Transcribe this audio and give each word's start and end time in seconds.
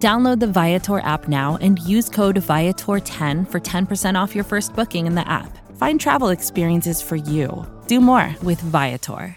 Download 0.00 0.40
the 0.40 0.46
Viator 0.46 1.00
app 1.00 1.28
now 1.28 1.58
and 1.60 1.78
use 1.80 2.08
code 2.08 2.36
Viator10 2.36 3.46
for 3.46 3.60
10% 3.60 4.14
off 4.18 4.34
your 4.34 4.44
first 4.44 4.74
booking 4.74 5.06
in 5.06 5.14
the 5.14 5.28
app. 5.28 5.58
Find 5.76 6.00
travel 6.00 6.30
experiences 6.30 7.02
for 7.02 7.16
you. 7.16 7.66
Do 7.86 8.00
more 8.00 8.34
with 8.42 8.62
Viator. 8.62 9.36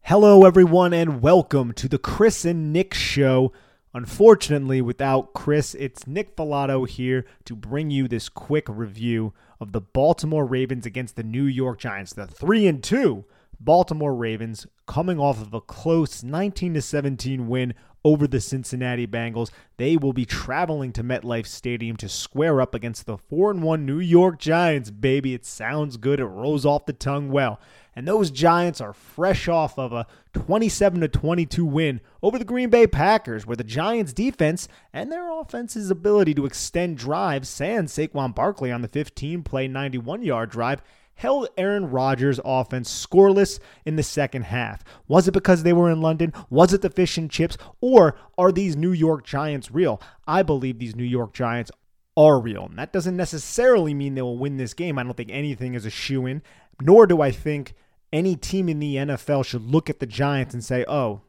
Hello, 0.00 0.44
everyone, 0.44 0.92
and 0.92 1.22
welcome 1.22 1.72
to 1.74 1.86
the 1.88 1.96
Chris 1.96 2.44
and 2.44 2.72
Nick 2.72 2.92
Show. 2.92 3.52
Unfortunately, 3.94 4.82
without 4.82 5.32
Chris, 5.32 5.76
it's 5.76 6.08
Nick 6.08 6.34
Falato 6.34 6.88
here 6.88 7.24
to 7.44 7.54
bring 7.54 7.92
you 7.92 8.08
this 8.08 8.28
quick 8.28 8.66
review 8.68 9.32
of 9.60 9.70
the 9.70 9.80
Baltimore 9.80 10.44
Ravens 10.44 10.86
against 10.86 11.14
the 11.14 11.22
New 11.22 11.44
York 11.44 11.78
Giants. 11.78 12.14
The 12.14 12.26
3 12.26 12.66
and 12.66 12.82
2 12.82 13.24
Baltimore 13.60 14.14
Ravens 14.14 14.66
coming 14.86 15.20
off 15.20 15.40
of 15.40 15.54
a 15.54 15.60
close 15.60 16.24
19 16.24 16.80
17 16.80 17.46
win 17.46 17.74
over 18.04 18.26
the 18.26 18.40
Cincinnati 18.40 19.06
Bengals. 19.06 19.50
They 19.76 19.96
will 19.96 20.12
be 20.12 20.24
traveling 20.24 20.92
to 20.92 21.04
MetLife 21.04 21.46
Stadium 21.46 21.96
to 21.98 22.08
square 22.08 22.60
up 22.60 22.74
against 22.74 23.06
the 23.06 23.18
4 23.18 23.54
1 23.54 23.86
New 23.86 23.98
York 23.98 24.38
Giants, 24.38 24.90
baby. 24.90 25.34
It 25.34 25.44
sounds 25.44 25.96
good, 25.96 26.20
it 26.20 26.26
rolls 26.26 26.66
off 26.66 26.86
the 26.86 26.92
tongue 26.92 27.30
well. 27.30 27.60
And 27.94 28.08
those 28.08 28.30
Giants 28.30 28.80
are 28.80 28.94
fresh 28.94 29.48
off 29.48 29.78
of 29.78 29.92
a 29.92 30.06
27 30.32 31.06
22 31.08 31.64
win 31.64 32.00
over 32.22 32.38
the 32.38 32.44
Green 32.44 32.70
Bay 32.70 32.86
Packers, 32.86 33.46
where 33.46 33.56
the 33.56 33.64
Giants' 33.64 34.14
defense 34.14 34.66
and 34.92 35.12
their 35.12 35.30
offense's 35.30 35.90
ability 35.90 36.34
to 36.34 36.46
extend 36.46 36.96
drives, 36.96 37.48
sans 37.48 37.92
Saquon 37.92 38.34
Barkley 38.34 38.72
on 38.72 38.80
the 38.80 38.88
15 38.88 39.42
play 39.42 39.68
91 39.68 40.22
yard 40.22 40.50
drive, 40.50 40.82
held 41.22 41.48
Aaron 41.56 41.88
Rodgers' 41.88 42.40
offense 42.44 43.06
scoreless 43.06 43.60
in 43.86 43.96
the 43.96 44.02
second 44.02 44.42
half. 44.42 44.82
Was 45.08 45.28
it 45.28 45.32
because 45.32 45.62
they 45.62 45.72
were 45.72 45.90
in 45.90 46.02
London? 46.02 46.32
Was 46.50 46.72
it 46.72 46.82
the 46.82 46.90
fish 46.90 47.16
and 47.16 47.30
chips? 47.30 47.56
Or 47.80 48.16
are 48.36 48.52
these 48.52 48.76
New 48.76 48.92
York 48.92 49.24
Giants 49.24 49.70
real? 49.70 50.02
I 50.26 50.42
believe 50.42 50.78
these 50.78 50.96
New 50.96 51.04
York 51.04 51.32
Giants 51.32 51.70
are 52.16 52.40
real. 52.40 52.66
And 52.66 52.78
that 52.78 52.92
doesn't 52.92 53.16
necessarily 53.16 53.94
mean 53.94 54.14
they 54.14 54.22
will 54.22 54.36
win 54.36 54.56
this 54.56 54.74
game. 54.74 54.98
I 54.98 55.04
don't 55.04 55.16
think 55.16 55.30
anything 55.30 55.74
is 55.74 55.86
a 55.86 55.90
shoe 55.90 56.26
in, 56.26 56.42
nor 56.80 57.06
do 57.06 57.22
I 57.22 57.30
think 57.30 57.74
any 58.12 58.36
team 58.36 58.68
in 58.68 58.80
the 58.80 58.96
NFL 58.96 59.44
should 59.44 59.62
look 59.62 59.88
at 59.88 60.00
the 60.00 60.06
Giants 60.06 60.54
and 60.54 60.64
say, 60.64 60.84
oh, 60.88 61.22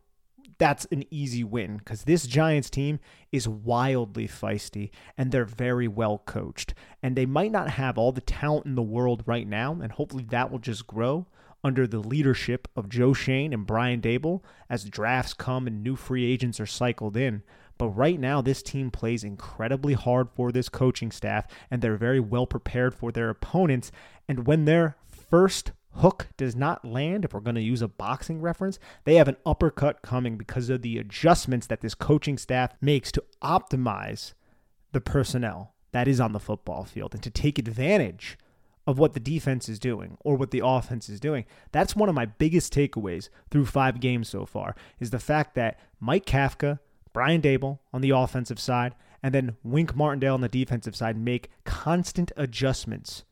that's 0.63 0.85
an 0.91 1.03
easy 1.11 1.43
win 1.43 1.75
because 1.75 2.05
this 2.05 2.25
Giants 2.25 2.69
team 2.69 3.01
is 3.33 3.49
wildly 3.49 4.29
feisty 4.29 4.91
and 5.17 5.29
they're 5.29 5.43
very 5.43 5.89
well 5.89 6.19
coached. 6.19 6.73
And 7.01 7.17
they 7.17 7.25
might 7.25 7.51
not 7.51 7.71
have 7.71 7.97
all 7.97 8.13
the 8.13 8.21
talent 8.21 8.65
in 8.65 8.75
the 8.75 8.81
world 8.81 9.23
right 9.25 9.45
now, 9.45 9.73
and 9.73 9.91
hopefully 9.91 10.25
that 10.29 10.49
will 10.49 10.59
just 10.59 10.87
grow 10.87 11.27
under 11.65 11.85
the 11.85 11.99
leadership 11.99 12.69
of 12.77 12.87
Joe 12.87 13.11
Schoen 13.11 13.51
and 13.51 13.67
Brian 13.67 13.99
Daboll 13.99 14.41
as 14.69 14.85
drafts 14.85 15.33
come 15.33 15.67
and 15.67 15.83
new 15.83 15.97
free 15.97 16.23
agents 16.31 16.61
are 16.61 16.65
cycled 16.65 17.17
in. 17.17 17.43
But 17.77 17.89
right 17.89 18.17
now, 18.17 18.41
this 18.41 18.63
team 18.63 18.89
plays 18.89 19.25
incredibly 19.25 19.95
hard 19.95 20.29
for 20.33 20.53
this 20.53 20.69
coaching 20.69 21.11
staff, 21.11 21.45
and 21.69 21.81
they're 21.81 21.97
very 21.97 22.21
well 22.21 22.47
prepared 22.47 22.95
for 22.95 23.11
their 23.11 23.29
opponents. 23.29 23.91
And 24.29 24.47
when 24.47 24.63
their 24.63 24.95
first 25.09 25.73
hook 25.95 26.27
does 26.37 26.55
not 26.55 26.85
land, 26.85 27.25
if 27.25 27.33
we're 27.33 27.39
going 27.39 27.55
to 27.55 27.61
use 27.61 27.81
a 27.81 27.87
boxing 27.87 28.41
reference, 28.41 28.79
they 29.03 29.15
have 29.15 29.27
an 29.27 29.37
uppercut 29.45 30.01
coming 30.01 30.37
because 30.37 30.69
of 30.69 30.81
the 30.81 30.97
adjustments 30.97 31.67
that 31.67 31.81
this 31.81 31.95
coaching 31.95 32.37
staff 32.37 32.73
makes 32.81 33.11
to 33.11 33.23
optimize 33.41 34.33
the 34.91 35.01
personnel 35.01 35.73
that 35.91 36.07
is 36.07 36.19
on 36.19 36.33
the 36.33 36.39
football 36.39 36.83
field 36.83 37.13
and 37.13 37.23
to 37.23 37.29
take 37.29 37.59
advantage 37.59 38.37
of 38.85 38.99
what 38.99 39.13
the 39.13 39.19
defense 39.19 39.69
is 39.69 39.79
doing 39.79 40.17
or 40.21 40.35
what 40.35 40.51
the 40.51 40.61
offense 40.63 41.07
is 41.07 41.19
doing. 41.19 41.45
That's 41.71 41.95
one 41.95 42.09
of 42.09 42.15
my 42.15 42.25
biggest 42.25 42.73
takeaways 42.73 43.29
through 43.49 43.65
five 43.65 43.99
games 43.99 44.27
so 44.27 44.45
far 44.45 44.75
is 44.99 45.11
the 45.11 45.19
fact 45.19 45.55
that 45.55 45.79
Mike 45.99 46.25
Kafka, 46.25 46.79
Brian 47.13 47.41
Daboll 47.41 47.79
on 47.93 48.01
the 48.01 48.09
offensive 48.09 48.59
side, 48.59 48.95
and 49.21 49.33
then 49.33 49.55
Wink 49.63 49.95
Martindale 49.95 50.33
on 50.33 50.41
the 50.41 50.49
defensive 50.49 50.95
side 50.95 51.17
make 51.17 51.49
constant 51.63 52.31
adjustments 52.35 53.23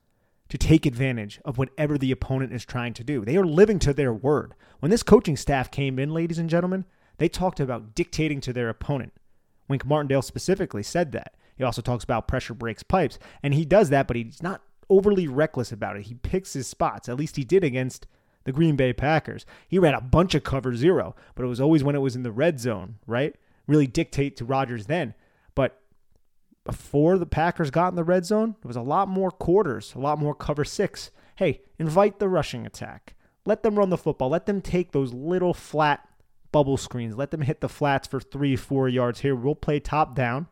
to 0.51 0.57
take 0.57 0.85
advantage 0.85 1.39
of 1.45 1.57
whatever 1.57 1.97
the 1.97 2.12
opponent 2.12 2.51
is 2.51 2.66
trying 2.66 2.94
to 2.94 3.06
do. 3.06 3.23
They 3.23 3.38
are 3.38 3.45
living 3.45 3.79
to 3.79 3.94
their 3.94 4.13
word. 4.13 4.53
When 4.81 4.89
this 4.89 5.01
coaching 5.01 5.38
staff 5.38 5.72
came 5.72 5.97
in, 5.97 6.13
ladies 6.13 6.38
and 6.38 6.50
gentlemen, 6.50 6.84
they 7.19 7.29
talked 7.29 7.62
about 7.62 7.95
dictating 7.95 8.41
to 8.41 8.51
their 8.51 8.67
opponent. 8.67 9.13
Wink 9.69 9.85
Martindale 9.85 10.22
specifically 10.22 10.84
said 10.84 11.13
that. 11.13 11.35
He 11.56 11.63
also 11.63 11.81
talks 11.81 12.03
about 12.03 12.28
pressure 12.28 12.53
breaks 12.53 12.84
pipes, 12.84 13.17
and 13.41 13.53
he 13.53 13.63
does 13.63 13.91
that, 13.91 14.07
but 14.07 14.17
he's 14.17 14.44
not 14.44 14.62
overly 14.89 15.25
reckless 15.25 15.72
about 15.72 15.95
it. 15.95 16.07
He 16.07 16.16
picks 16.16 16.51
his 16.51 16.68
spots. 16.68 17.07
At 17.07 17.16
least 17.16 17.38
he 17.38 17.45
did 17.45 17.63
against 17.63 18.06
the 18.44 18.51
Green 18.51 18.75
Bay 18.75 18.91
Packers. 18.91 19.45
He 19.69 19.79
ran 19.79 19.94
a 19.94 20.01
bunch 20.01 20.35
of 20.35 20.44
cover 20.44 20.75
zero, 20.75 21.16
but 21.33 21.44
it 21.44 21.47
was 21.47 21.62
always 21.62 21.81
when 21.81 21.95
it 21.95 22.00
was 22.00 22.18
in 22.18 22.23
the 22.23 22.31
red 22.31 22.59
zone, 22.59 22.95
right? 23.07 23.33
Really 23.68 23.88
dictate 23.88 24.35
to 24.35 24.44
Rodgers 24.44 24.88
then. 24.88 25.13
Before 26.64 27.18
the 27.18 27.26
Packers 27.26 27.72
got 27.72 27.90
in 27.90 27.96
the 27.96 28.04
red 28.04 28.26
zone, 28.26 28.56
it 28.64 28.68
was 28.68 28.76
a 28.76 28.82
lot 28.82 29.08
more 29.08 29.32
quarters, 29.32 29.94
a 29.96 30.00
lot 30.00 30.20
more 30.20 30.36
cover 30.36 30.64
six. 30.64 31.12
Hey, 31.36 31.62
invite 31.80 32.20
the 32.20 32.30
rushing 32.30 32.66
attack. 32.66 33.16
Let 33.46 33.64
them 33.64 33.80
run 33.80 33.90
the 33.90 33.98
football. 33.98 34.30
Let 34.30 34.46
them 34.46 34.62
take 34.62 34.92
those 34.92 35.14
little 35.14 35.54
flat 35.56 36.08
bubble 36.52 36.78
screens. 36.78 37.16
Let 37.16 37.32
them 37.32 37.42
hit 37.42 37.62
the 37.62 37.70
flats 37.70 38.08
for 38.08 38.20
three, 38.20 38.56
four 38.56 38.88
yards 38.88 39.22
here. 39.22 39.36
We'll 39.36 39.56
play 39.56 39.80
top 39.80 40.16
down. 40.16 40.48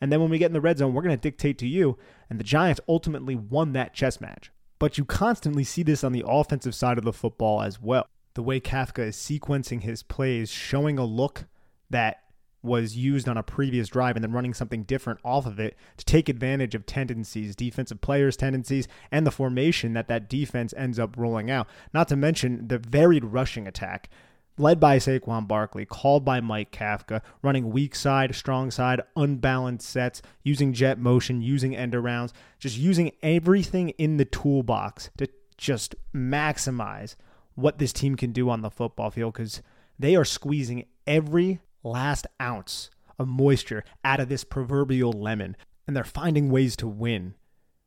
And 0.00 0.10
then 0.10 0.20
when 0.20 0.30
we 0.30 0.38
get 0.38 0.46
in 0.46 0.52
the 0.52 0.60
red 0.60 0.78
zone, 0.78 0.92
we're 0.92 1.02
going 1.02 1.16
to 1.16 1.20
dictate 1.20 1.58
to 1.58 1.68
you. 1.68 1.96
And 2.28 2.40
the 2.40 2.44
Giants 2.44 2.80
ultimately 2.88 3.36
won 3.36 3.72
that 3.72 3.94
chess 3.94 4.20
match. 4.20 4.50
But 4.80 4.98
you 4.98 5.04
constantly 5.04 5.62
see 5.62 5.84
this 5.84 6.02
on 6.02 6.12
the 6.12 6.24
offensive 6.26 6.74
side 6.74 6.98
of 6.98 7.04
the 7.04 7.12
football 7.12 7.62
as 7.62 7.80
well. 7.80 8.08
The 8.34 8.42
way 8.42 8.58
Kafka 8.58 9.06
is 9.06 9.16
sequencing 9.16 9.82
his 9.82 10.02
plays, 10.02 10.50
showing 10.50 10.98
a 10.98 11.04
look 11.04 11.44
that 11.90 12.23
was 12.64 12.96
used 12.96 13.28
on 13.28 13.36
a 13.36 13.42
previous 13.42 13.88
drive 13.88 14.16
and 14.16 14.24
then 14.24 14.32
running 14.32 14.54
something 14.54 14.82
different 14.84 15.20
off 15.22 15.46
of 15.46 15.60
it 15.60 15.76
to 15.98 16.04
take 16.04 16.28
advantage 16.28 16.74
of 16.74 16.86
tendencies, 16.86 17.54
defensive 17.54 18.00
players' 18.00 18.36
tendencies, 18.36 18.88
and 19.12 19.26
the 19.26 19.30
formation 19.30 19.92
that 19.92 20.08
that 20.08 20.28
defense 20.28 20.72
ends 20.76 20.98
up 20.98 21.16
rolling 21.16 21.50
out. 21.50 21.68
Not 21.92 22.08
to 22.08 22.16
mention 22.16 22.68
the 22.68 22.78
varied 22.78 23.24
rushing 23.24 23.66
attack. 23.66 24.08
Led 24.56 24.78
by 24.78 24.98
Saquon 24.98 25.48
Barkley, 25.48 25.84
called 25.84 26.24
by 26.24 26.40
Mike 26.40 26.70
Kafka, 26.70 27.22
running 27.42 27.70
weak 27.70 27.96
side, 27.96 28.36
strong 28.36 28.70
side, 28.70 29.02
unbalanced 29.16 29.88
sets, 29.88 30.22
using 30.44 30.72
jet 30.72 30.96
motion, 30.96 31.42
using 31.42 31.74
end 31.74 31.92
arounds, 31.92 32.32
just 32.60 32.78
using 32.78 33.10
everything 33.20 33.88
in 33.90 34.16
the 34.16 34.24
toolbox 34.24 35.10
to 35.18 35.28
just 35.58 35.96
maximize 36.14 37.16
what 37.56 37.78
this 37.78 37.92
team 37.92 38.14
can 38.14 38.30
do 38.30 38.48
on 38.48 38.62
the 38.62 38.70
football 38.70 39.10
field 39.10 39.34
because 39.34 39.60
they 39.98 40.14
are 40.14 40.24
squeezing 40.24 40.84
every 41.06 41.60
last 41.84 42.26
ounce 42.40 42.90
of 43.18 43.28
moisture 43.28 43.84
out 44.04 44.20
of 44.20 44.28
this 44.28 44.42
proverbial 44.42 45.12
lemon, 45.12 45.56
and 45.86 45.94
they're 45.94 46.04
finding 46.04 46.50
ways 46.50 46.74
to 46.76 46.88
win 46.88 47.34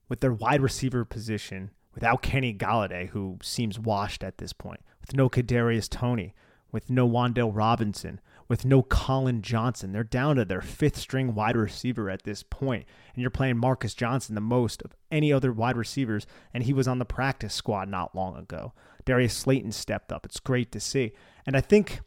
with 0.07 0.21
their 0.21 0.33
wide 0.33 0.61
receiver 0.61 1.03
position 1.03 1.71
without 1.93 2.21
Kenny 2.21 2.53
Golladay, 2.53 3.09
who 3.09 3.37
seems 3.41 3.79
washed 3.79 4.23
at 4.23 4.37
this 4.37 4.53
point, 4.53 4.79
with 5.01 5.15
no 5.15 5.29
Kadarius 5.29 5.89
Toney, 5.89 6.33
with 6.71 6.89
no 6.89 7.09
Wan'Dale 7.09 7.51
Robinson, 7.53 8.21
with 8.47 8.63
no 8.63 8.81
Collin 8.81 9.41
Johnson. 9.41 9.91
They're 9.91 10.03
down 10.03 10.35
to 10.35 10.45
their 10.45 10.61
fifth 10.61 10.97
string 10.97 11.33
wide 11.33 11.57
receiver 11.57 12.09
at 12.09 12.23
this 12.23 12.43
point, 12.43 12.85
and 13.13 13.21
you're 13.21 13.31
playing 13.31 13.57
Marcus 13.57 13.93
Johnson 13.93 14.35
the 14.35 14.41
most 14.41 14.81
of 14.83 14.95
any 15.11 15.33
other 15.33 15.51
wide 15.51 15.75
receivers, 15.75 16.27
and 16.53 16.63
he 16.63 16.73
was 16.73 16.87
on 16.87 16.99
the 16.99 17.05
practice 17.05 17.53
squad 17.53 17.89
not 17.89 18.15
long 18.15 18.37
ago. 18.37 18.73
Darius 19.05 19.33
Slayton 19.33 19.71
stepped 19.71 20.11
up. 20.11 20.25
It's 20.25 20.39
great 20.39 20.71
to 20.73 20.79
see. 20.79 21.13
And 21.45 21.57
I 21.57 21.61
think 21.61 22.01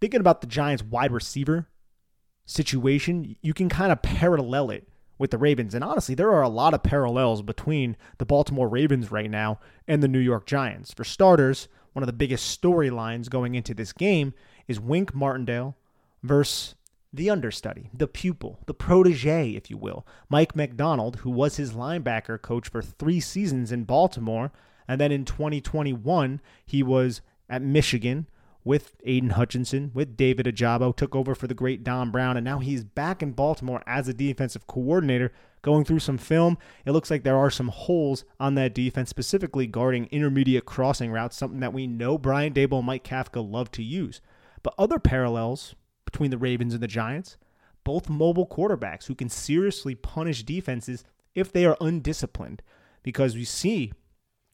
thinking 0.00 0.20
about 0.20 0.40
the 0.40 0.46
Giants 0.46 0.82
wide 0.82 1.12
receiver 1.12 1.68
situation, 2.46 3.36
you 3.40 3.54
can 3.54 3.68
kind 3.68 3.92
of 3.92 4.02
parallel 4.02 4.70
it 4.70 4.88
with 5.18 5.30
the 5.30 5.38
Ravens. 5.38 5.74
And 5.74 5.84
honestly, 5.84 6.14
there 6.14 6.32
are 6.32 6.42
a 6.42 6.48
lot 6.48 6.74
of 6.74 6.82
parallels 6.82 7.42
between 7.42 7.96
the 8.18 8.26
Baltimore 8.26 8.68
Ravens 8.68 9.10
right 9.10 9.30
now 9.30 9.60
and 9.86 10.02
the 10.02 10.08
New 10.08 10.18
York 10.18 10.46
Giants. 10.46 10.92
For 10.92 11.04
starters, 11.04 11.68
one 11.92 12.02
of 12.02 12.06
the 12.06 12.12
biggest 12.12 12.60
storylines 12.60 13.30
going 13.30 13.54
into 13.54 13.74
this 13.74 13.92
game 13.92 14.34
is 14.66 14.80
Wink 14.80 15.14
Martindale 15.14 15.76
versus 16.22 16.74
the 17.12 17.30
understudy, 17.30 17.90
the 17.94 18.08
pupil, 18.08 18.58
the 18.66 18.74
protege, 18.74 19.50
if 19.50 19.70
you 19.70 19.76
will, 19.76 20.04
Mike 20.28 20.56
Macdonald, 20.56 21.16
who 21.16 21.30
was 21.30 21.56
his 21.56 21.72
linebacker 21.72 22.42
coach 22.42 22.68
for 22.68 22.82
three 22.82 23.20
seasons 23.20 23.70
in 23.70 23.84
Baltimore. 23.84 24.50
And 24.88 25.00
then 25.00 25.12
in 25.12 25.24
2021, 25.24 26.40
he 26.66 26.82
was 26.82 27.20
at 27.48 27.62
Michigan 27.62 28.26
with 28.64 28.96
Aidan 29.04 29.30
Hutchinson, 29.30 29.90
with 29.92 30.16
David 30.16 30.46
Ojabo, 30.46 30.96
took 30.96 31.14
over 31.14 31.34
for 31.34 31.46
the 31.46 31.54
great 31.54 31.84
Don 31.84 32.10
Brown, 32.10 32.36
and 32.36 32.44
now 32.44 32.58
he's 32.58 32.82
back 32.82 33.22
in 33.22 33.32
Baltimore 33.32 33.82
as 33.86 34.08
a 34.08 34.14
defensive 34.14 34.66
coordinator. 34.66 35.32
Going 35.60 35.84
through 35.84 36.00
some 36.00 36.18
film, 36.18 36.58
it 36.84 36.92
looks 36.92 37.10
like 37.10 37.22
there 37.22 37.38
are 37.38 37.50
some 37.50 37.68
holes 37.68 38.24
on 38.38 38.54
that 38.56 38.74
defense, 38.74 39.08
specifically 39.08 39.66
guarding 39.66 40.08
intermediate 40.10 40.66
crossing 40.66 41.10
routes, 41.10 41.36
something 41.36 41.60
that 41.60 41.72
we 41.72 41.86
know 41.86 42.18
Brian 42.18 42.52
Daboll 42.52 42.78
and 42.78 42.86
Mike 42.86 43.04
Kafka 43.04 43.50
love 43.50 43.70
to 43.72 43.82
use. 43.82 44.20
But 44.62 44.74
other 44.78 44.98
parallels 44.98 45.74
between 46.04 46.30
the 46.30 46.38
Ravens 46.38 46.74
and 46.74 46.82
the 46.82 46.86
Giants, 46.88 47.38
both 47.82 48.08
mobile 48.08 48.46
quarterbacks 48.46 49.06
who 49.06 49.14
can 49.14 49.28
seriously 49.28 49.94
punish 49.94 50.42
defenses 50.42 51.04
if 51.34 51.52
they 51.52 51.64
are 51.64 51.76
undisciplined. 51.80 52.62
Because 53.02 53.34
we 53.34 53.44
see 53.44 53.92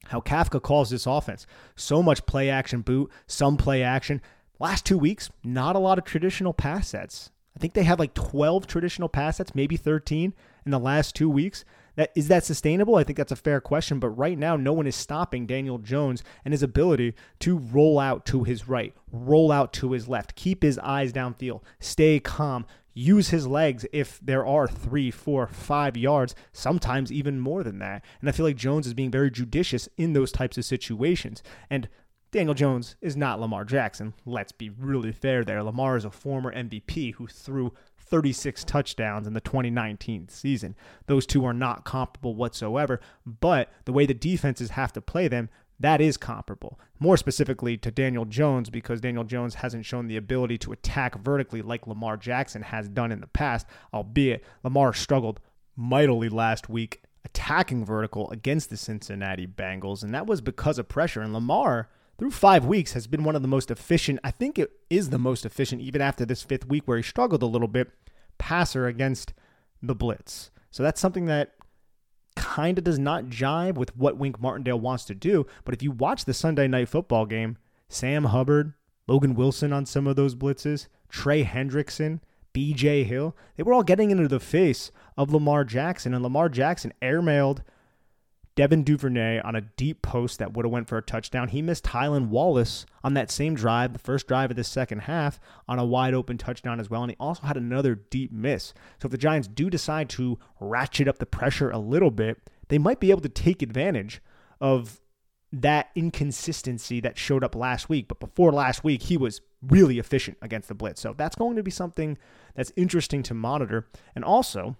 how 0.06 0.20
Kafka 0.20 0.60
calls 0.62 0.90
this 0.90 1.06
offense. 1.06 1.46
So 1.76 2.02
much 2.02 2.26
play 2.26 2.50
action 2.50 2.80
boot, 2.80 3.10
some 3.26 3.56
play 3.56 3.82
action. 3.82 4.20
Last 4.58 4.84
two 4.84 4.98
weeks, 4.98 5.30
not 5.44 5.76
a 5.76 5.80
lot 5.80 5.98
of 5.98 6.04
traditional 6.04 6.52
pass 6.52 6.88
sets. 6.88 7.30
I 7.56 7.60
think 7.60 7.74
they 7.74 7.82
have 7.84 7.98
like 7.98 8.14
12 8.14 8.66
traditional 8.66 9.08
pass 9.08 9.36
sets, 9.36 9.54
maybe 9.54 9.76
13 9.76 10.34
in 10.64 10.70
the 10.70 10.78
last 10.78 11.14
two 11.14 11.28
weeks. 11.28 11.64
That 11.96 12.12
is 12.14 12.28
that 12.28 12.44
sustainable? 12.44 12.96
I 12.96 13.04
think 13.04 13.16
that's 13.16 13.32
a 13.32 13.36
fair 13.36 13.60
question, 13.60 13.98
but 13.98 14.10
right 14.10 14.38
now 14.38 14.56
no 14.56 14.72
one 14.72 14.86
is 14.86 14.96
stopping 14.96 15.46
Daniel 15.46 15.78
Jones 15.78 16.22
and 16.44 16.52
his 16.52 16.62
ability 16.62 17.14
to 17.40 17.58
roll 17.58 17.98
out 17.98 18.24
to 18.26 18.44
his 18.44 18.68
right, 18.68 18.94
roll 19.10 19.50
out 19.50 19.72
to 19.74 19.92
his 19.92 20.08
left, 20.08 20.34
keep 20.36 20.62
his 20.62 20.78
eyes 20.78 21.12
downfield, 21.12 21.62
stay 21.80 22.20
calm, 22.20 22.64
use 22.94 23.30
his 23.30 23.46
legs 23.46 23.86
if 23.92 24.18
there 24.20 24.46
are 24.46 24.66
three, 24.66 25.10
four, 25.10 25.46
five 25.46 25.96
yards, 25.96 26.34
sometimes 26.52 27.12
even 27.12 27.40
more 27.40 27.62
than 27.62 27.78
that. 27.78 28.04
And 28.20 28.28
I 28.28 28.32
feel 28.32 28.46
like 28.46 28.56
Jones 28.56 28.86
is 28.86 28.94
being 28.94 29.10
very 29.10 29.30
judicious 29.30 29.88
in 29.96 30.12
those 30.12 30.32
types 30.32 30.58
of 30.58 30.64
situations. 30.64 31.42
And 31.68 31.88
Daniel 32.32 32.54
Jones 32.54 32.94
is 33.00 33.16
not 33.16 33.40
Lamar 33.40 33.64
Jackson. 33.64 34.14
Let's 34.24 34.52
be 34.52 34.70
really 34.70 35.12
fair 35.12 35.44
there. 35.44 35.62
Lamar 35.62 35.96
is 35.96 36.04
a 36.04 36.10
former 36.10 36.54
MVP 36.54 37.14
who 37.14 37.26
threw 37.26 37.72
36 37.98 38.64
touchdowns 38.64 39.26
in 39.26 39.34
the 39.34 39.40
2019 39.40 40.28
season. 40.28 40.76
Those 41.06 41.26
two 41.26 41.44
are 41.44 41.52
not 41.52 41.84
comparable 41.84 42.34
whatsoever, 42.34 43.00
but 43.24 43.72
the 43.84 43.92
way 43.92 44.06
the 44.06 44.14
defenses 44.14 44.70
have 44.70 44.92
to 44.92 45.00
play 45.00 45.28
them, 45.28 45.48
that 45.80 46.00
is 46.00 46.16
comparable. 46.16 46.78
More 46.98 47.16
specifically 47.16 47.76
to 47.78 47.90
Daniel 47.90 48.26
Jones, 48.26 48.70
because 48.70 49.00
Daniel 49.00 49.24
Jones 49.24 49.54
hasn't 49.56 49.86
shown 49.86 50.06
the 50.06 50.18
ability 50.18 50.58
to 50.58 50.72
attack 50.72 51.18
vertically 51.18 51.62
like 51.62 51.86
Lamar 51.86 52.16
Jackson 52.16 52.62
has 52.62 52.88
done 52.88 53.10
in 53.10 53.20
the 53.20 53.26
past, 53.26 53.66
albeit 53.92 54.44
Lamar 54.62 54.92
struggled 54.92 55.40
mightily 55.76 56.28
last 56.28 56.68
week 56.68 57.02
attacking 57.24 57.84
vertical 57.84 58.30
against 58.30 58.70
the 58.70 58.76
Cincinnati 58.76 59.46
Bengals, 59.46 60.02
and 60.02 60.14
that 60.14 60.26
was 60.26 60.40
because 60.40 60.78
of 60.78 60.88
pressure. 60.88 61.20
And 61.22 61.32
Lamar, 61.32 61.88
through 62.18 62.30
five 62.30 62.64
weeks, 62.64 62.92
has 62.92 63.06
been 63.06 63.24
one 63.24 63.36
of 63.36 63.42
the 63.42 63.48
most 63.48 63.70
efficient, 63.70 64.20
I 64.22 64.30
think 64.30 64.58
it 64.58 64.70
is 64.88 65.10
the 65.10 65.18
most 65.18 65.44
efficient, 65.44 65.82
even 65.82 66.00
after 66.00 66.24
this 66.24 66.42
fifth 66.42 66.66
week 66.66 66.82
where 66.86 66.96
he 66.96 67.02
struggled 67.02 67.42
a 67.42 67.46
little 67.46 67.68
bit, 67.68 67.90
passer 68.38 68.86
against 68.86 69.32
the 69.82 69.94
blitz. 69.94 70.50
So 70.70 70.82
that's 70.82 71.00
something 71.00 71.26
that 71.26 71.54
kind 72.40 72.78
of 72.78 72.84
does 72.84 72.98
not 72.98 73.28
jibe 73.28 73.76
with 73.76 73.94
what 73.94 74.16
Wink 74.16 74.40
Martindale 74.40 74.80
wants 74.80 75.04
to 75.04 75.14
do. 75.14 75.46
But 75.64 75.74
if 75.74 75.82
you 75.82 75.90
watch 75.90 76.24
the 76.24 76.32
Sunday 76.32 76.66
night 76.66 76.88
football 76.88 77.26
game, 77.26 77.58
Sam 77.90 78.24
Hubbard, 78.24 78.72
Logan 79.06 79.34
Wilson 79.34 79.74
on 79.74 79.84
some 79.84 80.06
of 80.06 80.16
those 80.16 80.34
blitzes, 80.34 80.88
Trey 81.10 81.44
Hendrickson, 81.44 82.20
BJ 82.54 83.04
Hill, 83.04 83.36
they 83.56 83.62
were 83.62 83.74
all 83.74 83.82
getting 83.82 84.10
into 84.10 84.26
the 84.26 84.40
face 84.40 84.90
of 85.18 85.30
Lamar 85.30 85.64
Jackson, 85.64 86.14
and 86.14 86.22
Lamar 86.22 86.48
Jackson 86.48 86.94
airmailed 87.02 87.60
Devin 88.60 88.82
Duvernay 88.82 89.40
on 89.40 89.56
a 89.56 89.62
deep 89.62 90.02
post 90.02 90.38
that 90.38 90.52
would 90.52 90.66
have 90.66 90.70
went 90.70 90.86
for 90.86 90.98
a 90.98 91.02
touchdown. 91.02 91.48
He 91.48 91.62
missed 91.62 91.82
Tylan 91.82 92.28
Wallace 92.28 92.84
on 93.02 93.14
that 93.14 93.30
same 93.30 93.54
drive, 93.54 93.94
the 93.94 93.98
first 93.98 94.28
drive 94.28 94.50
of 94.50 94.56
the 94.58 94.64
second 94.64 94.98
half, 94.98 95.40
on 95.66 95.78
a 95.78 95.84
wide 95.86 96.12
open 96.12 96.36
touchdown 96.36 96.78
as 96.78 96.90
well. 96.90 97.02
And 97.02 97.10
he 97.10 97.16
also 97.18 97.46
had 97.46 97.56
another 97.56 97.94
deep 97.94 98.30
miss. 98.30 98.74
So 99.00 99.06
if 99.06 99.12
the 99.12 99.16
Giants 99.16 99.48
do 99.48 99.70
decide 99.70 100.10
to 100.10 100.38
ratchet 100.60 101.08
up 101.08 101.16
the 101.16 101.24
pressure 101.24 101.70
a 101.70 101.78
little 101.78 102.10
bit, 102.10 102.36
they 102.68 102.76
might 102.76 103.00
be 103.00 103.10
able 103.10 103.22
to 103.22 103.30
take 103.30 103.62
advantage 103.62 104.20
of 104.60 105.00
that 105.54 105.88
inconsistency 105.94 107.00
that 107.00 107.16
showed 107.16 107.42
up 107.42 107.54
last 107.54 107.88
week. 107.88 108.08
But 108.08 108.20
before 108.20 108.52
last 108.52 108.84
week, 108.84 109.04
he 109.04 109.16
was 109.16 109.40
really 109.62 109.98
efficient 109.98 110.36
against 110.42 110.68
the 110.68 110.74
blitz. 110.74 111.00
So 111.00 111.14
that's 111.16 111.34
going 111.34 111.56
to 111.56 111.62
be 111.62 111.70
something 111.70 112.18
that's 112.54 112.74
interesting 112.76 113.22
to 113.22 113.32
monitor. 113.32 113.88
And 114.14 114.22
also, 114.22 114.76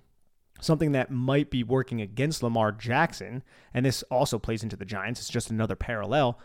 something 0.61 0.93
that 0.93 1.11
might 1.11 1.51
be 1.51 1.63
working 1.63 2.01
against 2.01 2.43
Lamar 2.43 2.73
Jackson, 2.73 3.43
and 3.75 3.85
this 3.85 4.03
also 4.05 4.39
plays 4.39 4.63
into 4.63 4.77
the 4.77 4.85
Giants, 4.85 5.21
it's 5.21 5.29
just 5.29 5.51
another 5.51 5.77
parallel. 5.77 6.39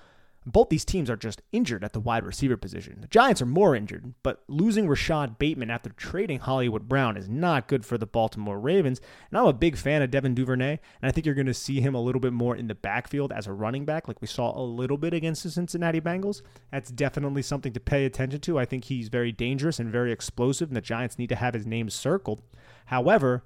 Both 0.47 0.69
these 0.69 0.85
teams 0.85 1.09
are 1.09 1.15
just 1.15 1.41
injured 1.51 1.83
at 1.83 1.94
the 1.94 2.00
wide 2.00 2.23
receiver 2.23 2.56
position. 2.56 3.01
The 3.01 3.07
Giants 3.07 3.41
are 3.41 3.47
more 3.47 3.75
injured, 3.75 4.13
but 4.21 4.44
losing 4.47 4.88
Rashod 4.88 5.39
Bateman 5.39 5.71
after 5.71 5.89
trading 5.89 6.38
Hollywood 6.38 6.88
Brown 6.88 7.17
is 7.17 7.27
not 7.27 7.67
good 7.67 7.83
for 7.83 7.97
the 7.97 8.06
Baltimore 8.06 8.59
Ravens. 8.59 9.01
And 9.31 9.39
I'm 9.39 9.47
a 9.47 9.53
big 9.53 9.75
fan 9.75 10.03
of 10.03 10.12
Devin 10.12 10.35
Duvernay, 10.35 10.77
and 11.01 11.09
I 11.09 11.11
think 11.11 11.25
you're 11.25 11.33
going 11.33 11.47
to 11.47 11.53
see 11.56 11.81
him 11.81 11.95
a 11.95 12.01
little 12.01 12.21
bit 12.21 12.31
more 12.31 12.56
in 12.56 12.68
the 12.68 12.75
backfield 12.75 13.31
as 13.31 13.47
a 13.47 13.53
running 13.53 13.85
back, 13.85 14.07
like 14.07 14.21
we 14.21 14.27
saw 14.27 14.56
a 14.56 14.61
little 14.61 15.00
bit 15.00 15.15
against 15.15 15.41
the 15.41 15.50
Cincinnati 15.50 16.00
Bengals. 16.00 16.44
That's 16.71 16.91
definitely 16.91 17.41
something 17.41 17.73
to 17.73 17.79
pay 17.79 18.06
attention 18.06 18.39
to. 18.41 18.59
I 18.59 18.65
think 18.65 18.83
he's 18.83 19.09
very 19.09 19.31
dangerous 19.31 19.79
and 19.79 19.91
very 19.91 20.11
explosive, 20.11 20.69
and 20.69 20.77
the 20.77 20.81
Giants 20.81 21.18
need 21.18 21.29
to 21.29 21.35
have 21.35 21.56
his 21.56 21.65
name 21.65 21.89
circled. 21.89 22.44
However, 22.85 23.44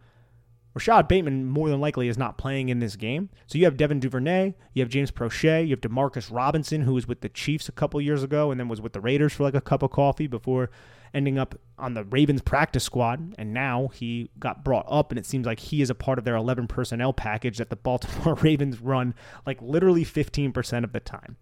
Rashod 0.74 1.07
Bateman 1.07 1.45
more 1.45 1.69
than 1.69 1.81
likely 1.81 2.07
is 2.07 2.18
not 2.18 2.38
playing 2.38 2.69
in 2.69 2.80
this 2.80 2.95
game. 2.95 3.30
So 3.48 3.57
you 3.57 3.66
have 3.66 3.75
Devin 3.75 4.00
Duvernay, 4.00 4.54
you 4.74 4.81
have 4.81 4.89
James 4.89 5.12
Proche, 5.12 5.66
you 5.66 5.71
have 5.71 5.81
Demarcus 5.81 6.31
Robinson, 6.31 6.81
who 6.81 6.94
was 6.94 7.07
with 7.07 7.21
the 7.21 7.30
Chiefs 7.30 7.68
a 7.68 7.71
couple 7.71 8.00
years 8.00 8.21
ago 8.21 8.51
and 8.51 8.60
then 8.60 8.68
was 8.68 8.81
with 8.81 8.94
the 8.94 9.01
Raiders 9.01 9.33
for 9.33 9.44
like 9.44 9.56
a 9.56 9.62
cup 9.62 9.81
of 9.81 9.92
coffee 9.92 10.27
before 10.27 10.69
ending 11.13 11.39
up 11.39 11.56
on 11.80 11.95
the 11.95 12.04
Ravens 12.04 12.42
practice 12.42 12.83
squad. 12.83 13.33
And 13.38 13.54
now 13.54 13.89
he 13.94 14.30
got 14.38 14.63
brought 14.63 14.86
up, 14.88 15.12
and 15.12 15.18
it 15.18 15.25
seems 15.25 15.45
like 15.45 15.60
he 15.60 15.81
is 15.81 15.89
a 15.89 15.95
part 15.95 16.19
of 16.19 16.25
their 16.25 16.36
11 16.36 16.68
personnel 16.68 17.13
package 17.13 17.57
that 17.57 17.69
the 17.69 17.75
Baltimore 17.89 18.36
Ravens 18.36 18.80
run 18.80 19.15
like 19.45 19.62
literally 19.62 20.06
15% 20.06 20.83
of 20.83 20.94
the 20.94 21.00
time. 21.00 21.38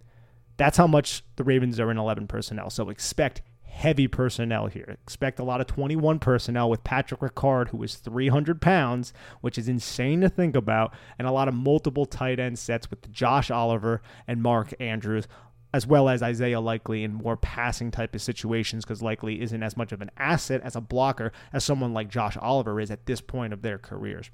That's 0.56 0.78
how 0.78 0.88
much 0.88 1.24
the 1.36 1.44
Ravens 1.44 1.80
are 1.80 1.92
in 1.92 1.98
11 1.98 2.28
personnel. 2.28 2.70
So 2.70 2.90
expect 2.90 3.42
heavy 3.78 4.08
personnel 4.08 4.66
here. 4.66 4.98
Expect 5.04 5.40
a 5.40 5.44
lot 5.44 5.62
of 5.62 5.68
21 5.68 6.18
personnel 6.18 6.68
with 6.68 6.84
Patrick 6.84 7.22
Ricard, 7.22 7.70
who 7.70 7.84
is 7.84 7.96
300 7.96 8.60
pounds, 8.60 9.14
which 9.42 9.58
is 9.58 9.70
insane 9.70 10.22
to 10.22 10.30
think 10.30 10.56
about, 10.56 10.96
and 11.20 11.28
a 11.28 11.32
lot 11.32 11.48
of 11.48 11.54
multiple 11.54 12.08
tight 12.08 12.40
end 12.40 12.58
sets 12.58 12.90
with 12.90 13.12
Josh 13.12 13.52
Oliver 13.52 14.02
and 14.28 14.42
Mark 14.42 14.74
Andrews. 14.80 15.28
As 15.74 15.86
well 15.86 16.10
as 16.10 16.24
Isaiah 16.24 16.62
Likely 16.62 17.04
in 17.04 17.14
more 17.14 17.38
passing 17.38 17.92
type 17.92 18.16
of 18.16 18.22
situations, 18.22 18.84
because 18.84 19.04
Likely 19.04 19.42
isn't 19.42 19.62
as 19.62 19.78
much 19.78 19.92
of 19.92 20.02
an 20.02 20.10
asset 20.18 20.62
as 20.64 20.76
a 20.76 20.82
blocker 20.82 21.32
as 21.54 21.64
someone 21.64 21.94
like 21.94 22.10
Josh 22.10 22.36
Oliver 22.38 22.80
is 22.80 22.90
at 22.90 23.06
this 23.06 23.22
point 23.22 23.54
of 23.54 23.62
their 23.62 23.78
careers. 23.78 24.32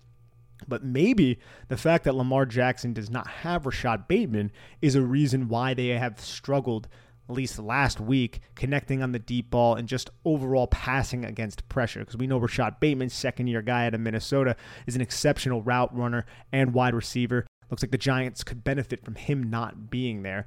But 0.67 0.85
maybe 0.85 1.39
the 1.67 1.75
fact 1.75 2.05
that 2.05 2.15
Lamar 2.15 2.45
Jackson 2.45 2.93
does 2.93 3.09
not 3.09 3.27
have 3.27 3.65
Rashod 3.65 4.07
Bateman 4.07 4.51
is 4.81 4.95
a 4.95 5.01
reason 5.01 5.49
why 5.49 5.73
they 5.73 5.87
have 5.87 6.21
struggled 6.21 6.87
at 7.29 7.35
least 7.35 7.57
last 7.57 7.99
week, 7.99 8.41
connecting 8.55 9.01
on 9.01 9.11
the 9.11 9.19
deep 9.19 9.49
ball 9.49 9.75
and 9.75 9.87
just 9.87 10.09
overall 10.25 10.67
passing 10.67 11.23
against 11.23 11.67
pressure. 11.69 11.99
Because 11.99 12.17
we 12.17 12.27
know 12.27 12.37
Rashod 12.37 12.79
Bateman, 12.79 13.09
second 13.09 13.47
year 13.47 13.61
guy 13.61 13.85
out 13.85 13.93
of 13.93 14.01
Minnesota, 14.01 14.55
is 14.85 14.95
an 14.95 15.01
exceptional 15.01 15.61
route 15.61 15.95
runner 15.95 16.25
and 16.51 16.73
wide 16.73 16.93
receiver. 16.93 17.45
Looks 17.69 17.83
like 17.83 17.91
the 17.91 17.97
Giants 17.97 18.43
could 18.43 18.63
benefit 18.63 19.03
from 19.03 19.15
him 19.15 19.49
not 19.49 19.89
being 19.89 20.23
there. 20.23 20.45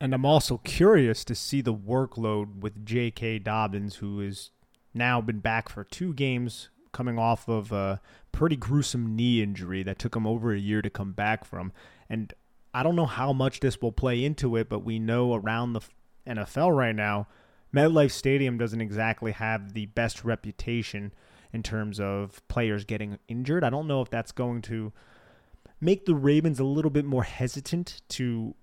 And 0.00 0.14
I'm 0.14 0.26
also 0.26 0.58
curious 0.58 1.24
to 1.24 1.34
see 1.34 1.60
the 1.60 1.74
workload 1.74 2.60
with 2.60 2.84
J.K. 2.84 3.40
Dobbins, 3.40 3.96
who 3.96 4.20
has 4.20 4.50
now 4.92 5.20
been 5.20 5.38
back 5.38 5.68
for 5.68 5.84
two 5.84 6.14
games, 6.14 6.68
coming 6.92 7.18
off 7.18 7.48
of 7.48 7.70
a 7.70 8.00
pretty 8.32 8.56
gruesome 8.56 9.14
knee 9.14 9.42
injury 9.42 9.82
that 9.82 9.98
took 9.98 10.16
him 10.16 10.26
over 10.26 10.52
a 10.52 10.58
year 10.58 10.80
to 10.80 10.90
come 10.90 11.12
back 11.12 11.44
from. 11.44 11.72
And 12.08 12.32
I 12.72 12.82
don't 12.82 12.96
know 12.96 13.06
how 13.06 13.32
much 13.32 13.60
this 13.60 13.80
will 13.80 13.92
play 13.92 14.24
into 14.24 14.56
it, 14.56 14.68
but 14.68 14.80
we 14.80 14.98
know 14.98 15.34
around 15.34 15.74
the 15.74 15.80
NFL 16.26 16.76
right 16.76 16.94
now, 16.94 17.26
MetLife 17.74 18.12
Stadium 18.12 18.56
doesn't 18.56 18.80
exactly 18.80 19.32
have 19.32 19.74
the 19.74 19.86
best 19.86 20.24
reputation 20.24 21.12
in 21.52 21.62
terms 21.62 22.00
of 22.00 22.46
players 22.48 22.84
getting 22.84 23.18
injured. 23.28 23.64
I 23.64 23.70
don't 23.70 23.86
know 23.86 24.00
if 24.00 24.10
that's 24.10 24.32
going 24.32 24.62
to 24.62 24.92
make 25.80 26.06
the 26.06 26.14
Ravens 26.14 26.58
a 26.60 26.64
little 26.64 26.90
bit 26.90 27.04
more 27.04 27.24
hesitant 27.24 28.00
to 28.10 28.54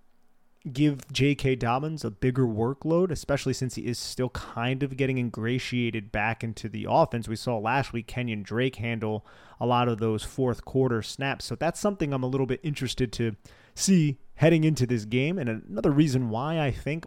give 0.72 1.12
J.K. 1.12 1.56
Dobbins 1.56 2.06
a 2.06 2.12
bigger 2.12 2.46
workload, 2.46 3.12
especially 3.12 3.53
since 3.53 3.75
he 3.75 3.86
is 3.86 3.98
still 3.98 4.30
kind 4.30 4.84
of 4.84 4.96
getting 4.96 5.18
ingratiated 5.18 6.12
back 6.12 6.44
into 6.44 6.70
the 6.70 6.86
offense. 6.88 7.27
We 7.27 7.36
saw 7.36 7.58
last 7.58 7.94
week 7.94 8.08
Kenyon 8.08 8.44
Drake 8.44 8.75
handle 8.75 9.25
a 9.60 9.65
lot 9.65 9.88
of 9.88 9.98
those 9.98 10.24
fourth 10.24 10.63
quarter 10.63 11.01
snaps. 11.01 11.46
So 11.46 11.56
that's 11.56 11.80
something 11.80 12.13
I'm 12.13 12.24
a 12.24 12.27
little 12.27 12.46
bit 12.46 12.60
interested 12.63 13.12
to 13.13 13.36
see 13.74 14.20
heading 14.36 14.63
into 14.63 14.86
this 14.86 15.06
game. 15.06 15.39
And 15.39 15.50
another 15.50 15.91
reason 15.91 16.30
why 16.30 16.60
I 16.60 16.72
think 16.72 17.06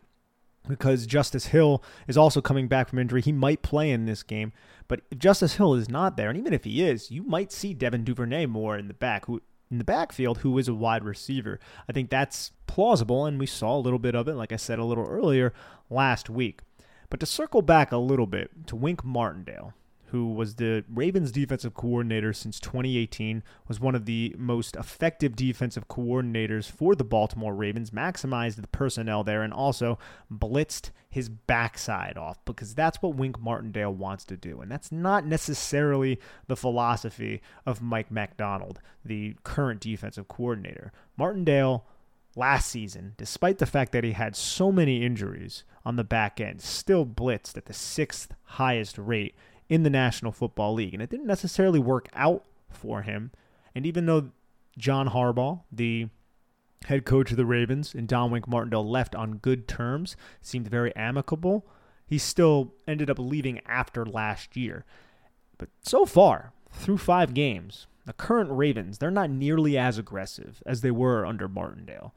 because 0.68 1.06
Justice 1.06 1.46
Hill 1.46 1.82
is 2.08 2.16
also 2.16 2.40
coming 2.40 2.68
back 2.68 2.88
from 2.88 2.98
injury. 2.98 3.20
He 3.20 3.32
might 3.32 3.62
play 3.62 3.90
in 3.90 4.06
this 4.06 4.22
game, 4.22 4.52
but 4.88 5.02
if 5.10 5.18
Justice 5.18 5.56
Hill 5.56 5.74
is 5.74 5.88
not 5.88 6.16
there, 6.16 6.30
and 6.30 6.38
even 6.38 6.52
if 6.52 6.64
he 6.64 6.82
is, 6.82 7.10
you 7.10 7.22
might 7.22 7.52
see 7.52 7.74
Devin 7.74 8.04
Duvernay 8.04 8.46
more 8.46 8.76
in 8.76 8.88
the 8.88 8.94
back, 8.94 9.26
who 9.26 9.40
in 9.70 9.78
the 9.78 9.84
backfield, 9.84 10.38
who 10.38 10.56
is 10.58 10.68
a 10.68 10.74
wide 10.74 11.04
receiver. 11.04 11.58
I 11.88 11.92
think 11.92 12.10
that's 12.10 12.52
plausible, 12.66 13.26
and 13.26 13.38
we 13.38 13.46
saw 13.46 13.76
a 13.76 13.80
little 13.80 13.98
bit 13.98 14.14
of 14.14 14.28
it, 14.28 14.34
like 14.34 14.52
I 14.52 14.56
said 14.56 14.78
a 14.78 14.84
little 14.84 15.06
earlier 15.06 15.52
last 15.90 16.30
week. 16.30 16.60
But 17.10 17.20
to 17.20 17.26
circle 17.26 17.62
back 17.62 17.90
a 17.90 17.96
little 17.96 18.26
bit 18.26 18.66
to 18.68 18.76
Wink 18.76 19.04
Martindale, 19.04 19.74
who 20.14 20.28
was 20.32 20.54
the 20.54 20.84
Ravens 20.88 21.32
defensive 21.32 21.74
coordinator 21.74 22.32
since 22.32 22.60
2018, 22.60 23.42
was 23.66 23.80
one 23.80 23.96
of 23.96 24.04
the 24.04 24.32
most 24.38 24.76
effective 24.76 25.34
defensive 25.34 25.88
coordinators 25.88 26.70
for 26.70 26.94
the 26.94 27.02
Baltimore 27.02 27.52
Ravens, 27.52 27.90
maximized 27.90 28.60
the 28.60 28.68
personnel 28.68 29.24
there, 29.24 29.42
and 29.42 29.52
also 29.52 29.98
blitzed 30.32 30.90
his 31.10 31.28
backside 31.28 32.16
off 32.16 32.38
because 32.44 32.76
that's 32.76 33.02
what 33.02 33.16
Wink 33.16 33.40
Martindale 33.40 33.92
wants 33.92 34.24
to 34.26 34.36
do. 34.36 34.60
And 34.60 34.70
that's 34.70 34.92
not 34.92 35.26
necessarily 35.26 36.20
the 36.46 36.54
philosophy 36.54 37.42
of 37.66 37.82
Mike 37.82 38.12
Macdonald, 38.12 38.78
the 39.04 39.34
current 39.42 39.80
defensive 39.80 40.28
coordinator. 40.28 40.92
Martindale 41.16 41.86
last 42.36 42.70
season, 42.70 43.14
despite 43.16 43.58
the 43.58 43.66
fact 43.66 43.90
that 43.90 44.04
he 44.04 44.12
had 44.12 44.36
so 44.36 44.70
many 44.70 45.04
injuries 45.04 45.64
on 45.84 45.96
the 45.96 46.04
back 46.04 46.40
end, 46.40 46.60
still 46.60 47.04
blitzed 47.04 47.56
at 47.56 47.64
the 47.64 47.72
sixth 47.72 48.32
highest 48.44 48.96
rate 48.96 49.34
in 49.68 49.82
the 49.82 49.90
National 49.90 50.32
Football 50.32 50.74
League. 50.74 50.94
And 50.94 51.02
it 51.02 51.10
didn't 51.10 51.26
necessarily 51.26 51.78
work 51.78 52.08
out 52.14 52.44
for 52.68 53.02
him. 53.02 53.30
And 53.74 53.86
even 53.86 54.06
though 54.06 54.30
John 54.78 55.08
Harbaugh, 55.08 55.62
the 55.70 56.08
head 56.86 57.04
coach 57.04 57.30
of 57.30 57.36
the 57.36 57.46
Ravens, 57.46 57.94
and 57.94 58.06
Don 58.06 58.30
Wink 58.30 58.46
Martindale 58.46 58.88
left 58.88 59.14
on 59.14 59.38
good 59.38 59.66
terms, 59.66 60.16
seemed 60.42 60.68
very 60.68 60.94
amicable, 60.94 61.66
he 62.06 62.18
still 62.18 62.74
ended 62.86 63.08
up 63.08 63.18
leaving 63.18 63.60
after 63.66 64.04
last 64.04 64.56
year. 64.56 64.84
But 65.56 65.68
so 65.82 66.04
far, 66.04 66.52
through 66.70 66.98
five 66.98 67.32
games, 67.32 67.86
the 68.04 68.12
current 68.12 68.50
Ravens, 68.50 68.98
they're 68.98 69.10
not 69.10 69.30
nearly 69.30 69.78
as 69.78 69.96
aggressive 69.96 70.62
as 70.66 70.82
they 70.82 70.90
were 70.90 71.24
under 71.24 71.48
Martindale. 71.48 72.14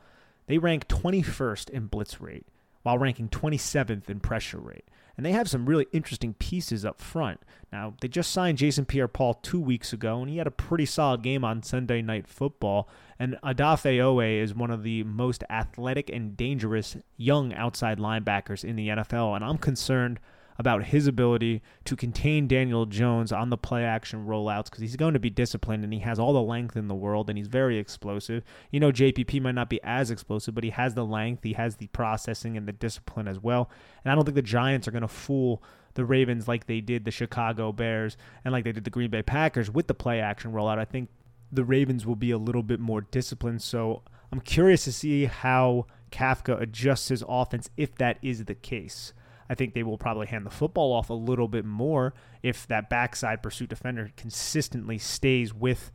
They 0.48 0.58
rank 0.58 0.88
21st 0.88 1.70
in 1.70 1.88
blitz 1.88 2.20
rate 2.20 2.46
while 2.84 2.98
ranking 2.98 3.30
27th 3.30 4.10
in 4.10 4.20
pressure 4.20 4.60
rate 4.60 4.86
and 5.17 5.25
they 5.25 5.31
have 5.31 5.50
some 5.50 5.65
really 5.65 5.88
interesting 5.91 6.36
pieces 6.36 6.86
up 6.86 7.01
front. 7.01 7.41
Now, 7.74 7.95
they 8.00 8.07
just 8.07 8.31
signed 8.31 8.59
Jason 8.59 8.86
Pierre 8.86 9.07
Paul 9.07 9.33
two 9.33 9.59
weeks 9.59 9.91
ago, 9.91 10.21
and 10.21 10.29
he 10.29 10.38
had 10.38 10.47
a 10.47 10.51
pretty 10.51 10.86
solid 10.86 11.24
game 11.24 11.43
on 11.43 11.63
Sunday 11.63 12.03
Night 12.03 12.27
Football. 12.27 12.88
And 13.19 13.38
Odafe 13.43 13.97
Oweh 13.97 14.41
is 14.41 14.53
one 14.53 14.69
of 14.69 14.83
the 14.83 15.03
most 15.03 15.43
athletic 15.50 16.09
and 16.09 16.38
dangerous 16.38 16.95
young 17.17 17.51
outside 17.53 17.97
linebackers 17.97 18.63
in 18.63 18.75
the 18.75 18.89
NFL, 18.89 19.36
and 19.36 19.43
I'm 19.43 19.57
concerned 19.57 20.19
about 20.60 20.86
his 20.86 21.08
ability 21.08 21.62
to 21.86 21.96
contain 21.96 22.48
Daniel 22.48 22.86
Jones 22.86 23.32
on 23.32 23.50
the 23.50 23.58
play 23.58 23.84
action 23.84 24.26
rollouts 24.26 24.66
because 24.66 24.82
he's 24.82 24.96
going 24.96 25.14
to 25.14 25.20
be 25.20 25.30
disciplined 25.30 25.84
and 25.84 25.94
he 25.94 26.00
has 26.00 26.20
all 26.20 26.34
the 26.34 26.42
length 26.42 26.76
in 26.76 26.88
the 26.88 26.96
world 26.96 27.30
and 27.30 27.38
he's 27.38 27.48
very 27.48 27.78
explosive. 27.78 28.44
You 28.72 28.80
know, 28.80 28.92
JPP 28.92 29.42
might 29.42 29.56
not 29.56 29.70
be 29.70 29.80
as 29.84 30.10
explosive, 30.10 30.56
but 30.56 30.64
he 30.64 30.72
has 30.72 30.96
the 30.96 31.06
length, 31.06 31.44
he 31.44 31.54
has 31.54 31.76
the 31.76 31.88
processing 31.88 32.58
and 32.58 32.68
the 32.68 32.74
discipline 32.74 33.28
as 33.28 33.40
well. 33.40 33.70
And 34.04 34.12
I 34.12 34.16
don't 34.16 34.24
think 34.26 34.36
the 34.36 34.42
Giants 34.42 34.88
are 34.88 34.92
going 34.92 35.02
to 35.02 35.08
fool 35.08 35.62
the 35.94 36.06
Ravens 36.06 36.48
like 36.48 36.68
they 36.68 36.82
did 36.82 37.06
the 37.06 37.12
Chicago 37.12 37.72
Bears 37.72 38.18
and 38.44 38.52
like 38.52 38.64
they 38.64 38.72
did 38.72 38.84
the 38.84 38.90
Green 38.90 39.10
Bay 39.10 39.24
Packers 39.24 39.70
with 39.70 39.88
the 39.88 39.94
play 39.94 40.20
action 40.20 40.54
rollout. 40.54 40.80
I 40.80 40.86
think 40.86 41.10
the 41.52 41.64
Ravens 41.64 42.06
will 42.06 42.16
be 42.16 42.32
a 42.32 42.38
little 42.38 42.64
bit 42.64 42.80
more 42.80 43.02
disciplined. 43.02 43.62
So 43.62 44.04
I'm 44.32 44.42
curious 44.42 44.84
to 44.86 44.92
see 44.92 45.26
how 45.26 45.86
Kafka 46.12 46.62
adjusts 46.62 47.10
his 47.10 47.24
offense 47.28 47.70
if 47.78 47.96
that 47.96 48.18
is 48.22 48.46
the 48.46 48.56
case. 48.56 49.14
I 49.50 49.56
think 49.56 49.74
they 49.74 49.84
will 49.84 49.98
probably 49.98 50.27
hand 50.27 50.46
the 50.46 50.51
football 50.51 50.94
off 50.94 51.10
a 51.10 51.13
little 51.13 51.48
bit 51.48 51.66
more 51.66 52.13
if 52.44 52.68
that 52.68 52.89
backside 52.89 53.42
pursuit 53.42 53.70
defender 53.70 54.12
consistently 54.18 54.98
stays 54.98 55.54
with 55.54 55.92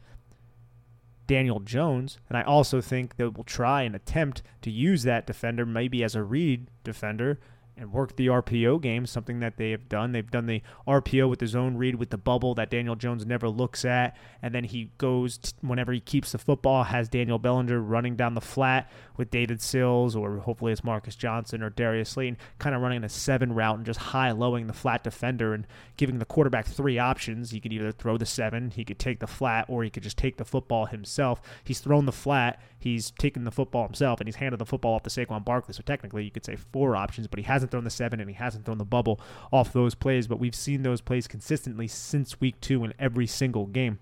Daniel 1.27 1.61
Jones. 1.61 2.19
And 2.29 2.37
I 2.37 2.43
also 2.43 2.81
think 2.81 3.17
they 3.17 3.25
will 3.25 3.45
try 3.45 3.83
and 3.83 3.95
attempt 3.95 4.43
to 4.63 4.71
use 4.71 5.03
that 5.05 5.27
defender 5.27 5.65
maybe 5.67 6.03
as 6.03 6.15
a 6.15 6.23
read 6.23 6.69
defender 6.85 7.41
and 7.77 7.93
work 7.93 8.17
the 8.17 8.27
RPO 8.27 8.81
game, 8.83 9.07
something 9.07 9.41
that 9.41 9.57
they 9.57 9.71
have 9.71 9.89
done. 9.89 10.13
They've 10.13 10.31
done 10.31 10.47
the 10.47 10.63
RPO 10.87 11.29
with 11.29 11.39
the 11.39 11.47
zone 11.47 11.77
read 11.77 11.95
with 11.95 12.11
the 12.11 12.19
bubble 12.19 12.55
that 12.55 12.71
Daniel 12.71 12.97
Jones 12.97 13.25
never 13.25 13.49
looks 13.49 13.85
at. 13.85 14.17
And 14.43 14.55
then 14.55 14.65
he 14.65 14.91
goes, 14.99 15.39
t- 15.39 15.53
whenever 15.61 15.93
he 15.93 16.01
keeps 16.01 16.33
the 16.33 16.39
football, 16.39 16.85
has 16.85 17.09
Daniel 17.09 17.39
Bellinger 17.39 17.81
running 17.81 18.17
down 18.17 18.35
the 18.35 18.41
flat 18.41 18.91
with 19.17 19.31
David 19.31 19.61
Sills, 19.63 20.15
or 20.15 20.39
hopefully 20.39 20.73
it's 20.73 20.85
Marcus 20.85 21.17
Johnson 21.17 21.63
or 21.63 21.71
Darius 21.71 22.11
Slayton, 22.11 22.39
kind 22.59 22.75
of 22.75 22.83
running 22.83 23.05
a 23.05 23.09
seven 23.09 23.53
route 23.55 23.77
and 23.77 23.87
just 23.87 24.01
high 24.01 24.33
lowing 24.33 24.67
the 24.67 24.73
flat 24.73 25.03
defender 25.03 25.55
and 25.55 25.67
giving 25.97 26.19
the 26.19 26.25
quarterback 26.25 26.67
three 26.67 26.99
options. 26.99 27.51
He 27.51 27.61
could 27.61 27.73
either 27.73 27.93
throw 27.93 28.19
the 28.19 28.27
seven, 28.27 28.71
he 28.71 28.85
could 28.85 28.99
take 28.99 29.21
the 29.21 29.27
flat, 29.27 29.67
or 29.69 29.83
he 29.83 29.91
could 29.91 30.03
just 30.03 30.19
take 30.19 30.37
the 30.37 30.45
football 30.45 30.87
himself. 30.87 31.41
He's 31.65 31.81
thrown 31.81 32.07
the 32.07 32.13
flat, 32.13 32.61
he's 32.79 33.11
taken 33.13 33.45
the 33.45 33.51
football 33.51 33.85
himself, 33.85 34.21
and 34.21 34.29
he's 34.29 34.37
handed 34.37 34.59
the 34.59 34.67
football 34.67 34.95
off 34.95 35.03
to 35.05 35.11
Saquon 35.11 35.45
Barkley. 35.45 35.75
So 35.75 35.83
technically, 35.83 36.25
you 36.25 36.31
could 36.31 36.45
say 36.45 36.57
four 36.57 36.97
options, 36.97 37.27
but 37.27 37.39
he 37.39 37.45
hasn't 37.63 37.71
thrown 37.71 37.85
the 37.85 37.91
seven 37.91 38.19
and 38.19 38.29
he 38.29 38.35
hasn't 38.35 38.65
thrown 38.65 38.79
the 38.79 38.85
bubble 38.85 39.21
off 39.53 39.73
those 39.73 39.95
plays. 39.95 40.27
But 40.27 40.41
we've 40.41 40.55
seen 40.55 40.83
those 40.83 41.01
plays 41.01 41.29
consistently 41.29 41.87
since 41.87 42.41
week 42.41 42.61
two 42.61 42.85
in 42.85 42.93
every 42.99 43.27
single 43.27 43.67
game 43.67 44.01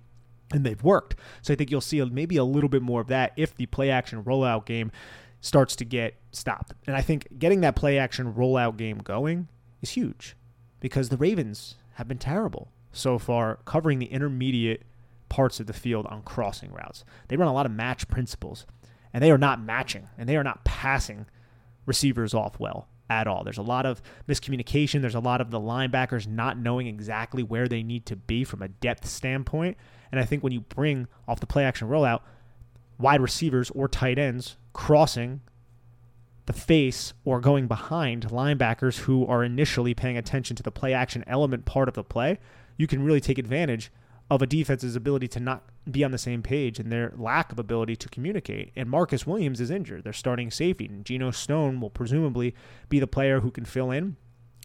and 0.53 0.65
they've 0.65 0.83
worked. 0.83 1.15
So 1.43 1.53
I 1.53 1.57
think 1.57 1.71
you'll 1.71 1.83
see 1.83 2.03
maybe 2.07 2.37
a 2.37 2.45
little 2.45 2.71
bit 2.71 2.83
more 2.83 3.01
of 3.01 3.09
that 3.09 3.33
if 3.37 3.55
the 3.55 3.67
play 3.67 3.91
action 3.91 4.25
rollout 4.25 4.65
game 4.65 4.91
starts 5.41 5.77
to 5.77 5.85
get 5.85 6.15
stopped. 6.33 6.73
And 6.87 6.97
I 6.97 7.03
think 7.03 7.39
getting 7.39 7.61
that 7.61 7.77
play 7.77 7.99
action 7.99 8.33
rollout 8.33 8.77
game 8.77 8.99
going 8.99 9.49
is 9.83 9.91
huge 9.91 10.37
because 10.81 11.11
the 11.11 11.17
Ravens 11.17 11.77
have 11.95 12.09
been 12.09 12.19
terrible 12.19 12.73
so 12.93 13.19
far 13.19 13.61
covering 13.67 13.99
the 13.99 14.07
intermediate 14.07 14.83
parts 15.29 15.61
of 15.61 15.67
the 15.67 15.73
field 15.73 16.07
on 16.07 16.23
crossing 16.23 16.73
routes. 16.73 17.05
They 17.29 17.37
run 17.37 17.49
a 17.49 17.53
lot 17.53 17.67
of 17.67 17.73
match 17.73 18.09
principles 18.09 18.67
and 19.13 19.23
they 19.23 19.31
are 19.31 19.39
not 19.39 19.63
matching 19.63 20.09
and 20.19 20.29
they 20.29 20.37
are 20.37 20.45
not 20.45 20.65
passing 20.65 21.27
receivers 21.87 22.35
off 22.35 22.59
well 22.59 22.89
at 23.11 23.27
all. 23.27 23.45
There's 23.45 23.59
a 23.59 23.63
lot 23.63 23.85
of 23.85 24.01
miscommunication. 24.27 25.03
There's 25.03 25.15
a 25.15 25.21
lot 25.21 25.41
of 25.41 25.51
the 25.51 25.61
linebackers 25.61 26.27
not 26.27 26.57
knowing 26.57 26.87
exactly 26.87 27.43
where 27.43 27.69
they 27.69 27.83
need 27.83 28.07
to 28.07 28.17
be 28.17 28.45
from 28.45 28.63
a 28.63 28.69
depth 28.69 29.07
standpoint. 29.07 29.77
And 30.11 30.21
I 30.21 30.25
think 30.25 30.43
when 30.43 30.53
you 30.53 30.61
bring 30.61 31.09
off 31.29 31.41
the 31.41 31.47
play 31.47 31.65
action 31.65 31.89
rollout, 31.89 32.21
wide 32.99 33.21
receivers 33.21 33.71
or 33.71 33.89
tight 33.89 34.19
ends 34.19 34.57
crossing 34.73 35.41
the 36.47 36.53
face 36.53 37.13
or 37.25 37.41
going 37.41 37.67
behind 37.67 38.29
linebackers 38.29 39.01
who 39.01 39.27
are 39.27 39.45
initially 39.45 39.95
paying 39.95 40.17
attention 40.17 40.57
to 40.57 40.63
the 40.63 40.71
play 40.71 40.95
action 40.95 41.25
element 41.27 41.65
part 41.65 41.89
of 41.89 41.95
the 41.95 42.05
play, 42.05 42.39
you 42.77 42.87
can 42.87 43.03
really 43.03 43.21
take 43.21 43.39
advantage 43.39 43.91
of 44.31 44.41
a 44.41 44.47
defense's 44.47 44.95
ability 44.95 45.27
to 45.27 45.41
not 45.41 45.65
be 45.91 46.05
on 46.05 46.13
the 46.13 46.19
same 46.19 46.43
page 46.43 46.79
and 46.79 46.93
their 46.93 47.13
lack 47.17 47.51
of 47.51 47.59
ability 47.59 47.97
to 47.97 48.09
communicate. 48.09 48.71
And 48.77 48.89
Marcus 48.89 49.27
Williams 49.27 49.61
is 49.61 49.71
injured. 49.71 50.05
They're 50.05 50.13
starting 50.13 50.51
safety, 50.51 50.87
and 50.87 51.05
Geno 51.05 51.33
Stone 51.33 51.81
will 51.81 51.91
presumably 51.91 52.55
be 52.89 53.01
the 53.01 53.09
player 53.09 53.41
who 53.41 53.51
can 53.51 53.65
fill 53.65 53.91
in. 53.91 54.17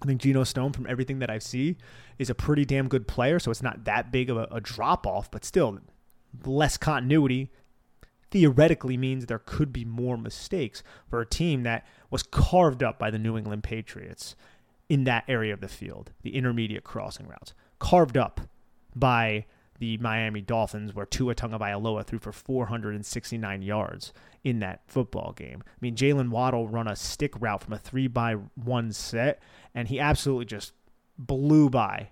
I 0.03 0.05
think 0.05 0.22
Geno 0.22 0.43
Stone, 0.43 0.74
from 0.74 0.86
everything 0.88 1.19
that 1.19 1.31
I 1.31 1.39
see, 1.39 1.77
is 2.19 2.29
a 2.29 2.36
pretty 2.36 2.63
damn 2.63 2.88
good 2.88 3.07
player. 3.07 3.39
So 3.39 3.50
it's 3.50 3.63
not 3.63 3.86
that 3.86 4.12
big 4.12 4.29
of 4.29 4.38
a, 4.38 4.48
a 4.51 4.62
drop 4.62 5.07
off, 5.07 5.31
but 5.31 5.43
still 5.43 5.79
less 6.45 6.77
continuity 6.77 7.50
theoretically 8.31 8.98
means 8.98 9.25
there 9.25 9.39
could 9.39 9.72
be 9.72 9.86
more 9.86 10.17
mistakes 10.17 10.84
for 11.10 11.22
a 11.22 11.25
team 11.25 11.63
that 11.63 11.88
was 12.12 12.22
carved 12.22 12.84
up 12.84 13.00
by 13.00 13.10
the 13.10 13.17
New 13.17 13.38
England 13.38 13.63
Patriots 13.63 14.36
in 14.89 15.05
that 15.05 15.24
area 15.27 15.53
of 15.53 15.62
the 15.62 15.67
field, 15.67 16.12
the 16.22 16.36
intermediate 16.36 16.84
crossing 16.84 17.27
routes, 17.27 17.53
carved 17.79 18.17
up 18.17 18.41
by 18.95 19.45
the 19.79 19.98
Miami 19.98 20.41
Dolphins, 20.41 20.94
where 20.94 21.05
Tua 21.05 21.36
Tagovailoa 21.36 22.05
threw 22.05 22.20
for 22.20 22.32
469 22.32 23.62
yards 23.62 24.13
in 24.44 24.60
that 24.60 24.82
football 24.88 25.34
game. 25.36 25.63
I 25.65 25.77
mean, 25.82 25.96
Jaylen 25.96 26.29
Waddle 26.29 26.67
run 26.67 26.88
a 26.88 26.96
stick 26.96 27.34
route 27.39 27.63
from 27.63 27.74
a 27.74 27.79
three 27.79 28.08
by 28.08 28.34
one 28.55 28.91
set, 28.91 29.41
and 29.74 29.88
he 29.88 30.00
absolutely 30.00 30.46
just 30.46 30.74
blew 31.17 31.70
by 31.70 32.10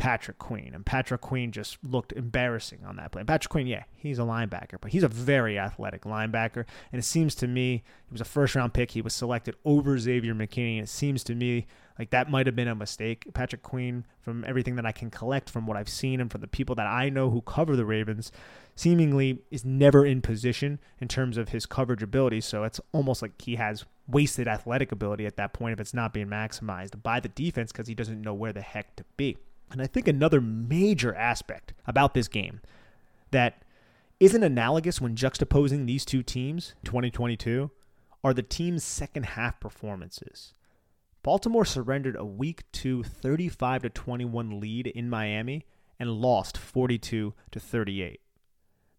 Patrick 0.00 0.38
Queen. 0.38 0.72
And 0.74 0.84
Patrick 0.86 1.20
Queen 1.20 1.52
just 1.52 1.76
looked 1.84 2.12
embarrassing 2.12 2.80
on 2.86 2.96
that 2.96 3.12
play. 3.12 3.22
Patrick 3.22 3.50
Queen, 3.50 3.66
yeah, 3.66 3.84
he's 3.94 4.18
a 4.18 4.22
linebacker, 4.22 4.78
but 4.80 4.92
he's 4.92 5.02
a 5.02 5.08
very 5.08 5.58
athletic 5.58 6.04
linebacker. 6.04 6.64
And 6.90 6.98
it 6.98 7.04
seems 7.04 7.34
to 7.34 7.46
me 7.46 7.82
he 8.06 8.12
was 8.12 8.22
a 8.22 8.24
first 8.24 8.54
round 8.54 8.72
pick. 8.72 8.92
He 8.92 9.02
was 9.02 9.12
selected 9.14 9.56
over 9.62 9.98
Xavier 9.98 10.34
McKinney. 10.34 10.76
And 10.76 10.84
it 10.84 10.88
seems 10.88 11.22
to 11.24 11.34
me 11.34 11.66
like 11.98 12.08
that 12.10 12.30
might 12.30 12.46
have 12.46 12.56
been 12.56 12.66
a 12.66 12.74
mistake. 12.74 13.24
Patrick 13.34 13.62
Queen, 13.62 14.06
from 14.22 14.42
everything 14.46 14.76
that 14.76 14.86
I 14.86 14.92
can 14.92 15.10
collect 15.10 15.50
from 15.50 15.66
what 15.66 15.76
I've 15.76 15.86
seen 15.86 16.18
and 16.18 16.32
from 16.32 16.40
the 16.40 16.48
people 16.48 16.74
that 16.76 16.86
I 16.86 17.10
know 17.10 17.28
who 17.28 17.42
cover 17.42 17.76
the 17.76 17.84
Ravens, 17.84 18.32
seemingly 18.74 19.42
is 19.50 19.66
never 19.66 20.06
in 20.06 20.22
position 20.22 20.80
in 20.98 21.08
terms 21.08 21.36
of 21.36 21.50
his 21.50 21.66
coverage 21.66 22.02
ability. 22.02 22.40
So 22.40 22.64
it's 22.64 22.80
almost 22.92 23.20
like 23.20 23.38
he 23.42 23.56
has 23.56 23.84
wasted 24.08 24.48
athletic 24.48 24.92
ability 24.92 25.26
at 25.26 25.36
that 25.36 25.52
point 25.52 25.74
if 25.74 25.80
it's 25.80 25.92
not 25.92 26.14
being 26.14 26.28
maximized 26.28 27.02
by 27.02 27.20
the 27.20 27.28
defense 27.28 27.70
because 27.70 27.86
he 27.86 27.94
doesn't 27.94 28.22
know 28.22 28.32
where 28.32 28.54
the 28.54 28.62
heck 28.62 28.96
to 28.96 29.04
be. 29.18 29.36
And 29.70 29.80
I 29.80 29.86
think 29.86 30.08
another 30.08 30.40
major 30.40 31.14
aspect 31.14 31.74
about 31.86 32.14
this 32.14 32.28
game 32.28 32.60
that 33.30 33.62
isn't 34.18 34.42
analogous 34.42 35.00
when 35.00 35.16
juxtaposing 35.16 35.86
these 35.86 36.04
two 36.04 36.22
teams 36.22 36.74
2022 36.84 37.70
are 38.22 38.34
the 38.34 38.42
team's 38.42 38.84
second 38.84 39.24
half 39.24 39.60
performances. 39.60 40.52
Baltimore 41.22 41.64
surrendered 41.64 42.16
a 42.16 42.24
week 42.24 42.64
2 42.72 43.02
35 43.02 43.82
to 43.82 43.90
21 43.90 44.60
lead 44.60 44.86
in 44.86 45.08
Miami 45.08 45.66
and 45.98 46.10
lost 46.10 46.56
42 46.56 47.34
to 47.50 47.60
38. 47.60 48.20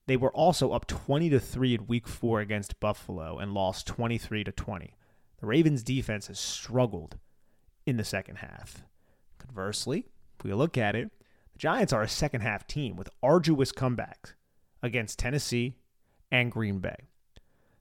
They 0.08 0.18
were 0.18 0.32
also 0.32 0.72
up 0.72 0.88
20 0.88 1.30
to 1.30 1.40
3 1.40 1.76
in 1.76 1.88
week 1.88 2.08
4 2.08 2.40
against 2.40 2.80
Buffalo 2.80 3.38
and 3.38 3.54
lost 3.54 3.88
23 3.88 4.44
to 4.44 4.52
20. 4.52 4.96
The 5.40 5.48
Ravens 5.48 5.84
defense 5.84 6.28
has 6.28 6.40
struggled 6.40 7.18
in 7.86 7.98
the 7.98 8.04
second 8.04 8.38
half. 8.38 8.84
Conversely, 9.40 10.06
if 10.42 10.46
we 10.46 10.54
look 10.54 10.76
at 10.76 10.96
it, 10.96 11.12
the 11.54 11.60
Giants 11.60 11.94
are 11.94 12.02
a 12.02 12.10
second 12.10 12.42
half 12.42 12.66
team 12.66 12.96
with 12.96 13.12
arduous 13.22 13.72
comebacks 13.72 14.34
against 14.82 15.20
Tennessee 15.20 15.76
and 16.32 16.52
Green 16.52 16.80
Bay. 16.80 16.96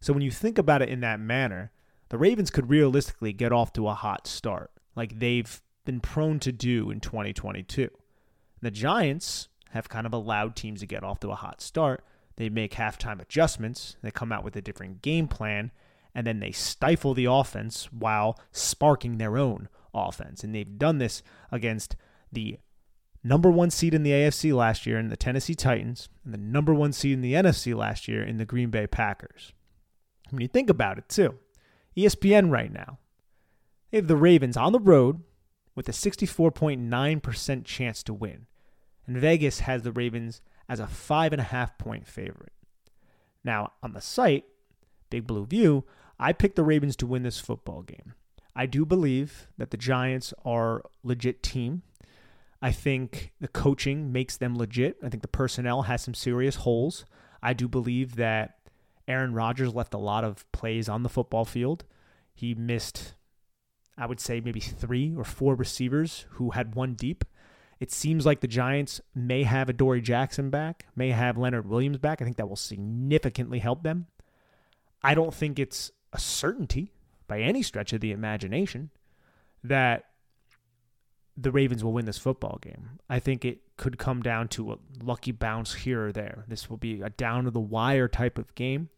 So 0.00 0.12
when 0.12 0.22
you 0.22 0.30
think 0.30 0.58
about 0.58 0.82
it 0.82 0.90
in 0.90 1.00
that 1.00 1.20
manner, 1.20 1.72
the 2.10 2.18
Ravens 2.18 2.50
could 2.50 2.68
realistically 2.68 3.32
get 3.32 3.50
off 3.50 3.72
to 3.72 3.88
a 3.88 3.94
hot 3.94 4.26
start, 4.26 4.70
like 4.94 5.18
they've 5.18 5.62
been 5.86 6.00
prone 6.00 6.38
to 6.40 6.52
do 6.52 6.90
in 6.90 7.00
2022. 7.00 7.88
The 8.60 8.70
Giants 8.70 9.48
have 9.70 9.88
kind 9.88 10.06
of 10.06 10.12
allowed 10.12 10.54
teams 10.54 10.80
to 10.80 10.86
get 10.86 11.02
off 11.02 11.20
to 11.20 11.30
a 11.30 11.36
hot 11.36 11.62
start. 11.62 12.04
They 12.36 12.50
make 12.50 12.74
halftime 12.74 13.22
adjustments, 13.22 13.96
they 14.02 14.10
come 14.10 14.32
out 14.32 14.44
with 14.44 14.56
a 14.56 14.62
different 14.62 15.00
game 15.00 15.28
plan, 15.28 15.70
and 16.14 16.26
then 16.26 16.40
they 16.40 16.52
stifle 16.52 17.14
the 17.14 17.24
offense 17.24 17.90
while 17.90 18.38
sparking 18.52 19.16
their 19.16 19.38
own 19.38 19.70
offense. 19.94 20.44
And 20.44 20.54
they've 20.54 20.78
done 20.78 20.98
this 20.98 21.22
against 21.50 21.96
the 22.32 22.58
number 23.22 23.50
one 23.50 23.70
seed 23.70 23.94
in 23.94 24.02
the 24.02 24.10
AFC 24.10 24.54
last 24.54 24.86
year 24.86 24.98
in 24.98 25.08
the 25.08 25.16
Tennessee 25.16 25.54
Titans 25.54 26.08
and 26.24 26.32
the 26.32 26.38
number 26.38 26.72
one 26.74 26.92
seed 26.92 27.14
in 27.14 27.20
the 27.20 27.34
NFC 27.34 27.74
last 27.74 28.08
year 28.08 28.22
in 28.22 28.38
the 28.38 28.44
Green 28.44 28.70
Bay 28.70 28.86
Packers. 28.86 29.52
When 30.30 30.40
you 30.40 30.48
think 30.48 30.70
about 30.70 30.98
it, 30.98 31.08
too, 31.08 31.34
ESPN 31.96 32.50
right 32.50 32.72
now, 32.72 32.98
they 33.90 33.98
have 33.98 34.06
the 34.06 34.16
Ravens 34.16 34.56
on 34.56 34.72
the 34.72 34.78
road 34.78 35.22
with 35.74 35.88
a 35.88 35.92
64.9% 35.92 37.64
chance 37.64 38.02
to 38.04 38.14
win. 38.14 38.46
And 39.06 39.16
Vegas 39.16 39.60
has 39.60 39.82
the 39.82 39.92
Ravens 39.92 40.40
as 40.68 40.78
a 40.78 40.86
five 40.86 41.32
and 41.32 41.40
a 41.40 41.44
half 41.44 41.76
point 41.78 42.06
favorite. 42.06 42.52
Now, 43.42 43.72
on 43.82 43.92
the 43.92 44.00
site, 44.00 44.44
Big 45.08 45.26
Blue 45.26 45.46
View, 45.46 45.84
I 46.18 46.32
picked 46.32 46.56
the 46.56 46.62
Ravens 46.62 46.96
to 46.96 47.06
win 47.06 47.22
this 47.22 47.40
football 47.40 47.82
game. 47.82 48.14
I 48.54 48.66
do 48.66 48.84
believe 48.84 49.48
that 49.58 49.70
the 49.70 49.76
Giants 49.76 50.34
are 50.44 50.82
legit 51.02 51.42
team. 51.42 51.82
I 52.62 52.72
think 52.72 53.32
the 53.40 53.48
coaching 53.48 54.12
makes 54.12 54.36
them 54.36 54.56
legit. 54.56 54.98
I 55.02 55.08
think 55.08 55.22
the 55.22 55.28
personnel 55.28 55.82
has 55.82 56.02
some 56.02 56.14
serious 56.14 56.56
holes. 56.56 57.04
I 57.42 57.52
do 57.54 57.68
believe 57.68 58.16
that 58.16 58.58
Aaron 59.08 59.32
Rodgers 59.32 59.74
left 59.74 59.94
a 59.94 59.98
lot 59.98 60.24
of 60.24 60.50
plays 60.52 60.88
on 60.88 61.02
the 61.02 61.08
football 61.08 61.44
field. 61.44 61.84
He 62.34 62.54
missed, 62.54 63.14
I 63.96 64.06
would 64.06 64.20
say, 64.20 64.40
maybe 64.40 64.60
three 64.60 65.14
or 65.16 65.24
four 65.24 65.54
receivers 65.54 66.26
who 66.32 66.50
had 66.50 66.74
one 66.74 66.94
deep. 66.94 67.24
It 67.80 67.90
seems 67.90 68.26
like 68.26 68.40
the 68.40 68.46
Giants 68.46 69.00
may 69.14 69.44
have 69.44 69.70
Adoree 69.70 70.02
Jackson 70.02 70.50
back, 70.50 70.86
may 70.94 71.10
have 71.10 71.38
Leonard 71.38 71.66
Williams 71.66 71.96
back. 71.96 72.20
I 72.20 72.24
think 72.26 72.36
that 72.36 72.48
will 72.48 72.56
significantly 72.56 73.58
help 73.58 73.82
them. 73.82 74.06
I 75.02 75.14
don't 75.14 75.32
think 75.32 75.58
it's 75.58 75.90
a 76.12 76.20
certainty 76.20 76.92
by 77.26 77.40
any 77.40 77.62
stretch 77.62 77.94
of 77.94 78.02
the 78.02 78.12
imagination 78.12 78.90
that 79.64 80.04
the 81.40 81.50
Ravens 81.50 81.82
will 81.82 81.92
win 81.92 82.04
this 82.04 82.18
football 82.18 82.58
game. 82.60 82.98
I 83.08 83.18
think 83.18 83.44
it 83.44 83.60
could 83.76 83.98
come 83.98 84.22
down 84.22 84.48
to 84.48 84.72
a 84.72 84.78
lucky 85.02 85.32
bounce 85.32 85.74
here 85.74 86.06
or 86.06 86.12
there. 86.12 86.44
This 86.48 86.68
will 86.68 86.76
be 86.76 87.00
a 87.00 87.10
down 87.10 87.44
to 87.44 87.50
the 87.50 87.60
wire 87.60 88.08
type 88.08 88.36
of 88.36 88.54
game. 88.54 88.90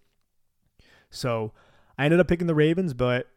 So 1.11 1.53
I 1.97 2.05
ended 2.05 2.21
up 2.21 2.29
picking 2.29 2.47
the 2.47 2.55
Ravens, 2.55 2.95
but 2.95 3.29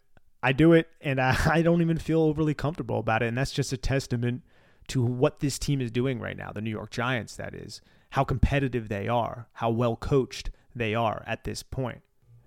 I 0.42 0.54
do 0.54 0.74
it 0.74 0.88
and 1.02 1.22
I, 1.22 1.38
I 1.46 1.62
don't 1.62 1.82
even 1.82 1.98
feel 1.98 2.22
overly 2.22 2.54
comfortable 2.54 3.00
about 3.00 3.22
it. 3.22 3.28
And 3.28 3.38
that's 3.38 3.52
just 3.52 3.74
a 3.74 3.78
testament 3.78 4.42
to 4.88 5.04
what 5.04 5.40
this 5.40 5.60
team 5.60 5.82
is 5.82 5.92
doing 5.92 6.20
right 6.20 6.38
now, 6.38 6.52
the 6.52 6.62
New 6.62 6.70
York 6.70 6.92
Giants, 6.92 7.36
that 7.36 7.54
is, 7.54 7.82
how 8.12 8.24
competitive 8.24 8.88
they 8.88 9.08
are, 9.08 9.48
how 9.54 9.70
well 9.70 9.96
coached 9.96 10.52
they 10.76 10.94
are 10.96 11.24
at 11.28 11.44
this 11.44 11.64
point. 11.64 12.02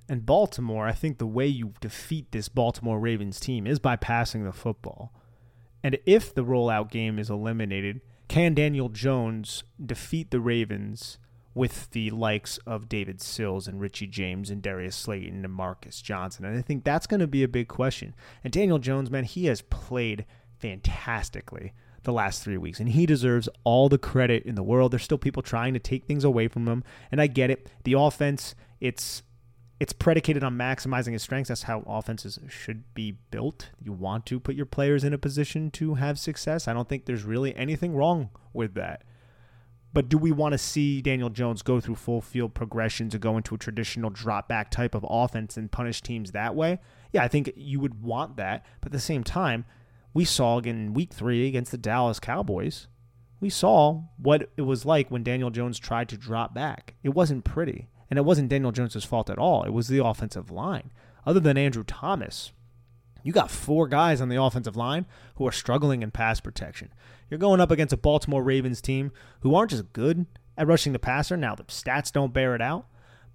And 0.09 0.25
Baltimore, 0.25 0.87
I 0.87 0.93
think 0.93 1.19
the 1.19 1.27
way 1.27 1.47
you 1.47 1.75
defeat 1.81 2.33
this 2.33 2.49
Baltimore 2.49 2.99
Ravens 2.99 3.39
team 3.39 3.67
is 3.67 3.79
by 3.79 3.97
passing 3.97 4.45
the 4.45 4.53
football. 4.53 5.13
And 5.83 5.99
if 6.07 6.35
the 6.35 6.45
rollout 6.45 6.91
game 6.91 7.19
is 7.19 7.31
eliminated, 7.31 8.01
can 8.29 8.55
Daniel 8.55 8.89
Jones 8.89 9.65
defeat 9.85 10.31
the 10.31 10.41
Ravens 10.41 11.19
with 11.55 11.91
the 11.91 12.11
likes 12.11 12.59
of 12.59 12.89
David 12.89 13.21
Sills 13.21 13.67
and 13.67 13.81
Richie 13.81 14.07
James 14.07 14.51
and 14.51 14.63
Darius 14.63 14.97
Slayton 14.97 15.45
and 15.45 15.53
Marcus 15.53 16.03
Johnson? 16.03 16.45
And 16.45 16.59
I 16.59 16.63
think 16.63 16.85
that's 16.85 17.07
going 17.07 17.21
to 17.21 17.27
be 17.27 17.43
a 17.43 17.49
big 17.49 17.69
question. 17.69 18.15
And 18.45 18.53
Daniel 18.53 18.79
Jones, 18.79 19.11
man, 19.11 19.25
he 19.25 19.47
has 19.47 19.63
played 19.63 20.27
fantastically 20.59 21.73
the 22.03 22.13
last 22.13 22.43
three 22.43 22.57
weeks, 22.57 22.81
and 22.81 22.91
he 22.91 23.07
deserves 23.07 23.49
all 23.65 23.89
the 23.89 23.99
credit 23.99 24.45
in 24.45 24.55
the 24.55 24.63
world. 24.63 24.93
There's 24.93 25.03
still 25.03 25.19
people 25.19 25.43
trying 25.43 25.75
to 25.75 25.81
take 25.81 26.07
things 26.07 26.25
away 26.25 26.49
from 26.49 26.67
him, 26.69 26.85
and 27.11 27.21
I 27.21 27.27
get 27.27 27.51
it. 27.51 27.71
The 27.85 27.95
offense, 27.95 28.55
it's 28.81 29.23
it's 29.81 29.93
predicated 29.93 30.43
on 30.43 30.59
maximizing 30.59 31.13
his 31.13 31.23
strengths. 31.23 31.49
That's 31.49 31.65
how 31.65 31.85
offenses 31.87 32.39
should 32.49 32.93
be 32.95 33.17
built. 33.31 33.71
You 33.81 33.93
want 33.93 34.27
to 34.27 34.41
put 34.41 34.57
your 34.57 34.67
players 34.67 35.05
in 35.05 35.13
a 35.13 35.19
position 35.19 35.71
to 35.73 35.95
have 35.95 36.19
success. 36.19 36.67
I 36.67 36.73
don't 36.73 36.89
think 36.89 37.05
there's 37.05 37.25
really 37.25 37.55
anything 37.55 37.95
wrong 37.95 38.31
with 38.53 38.75
that. 38.75 39.05
But 39.93 40.09
do 40.09 40.19
we 40.19 40.33
want 40.33 40.53
to 40.53 40.59
see 40.59 41.01
Daniel 41.01 41.31
Jones 41.31 41.63
go 41.63 41.81
through 41.81 41.95
full 41.95 42.21
field 42.21 42.55
progression 42.55 43.09
to 43.11 43.19
go 43.19 43.37
into 43.37 43.55
a 43.55 43.59
traditional 43.59 44.11
drop 44.11 44.49
back 44.49 44.71
type 44.71 44.95
of 44.95 45.07
offense 45.09 45.57
and 45.57 45.71
punish 45.71 46.03
teams 46.03 46.33
that 46.33 46.55
way? 46.55 46.79
Yeah, 47.13 47.23
I 47.23 47.29
think 47.29 47.53
you 47.57 47.81
would 47.81 48.03
want 48.03 48.37
that. 48.37 48.67
But 48.81 48.89
at 48.89 48.93
the 48.93 49.01
same 49.01 49.25
time, 49.25 49.65
we 50.13 50.25
saw 50.25 50.59
in 50.59 50.93
week 50.93 51.13
three 51.13 51.47
against 51.47 51.71
the 51.71 51.79
Dallas 51.79 52.21
Cowboys, 52.21 52.89
we 53.41 53.49
saw 53.49 54.03
what 54.19 54.51
it 54.57 54.63
was 54.63 54.85
like 54.85 55.11
when 55.11 55.23
Daniel 55.23 55.51
Jones 55.51 55.79
tried 55.79 56.09
to 56.09 56.17
drop 56.17 56.53
back. 56.53 56.95
It 57.03 57.11
wasn't 57.11 57.45
pretty. 57.45 57.89
And 58.11 58.19
it 58.19 58.25
wasn't 58.25 58.49
Daniel 58.49 58.73
Jones' 58.73 59.05
fault 59.05 59.29
at 59.31 59.39
all. 59.39 59.65
It 59.65 59.73
was 59.73 59.89
the 59.89 60.05
offensive 60.05 60.51
line. 60.51 60.91
Other 61.27 61.41
than 61.41 61.59
Andrew 61.59 61.85
Thomas, 61.85 62.53
you 63.23 63.33
got 63.33 63.51
four 63.51 63.89
guys 63.89 64.21
on 64.21 64.29
the 64.29 64.43
offensive 64.43 64.77
line 64.77 65.07
who 65.35 65.47
are 65.47 65.53
struggling 65.53 66.03
in 66.03 66.11
pass 66.11 66.41
protection. 66.41 66.93
You're 67.29 67.39
going 67.39 67.61
up 67.61 67.71
against 67.71 67.93
a 67.93 67.99
Baltimore 67.99 68.43
Ravens 68.43 68.81
team 68.81 69.13
who 69.41 69.55
aren't 69.55 69.71
just 69.71 69.93
good 69.93 70.27
at 70.57 70.67
rushing 70.67 70.93
the 70.93 70.99
passer. 70.99 71.37
Now, 71.37 71.55
the 71.55 71.65
stats 71.65 72.11
don't 72.11 72.33
bear 72.33 72.55
it 72.55 72.63
out, 72.63 72.87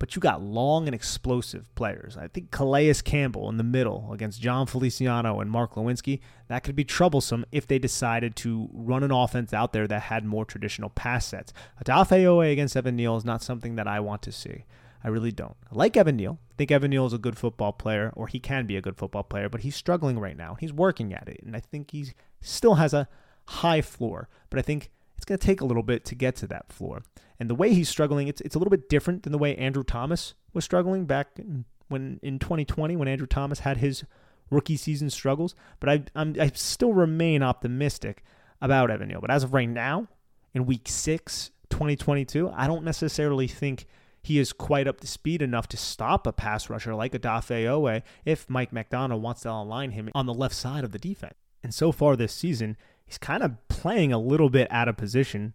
but 0.03 0.17
you 0.17 0.19
got 0.19 0.41
long 0.41 0.85
and 0.85 0.93
explosive 0.93 1.73
players. 1.75 2.17
I 2.17 2.27
think 2.27 2.51
Calais 2.51 2.93
Campbell 3.05 3.47
in 3.47 3.55
the 3.55 3.63
middle 3.63 4.11
against 4.11 4.41
Jon 4.41 4.67
Feliciano 4.67 5.39
and 5.39 5.49
Mark 5.49 5.75
Glowinski, 5.75 6.19
that 6.49 6.61
could 6.61 6.75
be 6.75 6.83
troublesome 6.83 7.45
if 7.53 7.65
they 7.65 7.79
decided 7.79 8.35
to 8.35 8.67
run 8.73 9.03
an 9.03 9.11
offense 9.11 9.53
out 9.53 9.71
there 9.71 9.87
that 9.87 10.01
had 10.01 10.25
more 10.25 10.43
traditional 10.43 10.89
pass 10.89 11.27
sets. 11.27 11.53
Oweh 11.87 12.51
against 12.51 12.75
Evan 12.75 12.97
Neal 12.97 13.15
is 13.15 13.23
not 13.23 13.41
something 13.41 13.75
that 13.75 13.87
I 13.87 14.01
want 14.01 14.21
to 14.23 14.33
see. 14.33 14.65
I 15.05 15.07
really 15.07 15.31
don't. 15.31 15.55
I 15.71 15.75
like 15.75 15.95
Evan 15.95 16.17
Neal. 16.17 16.37
I 16.51 16.55
think 16.57 16.71
Evan 16.71 16.89
Neal 16.89 17.05
is 17.05 17.13
a 17.13 17.17
good 17.17 17.37
football 17.37 17.71
player, 17.71 18.11
or 18.13 18.27
he 18.27 18.41
can 18.41 18.65
be 18.65 18.75
a 18.75 18.81
good 18.81 18.97
football 18.97 19.23
player, 19.23 19.47
but 19.47 19.61
he's 19.61 19.77
struggling 19.77 20.19
right 20.19 20.35
now. 20.35 20.57
He's 20.59 20.73
working 20.73 21.13
at 21.13 21.29
it, 21.29 21.41
and 21.45 21.55
I 21.55 21.61
think 21.61 21.91
he 21.91 22.07
still 22.41 22.75
has 22.75 22.93
a 22.93 23.07
high 23.45 23.79
floor. 23.79 24.27
But 24.49 24.59
I 24.59 24.63
think 24.63 24.91
it's 25.23 25.29
going 25.29 25.39
to 25.39 25.47
take 25.47 25.61
a 25.61 25.65
little 25.65 25.83
bit 25.83 26.03
to 26.05 26.15
get 26.15 26.35
to 26.35 26.47
that 26.47 26.69
floor. 26.69 27.01
And 27.39 27.49
the 27.49 27.55
way 27.55 27.73
he's 27.73 27.87
struggling, 27.87 28.27
it's 28.27 28.41
it's 28.41 28.55
a 28.55 28.59
little 28.59 28.69
bit 28.69 28.89
different 28.89 29.23
than 29.23 29.31
the 29.31 29.37
way 29.37 29.55
Andrew 29.55 29.83
Thomas 29.83 30.33
was 30.53 30.65
struggling 30.65 31.05
back 31.05 31.27
in, 31.37 31.63
when 31.87 32.19
in 32.21 32.39
2020 32.39 32.97
when 32.97 33.07
Andrew 33.07 33.25
Thomas 33.25 33.59
had 33.59 33.77
his 33.77 34.03
rookie 34.49 34.75
season 34.75 35.09
struggles. 35.09 35.55
But 35.79 35.89
I 35.89 36.03
I'm, 36.13 36.35
I 36.39 36.51
still 36.53 36.93
remain 36.93 37.41
optimistic 37.41 38.23
about 38.61 38.91
Evan 38.91 39.07
Neal. 39.07 39.21
But 39.21 39.31
as 39.31 39.45
of 39.45 39.53
right 39.53 39.69
now, 39.69 40.09
in 40.53 40.65
Week 40.65 40.89
Six, 40.89 41.51
2022, 41.69 42.49
I 42.53 42.67
don't 42.67 42.83
necessarily 42.83 43.47
think 43.47 43.85
he 44.21 44.39
is 44.39 44.51
quite 44.51 44.89
up 44.89 44.99
to 45.01 45.07
speed 45.07 45.41
enough 45.41 45.69
to 45.69 45.77
stop 45.77 46.27
a 46.27 46.33
pass 46.33 46.69
rusher 46.69 46.93
like 46.95 47.13
Odafe 47.13 47.63
Oweh 47.63 48.01
if 48.25 48.49
Mike 48.49 48.73
Macdonald 48.73 49.23
wants 49.23 49.41
to 49.43 49.51
align 49.51 49.91
him 49.91 50.09
on 50.13 50.25
the 50.25 50.33
left 50.33 50.55
side 50.55 50.83
of 50.83 50.91
the 50.91 50.99
defense. 50.99 51.35
And 51.63 51.73
so 51.73 51.93
far 51.93 52.17
this 52.17 52.33
season, 52.33 52.75
he's 53.13 53.19
kind 53.19 53.43
of 53.43 53.67
playing 53.67 54.11
a 54.11 54.17
little 54.17 54.49
bit 54.49 54.67
out 54.71 54.87
of 54.87 54.97
position 54.97 55.53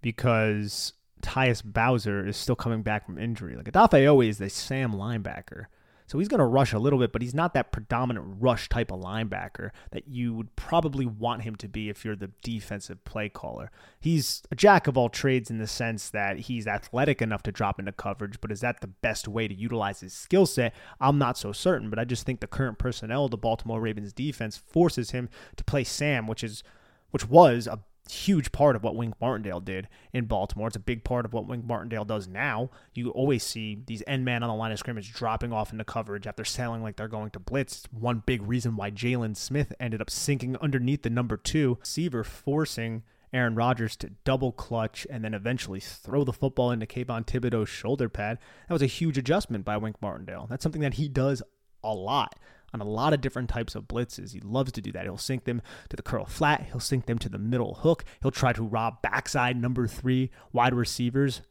because 0.00 0.92
Tyus 1.22 1.62
Bowser 1.64 2.24
is 2.24 2.36
still 2.36 2.54
coming 2.54 2.82
back 2.82 3.04
from 3.04 3.18
injury. 3.18 3.56
Like 3.56 3.66
Odafe 3.66 4.04
Oweh 4.04 4.28
is 4.28 4.38
the 4.38 4.48
Sam 4.48 4.92
linebacker. 4.92 5.64
So 6.06 6.18
he's 6.18 6.28
going 6.28 6.38
to 6.38 6.44
rush 6.44 6.72
a 6.72 6.78
little 6.78 6.98
bit, 7.00 7.12
but 7.12 7.22
he's 7.22 7.34
not 7.34 7.54
that 7.54 7.72
predominant 7.72 8.36
rush 8.40 8.68
type 8.68 8.92
of 8.92 9.00
linebacker 9.00 9.70
that 9.90 10.08
you 10.08 10.34
would 10.34 10.54
probably 10.56 11.06
want 11.06 11.42
him 11.42 11.56
to 11.56 11.68
be 11.68 11.88
if 11.88 12.04
you're 12.04 12.16
the 12.16 12.30
defensive 12.42 13.04
play 13.04 13.28
caller. 13.28 13.70
He's 14.00 14.42
a 14.50 14.56
jack 14.56 14.86
of 14.86 14.96
all 14.96 15.08
trades 15.08 15.50
in 15.50 15.58
the 15.58 15.68
sense 15.68 16.10
that 16.10 16.38
he's 16.40 16.66
athletic 16.66 17.22
enough 17.22 17.42
to 17.44 17.52
drop 17.52 17.78
into 17.78 17.92
coverage, 17.92 18.40
but 18.40 18.52
is 18.52 18.60
that 18.60 18.80
the 18.80 18.88
best 18.88 19.26
way 19.26 19.48
to 19.48 19.54
utilize 19.54 20.00
his 20.00 20.12
skill 20.12 20.46
set? 20.46 20.74
I'm 21.00 21.18
not 21.18 21.38
so 21.38 21.52
certain, 21.52 21.90
but 21.90 21.98
I 21.98 22.04
just 22.04 22.24
think 22.26 22.40
the 22.40 22.46
current 22.48 22.78
personnel 22.78 23.24
of 23.26 23.30
the 23.32 23.36
Baltimore 23.36 23.80
Ravens 23.80 24.12
defense 24.12 24.56
forces 24.56 25.12
him 25.12 25.28
to 25.56 25.64
play 25.64 25.84
Sam, 25.84 26.26
which 26.26 26.42
is 26.42 26.64
which 27.10 27.28
was 27.28 27.66
a 27.66 27.80
huge 28.10 28.52
part 28.52 28.76
of 28.76 28.82
what 28.82 28.96
Wink 28.96 29.14
Martindale 29.20 29.60
did 29.60 29.88
in 30.12 30.26
Baltimore. 30.26 30.66
It's 30.66 30.76
a 30.76 30.80
big 30.80 31.04
part 31.04 31.24
of 31.24 31.32
what 31.32 31.46
Wink 31.46 31.64
Martindale 31.64 32.04
does 32.04 32.26
now. 32.26 32.70
You 32.94 33.10
always 33.10 33.42
see 33.42 33.82
these 33.86 34.02
end 34.06 34.24
man 34.24 34.42
on 34.42 34.48
the 34.48 34.54
line 34.54 34.72
of 34.72 34.78
scrimmage 34.78 35.12
dropping 35.12 35.52
off 35.52 35.72
into 35.72 35.84
coverage 35.84 36.26
after 36.26 36.44
sailing 36.44 36.82
like 36.82 36.96
they're 36.96 37.08
going 37.08 37.30
to 37.30 37.38
blitz. 37.38 37.84
It's 37.84 37.92
one 37.92 38.22
big 38.26 38.42
reason 38.42 38.76
why 38.76 38.90
Jaylon 38.90 39.36
Smith 39.36 39.72
ended 39.78 40.00
up 40.00 40.10
sinking 40.10 40.56
underneath 40.56 41.02
the 41.02 41.10
number 41.10 41.36
two 41.36 41.78
receiver, 41.80 42.24
forcing 42.24 43.02
Aaron 43.32 43.54
Rodgers 43.54 43.94
to 43.96 44.10
double 44.24 44.50
clutch 44.50 45.06
and 45.08 45.24
then 45.24 45.34
eventually 45.34 45.78
throw 45.78 46.24
the 46.24 46.32
football 46.32 46.72
into 46.72 46.86
Kayvon 46.86 47.24
Thibodeaux's 47.26 47.68
shoulder 47.68 48.08
pad. 48.08 48.38
That 48.68 48.74
was 48.74 48.82
a 48.82 48.86
huge 48.86 49.18
adjustment 49.18 49.64
by 49.64 49.76
Wink 49.76 50.02
Martindale. 50.02 50.46
That's 50.50 50.64
something 50.64 50.82
that 50.82 50.94
he 50.94 51.08
does 51.08 51.42
a 51.84 51.94
lot. 51.94 52.34
On 52.72 52.80
a 52.80 52.84
lot 52.84 53.12
of 53.12 53.20
different 53.20 53.48
types 53.48 53.74
of 53.74 53.88
blitzes. 53.88 54.32
He 54.32 54.40
loves 54.40 54.72
to 54.72 54.80
do 54.80 54.92
that. 54.92 55.04
He'll 55.04 55.18
sink 55.18 55.44
them 55.44 55.62
to 55.88 55.96
the 55.96 56.02
curl 56.02 56.24
flat, 56.24 56.66
he'll 56.70 56.80
sink 56.80 57.06
them 57.06 57.18
to 57.18 57.28
the 57.28 57.38
middle 57.38 57.74
hook, 57.74 58.04
he'll 58.22 58.30
try 58.30 58.52
to 58.52 58.62
rob 58.62 59.02
backside 59.02 59.60
number 59.60 59.86
three 59.86 60.30
wide 60.52 60.74
receivers 60.74 61.42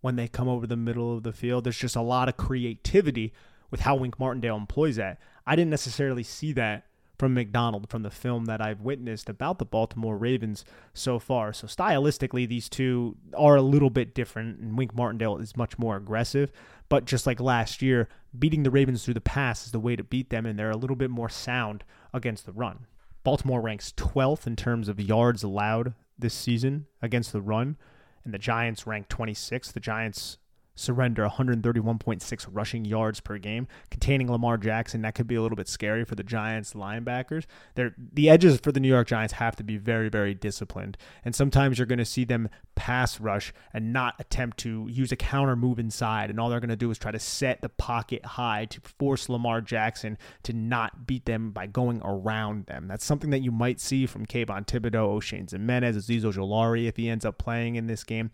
when 0.00 0.16
they 0.16 0.28
come 0.28 0.48
over 0.48 0.66
the 0.66 0.76
middle 0.76 1.16
of 1.16 1.22
the 1.22 1.32
field. 1.32 1.64
There's 1.64 1.78
just 1.78 1.96
a 1.96 2.02
lot 2.02 2.28
of 2.28 2.36
creativity 2.36 3.32
with 3.70 3.80
how 3.80 3.96
Wink 3.96 4.18
Martindale 4.18 4.56
employs 4.56 4.96
that. 4.96 5.18
I 5.46 5.56
didn't 5.56 5.70
necessarily 5.70 6.22
see 6.22 6.52
that 6.52 6.86
from 7.18 7.34
Macdonald 7.34 7.88
from 7.90 8.02
the 8.02 8.10
film 8.10 8.44
that 8.46 8.60
I've 8.60 8.80
witnessed 8.80 9.28
about 9.28 9.58
the 9.58 9.64
Baltimore 9.64 10.16
Ravens 10.16 10.64
so 10.94 11.18
far. 11.18 11.52
So 11.52 11.66
stylistically, 11.66 12.48
these 12.48 12.68
two 12.68 13.16
are 13.36 13.56
a 13.56 13.62
little 13.62 13.90
bit 13.90 14.14
different, 14.14 14.58
and 14.58 14.76
Wink 14.76 14.94
Martindale 14.94 15.38
is 15.38 15.56
much 15.56 15.78
more 15.78 15.96
aggressive. 15.96 16.52
But 16.88 17.04
just 17.04 17.26
like 17.26 17.40
last 17.40 17.82
year, 17.82 18.08
beating 18.38 18.62
the 18.62 18.70
Ravens 18.70 19.04
through 19.04 19.14
the 19.14 19.20
pass 19.20 19.66
is 19.66 19.72
the 19.72 19.80
way 19.80 19.96
to 19.96 20.04
beat 20.04 20.30
them, 20.30 20.46
and 20.46 20.58
they're 20.58 20.70
a 20.70 20.76
little 20.76 20.96
bit 20.96 21.10
more 21.10 21.28
sound 21.28 21.84
against 22.12 22.46
the 22.46 22.52
run. 22.52 22.86
Baltimore 23.24 23.60
ranks 23.60 23.92
12th 23.96 24.46
in 24.46 24.54
terms 24.54 24.88
of 24.88 25.00
yards 25.00 25.42
allowed 25.42 25.94
this 26.18 26.34
season 26.34 26.86
against 27.02 27.32
the 27.32 27.40
run, 27.40 27.76
and 28.24 28.32
the 28.32 28.38
Giants 28.38 28.86
rank 28.86 29.08
26th. 29.08 29.72
The 29.72 29.80
Giants 29.80 30.38
surrender 30.76 31.26
131.6 31.28 32.46
rushing 32.52 32.84
yards 32.84 33.20
per 33.20 33.38
game, 33.38 33.66
containing 33.90 34.30
Lamar 34.30 34.56
Jackson. 34.58 35.02
That 35.02 35.14
could 35.14 35.26
be 35.26 35.34
a 35.34 35.42
little 35.42 35.56
bit 35.56 35.68
scary 35.68 36.04
for 36.04 36.14
the 36.14 36.22
Giants 36.22 36.74
linebackers. 36.74 37.46
They're, 37.74 37.94
the 38.12 38.30
edges 38.30 38.60
for 38.60 38.70
the 38.70 38.78
New 38.78 38.88
York 38.88 39.08
Giants 39.08 39.34
have 39.34 39.56
to 39.56 39.64
be 39.64 39.76
very, 39.76 40.08
very 40.08 40.34
disciplined. 40.34 40.96
And 41.24 41.34
sometimes 41.34 41.78
you're 41.78 41.86
going 41.86 41.98
to 41.98 42.04
see 42.04 42.24
them 42.24 42.48
pass 42.76 43.18
rush 43.18 43.52
and 43.72 43.92
not 43.92 44.14
attempt 44.18 44.58
to 44.58 44.86
use 44.90 45.10
a 45.10 45.16
counter 45.16 45.56
move 45.56 45.78
inside. 45.78 46.30
And 46.30 46.38
all 46.38 46.50
they're 46.50 46.60
going 46.60 46.68
to 46.68 46.76
do 46.76 46.90
is 46.90 46.98
try 46.98 47.10
to 47.10 47.18
set 47.18 47.62
the 47.62 47.68
pocket 47.68 48.24
high 48.24 48.66
to 48.66 48.80
force 48.98 49.28
Lamar 49.28 49.60
Jackson 49.60 50.18
to 50.44 50.52
not 50.52 51.06
beat 51.06 51.24
them 51.24 51.50
by 51.50 51.66
going 51.66 52.00
around 52.04 52.66
them. 52.66 52.86
That's 52.86 53.04
something 53.04 53.30
that 53.30 53.40
you 53.40 53.50
might 53.50 53.80
see 53.80 54.06
from 54.06 54.26
Kayvon 54.26 54.66
Thibodeaux, 54.66 55.16
Oshane 55.16 55.48
Ximines, 55.48 55.96
Azeez 55.96 56.22
Ojulari 56.22 56.86
if 56.86 56.96
he 56.96 57.08
ends 57.08 57.24
up 57.24 57.38
playing 57.38 57.76
in 57.76 57.86
this 57.86 58.04
game. 58.04 58.30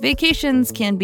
Vacations 0.00 0.72
can 0.72 0.96
be 0.96 1.03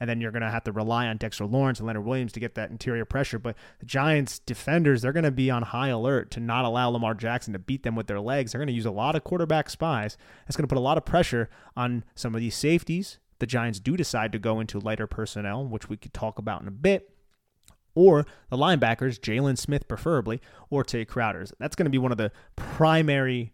And 0.00 0.08
then 0.08 0.20
you're 0.20 0.30
going 0.30 0.42
to 0.42 0.50
have 0.50 0.64
to 0.64 0.72
rely 0.72 1.06
on 1.06 1.16
Dexter 1.16 1.46
Lawrence 1.46 1.78
and 1.78 1.86
Leonard 1.86 2.04
Williams 2.04 2.32
to 2.32 2.40
get 2.40 2.54
that 2.54 2.70
interior 2.70 3.04
pressure. 3.04 3.38
But 3.38 3.56
the 3.80 3.86
Giants 3.86 4.38
defenders, 4.38 5.02
they're 5.02 5.12
going 5.12 5.24
to 5.24 5.30
be 5.30 5.50
on 5.50 5.62
high 5.62 5.88
alert 5.88 6.30
to 6.32 6.40
not 6.40 6.64
allow 6.64 6.88
Lamar 6.88 7.14
Jackson 7.14 7.52
to 7.52 7.58
beat 7.58 7.82
them 7.82 7.96
with 7.96 8.06
their 8.06 8.20
legs. 8.20 8.52
They're 8.52 8.60
going 8.60 8.68
to 8.68 8.74
use 8.74 8.86
a 8.86 8.90
lot 8.90 9.14
of 9.14 9.24
quarterback 9.24 9.70
spies. 9.70 10.16
That's 10.46 10.56
going 10.56 10.66
to 10.66 10.72
put 10.72 10.78
a 10.78 10.80
lot 10.80 10.98
of 10.98 11.04
pressure 11.04 11.48
on 11.76 12.04
some 12.14 12.34
of 12.34 12.40
these 12.40 12.54
safeties 12.54 13.18
the 13.38 13.46
Giants 13.46 13.80
do 13.80 13.96
decide 13.96 14.32
to 14.32 14.38
go 14.38 14.60
into 14.60 14.78
lighter 14.78 15.06
personnel, 15.06 15.66
which 15.66 15.88
we 15.88 15.96
could 15.96 16.14
talk 16.14 16.38
about 16.38 16.62
in 16.62 16.68
a 16.68 16.72
bit, 16.72 17.10
or 17.94 18.26
the 18.50 18.56
linebackers, 18.56 19.20
Jaylon 19.20 19.58
Smith 19.58 19.88
preferably, 19.88 20.40
or 20.70 20.84
Tae 20.84 21.04
Crowders. 21.04 21.52
That's 21.58 21.76
going 21.76 21.84
to 21.86 21.90
be 21.90 21.98
one 21.98 22.12
of 22.12 22.18
the 22.18 22.32
primary 22.56 23.52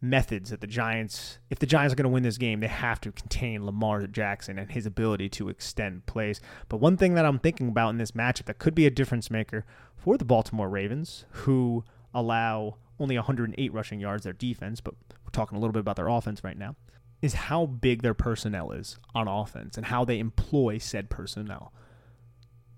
methods 0.00 0.50
that 0.50 0.60
the 0.60 0.66
Giants, 0.66 1.38
if 1.50 1.58
the 1.58 1.66
Giants 1.66 1.92
are 1.92 1.96
going 1.96 2.04
to 2.04 2.10
win 2.10 2.22
this 2.22 2.38
game, 2.38 2.60
they 2.60 2.66
have 2.66 3.00
to 3.02 3.12
contain 3.12 3.64
Lamar 3.64 4.06
Jackson 4.06 4.58
and 4.58 4.70
his 4.70 4.86
ability 4.86 5.28
to 5.30 5.48
extend 5.48 6.06
plays. 6.06 6.40
But 6.68 6.78
one 6.78 6.96
thing 6.96 7.14
that 7.14 7.24
I'm 7.24 7.38
thinking 7.38 7.68
about 7.68 7.90
in 7.90 7.98
this 7.98 8.12
matchup 8.12 8.46
that 8.46 8.58
could 8.58 8.74
be 8.74 8.86
a 8.86 8.90
difference 8.90 9.30
maker 9.30 9.64
for 9.96 10.18
the 10.18 10.24
Baltimore 10.24 10.68
Ravens, 10.68 11.24
who 11.30 11.84
allow 12.14 12.76
only 12.98 13.16
108 13.16 13.72
rushing 13.72 14.00
yards, 14.00 14.24
their 14.24 14.32
defense, 14.32 14.80
but 14.80 14.94
we're 15.24 15.30
talking 15.32 15.56
a 15.56 15.60
little 15.60 15.72
bit 15.72 15.80
about 15.80 15.96
their 15.96 16.08
offense 16.08 16.44
right 16.44 16.58
now, 16.58 16.76
is 17.22 17.34
how 17.34 17.66
big 17.66 18.02
their 18.02 18.14
personnel 18.14 18.72
is 18.72 18.98
on 19.14 19.28
offense 19.28 19.76
and 19.76 19.86
how 19.86 20.04
they 20.04 20.18
employ 20.18 20.78
said 20.78 21.10
personnel. 21.10 21.72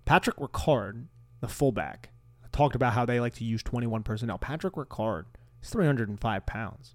Patrick 0.04 0.36
Ricard, 0.36 1.06
the 1.40 1.48
fullback, 1.48 2.10
talked 2.52 2.74
about 2.74 2.94
how 2.94 3.04
they 3.04 3.20
like 3.20 3.34
to 3.34 3.44
use 3.44 3.62
21 3.62 4.02
personnel. 4.02 4.38
Patrick 4.38 4.74
Ricard 4.74 5.24
is 5.62 5.70
305 5.70 6.46
pounds. 6.46 6.94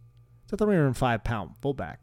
A 0.53 0.57
305 0.57 1.23
pound 1.23 1.57
fullback. 1.57 2.01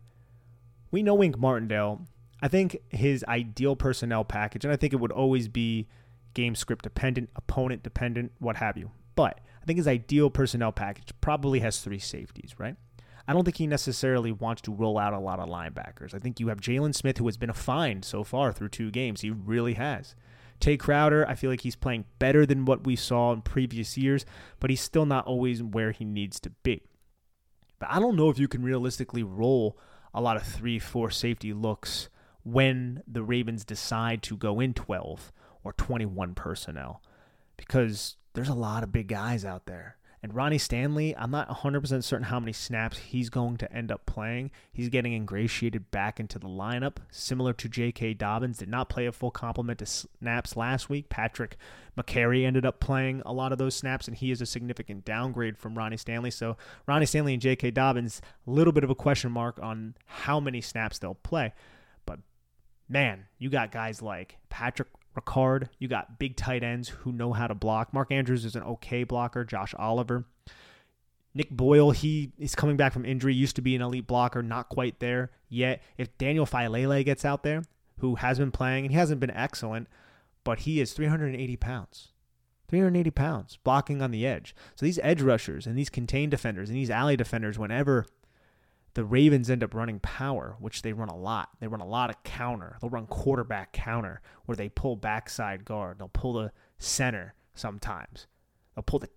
We 0.91 1.05
know 1.05 1.15
Wink 1.15 1.39
Martindale. 1.39 2.07
I 2.43 2.49
think 2.49 2.79
his 2.89 3.25
ideal 3.29 3.77
personnel 3.77 4.25
package, 4.25 4.65
and 4.65 4.73
I 4.73 4.77
think 4.77 4.93
it 4.93 4.97
would 4.97 5.13
always 5.13 5.47
be 5.47 5.87
game 6.35 6.57
script 6.57 6.83
dependent, 6.83 7.31
opponent 7.37 7.85
dependent, 7.85 8.33
what 8.41 8.57
have 8.57 8.77
you. 8.77 8.91
But 9.15 9.41
I 9.63 9.67
think 9.67 9.77
his 9.77 9.87
ideal 9.87 10.31
personnel 10.31 10.73
package 10.73 11.13
probably 11.21 11.61
has 11.61 11.81
three 11.81 12.01
safeties, 12.01 12.57
right? 12.59 12.75
I 13.29 13.33
don't 13.35 13.45
think 13.45 13.59
he 13.59 13.69
necessarily 13.69 14.33
wants 14.33 14.63
to 14.63 14.75
roll 14.75 14.99
out 14.99 15.13
a 15.13 15.21
lot 15.21 15.39
of 15.39 15.49
linebackers. 15.49 16.13
I 16.13 16.19
think 16.19 16.41
you 16.41 16.49
have 16.49 16.61
Jaylon 16.61 16.93
Smith, 16.93 17.19
who 17.19 17.27
has 17.27 17.37
been 17.37 17.51
a 17.51 17.55
find 17.55 18.05
so 18.05 18.25
far 18.25 18.53
through 18.53 18.71
two 18.71 18.91
games. 18.91 19.21
He 19.21 19.31
really 19.31 19.75
has. 19.75 20.17
Tae 20.59 20.77
Crowder, 20.77 21.25
I 21.29 21.37
feel 21.37 21.51
like 21.51 21.61
he's 21.61 21.77
playing 21.77 22.05
better 22.19 22.45
than 22.45 22.65
what 22.65 22.85
we 22.85 22.97
saw 22.97 23.33
in 23.33 23.43
previous 23.43 23.97
years, 23.97 24.27
but 24.59 24.71
he's 24.71 24.81
still 24.81 25.07
not 25.07 25.27
always 25.27 25.63
where 25.63 25.93
he 25.93 26.05
needs 26.05 26.41
to 26.41 26.51
be. 26.65 26.83
But 27.81 27.91
I 27.91 27.99
don't 27.99 28.15
know 28.15 28.31
if 28.31 28.39
you 28.39 28.47
can 28.47 28.63
realistically 28.63 29.25
roll 29.25 29.77
a 30.15 30.21
lot 30.21 30.37
of 30.37 30.45
three, 30.45 30.79
four 30.79 31.11
safety 31.11 31.53
looks 31.53 32.09
when 32.45 33.03
the 33.09 33.23
Ravens 33.23 33.65
decide 33.65 34.23
to 34.25 34.37
go 34.37 34.61
in 34.61 34.75
12 34.75 35.33
or 35.65 35.73
21 35.73 36.35
personnel 36.35 37.03
because 37.57 38.17
there's 38.35 38.49
a 38.49 38.55
lot 38.55 38.83
of 38.83 38.93
big 38.93 39.09
guys 39.09 39.45
out 39.45 39.67
there. 39.67 39.97
And 40.23 40.35
Ronnie 40.35 40.59
Stanley, 40.59 41.17
I'm 41.17 41.31
not 41.31 41.49
100% 41.49 42.05
certain 42.05 42.27
how 42.27 42.39
many 42.39 42.53
snaps 42.53 42.99
he's 42.99 43.31
going 43.31 43.57
to 43.57 43.73
end 43.73 43.91
up 43.91 44.05
playing. 44.05 44.51
He's 44.71 44.91
getting 44.91 45.15
ingratiated 45.15 45.91
back 45.91 46.21
into 46.21 46.39
the 46.39 46.47
lineup, 46.47 46.97
similar 47.11 47.55
to 47.55 47.69
J.K. 47.71 48.15
Dobbins. 48.15 48.59
Did 48.59 48.69
not 48.69 48.91
play 48.91 49.07
a 49.07 49.13
full 49.13 49.31
complement 49.31 49.81
of 49.81 49.89
snaps 49.89 50.57
last 50.57 50.91
week. 50.91 51.09
Patrick 51.09 51.57
Mekari 51.97 52.45
ended 52.45 52.67
up 52.67 52.81
playing 52.81 53.23
a 53.25 53.33
lot 53.33 53.51
of 53.51 53.57
those 53.57 53.75
snaps, 53.75 54.09
and 54.09 54.17
he 54.17 54.31
is 54.31 54.43
a 54.43 54.47
significant 54.47 55.07
downgrade 55.07 55.57
from 55.57 55.75
Ronnie 55.75 55.97
Stanley. 55.97 56.31
So 56.31 56.59
Ronnie 56.87 57.07
Stanley 57.07 57.33
and 57.33 57.43
J.K. 57.43 57.71
Dobbins, 57.71 58.21
a 58.47 58.51
little 58.51 58.75
bit 58.75 58.85
of 58.85 58.91
a 58.91 58.95
question 58.95 59.33
mark 59.33 59.59
on 59.63 59.95
how 60.05 60.39
many 60.39 60.61
snaps 60.61 60.99
they'll 60.99 61.15
play. 61.15 61.55
But 62.05 62.19
man, 62.91 63.25
you 63.39 63.49
got 63.49 63.73
guys 63.73 64.03
like 64.03 64.37
Patrick 64.51 64.89
Ricard. 65.17 65.69
You 65.79 65.89
got 65.89 66.19
big 66.19 66.37
tight 66.37 66.63
ends 66.63 66.89
who 66.89 67.13
know 67.13 67.33
how 67.33 67.47
to 67.47 67.55
block. 67.55 67.93
Mark 67.93 68.13
Andrews 68.13 68.45
is 68.45 68.57
an 68.57 68.63
okay 68.63 69.05
blocker. 69.05 69.45
Josh 69.45 69.75
Oliver. 69.79 70.25
Nick 71.33 71.51
Boyle, 71.51 71.93
he 71.93 72.33
is 72.39 72.57
coming 72.57 72.77
back 72.77 72.93
from 72.93 73.05
injury, 73.05 73.33
used 73.33 73.57
to 73.57 73.63
be 73.63 73.77
an 73.77 73.83
elite 73.83 74.07
blocker, 74.07 74.43
not 74.43 74.69
quite 74.69 74.99
there 74.99 75.31
yet. 75.49 75.81
If 75.97 76.17
Daniel 76.19 76.47
Faalele 76.47 77.05
gets 77.05 77.25
out 77.25 77.45
there, 77.45 77.63
who 77.99 78.17
has 78.17 78.39
been 78.39 78.51
playing, 78.51 78.87
and 78.87 78.93
he 78.93 78.99
hasn't 78.99 79.21
been 79.21 79.31
excellent, 79.31 79.87
but 80.43 80.61
he 80.61 80.81
is 80.81 80.93
380 80.93 81.57
pounds. 81.57 82.09
380 82.69 83.11
pounds 83.11 83.59
blocking 83.63 84.01
on 84.01 84.11
the 84.11 84.27
edge. 84.27 84.55
So 84.75 84.87
these 84.87 84.99
edge 85.03 85.23
rushers 85.23 85.67
and 85.67 85.77
these 85.77 85.91
contained 85.91 86.31
defenders 86.31 86.69
and 86.69 86.79
these 86.79 86.91
alley 86.91 87.17
defenders, 87.17 87.59
whenever 87.59 88.07
the 88.95 89.05
Ravens 89.05 89.49
end 89.51 89.63
up 89.63 89.75
running 89.75 90.01
power, 90.01 90.57
which 90.59 90.83
they 90.83 90.93
run 90.93 91.09
a 91.09 91.17
lot. 91.17 91.51
They 91.61 91.69
run 91.69 91.81
a 91.81 91.87
lot 91.87 92.11
of 92.11 92.23
counter. 92.25 92.77
They'll 92.81 92.91
run 92.91 93.07
quarterback 93.07 93.73
counter 93.73 94.21
where 94.47 94.57
they 94.57 94.69
pull 94.69 94.97
backside 94.97 95.65
guard. 95.65 95.99
They'll 95.99 96.09
pull 96.09 96.33
the 96.33 96.53
center 96.79 97.35
sometimes. 97.55 98.27
They'll 98.75 98.83
pull 98.83 98.99
the 98.99 99.09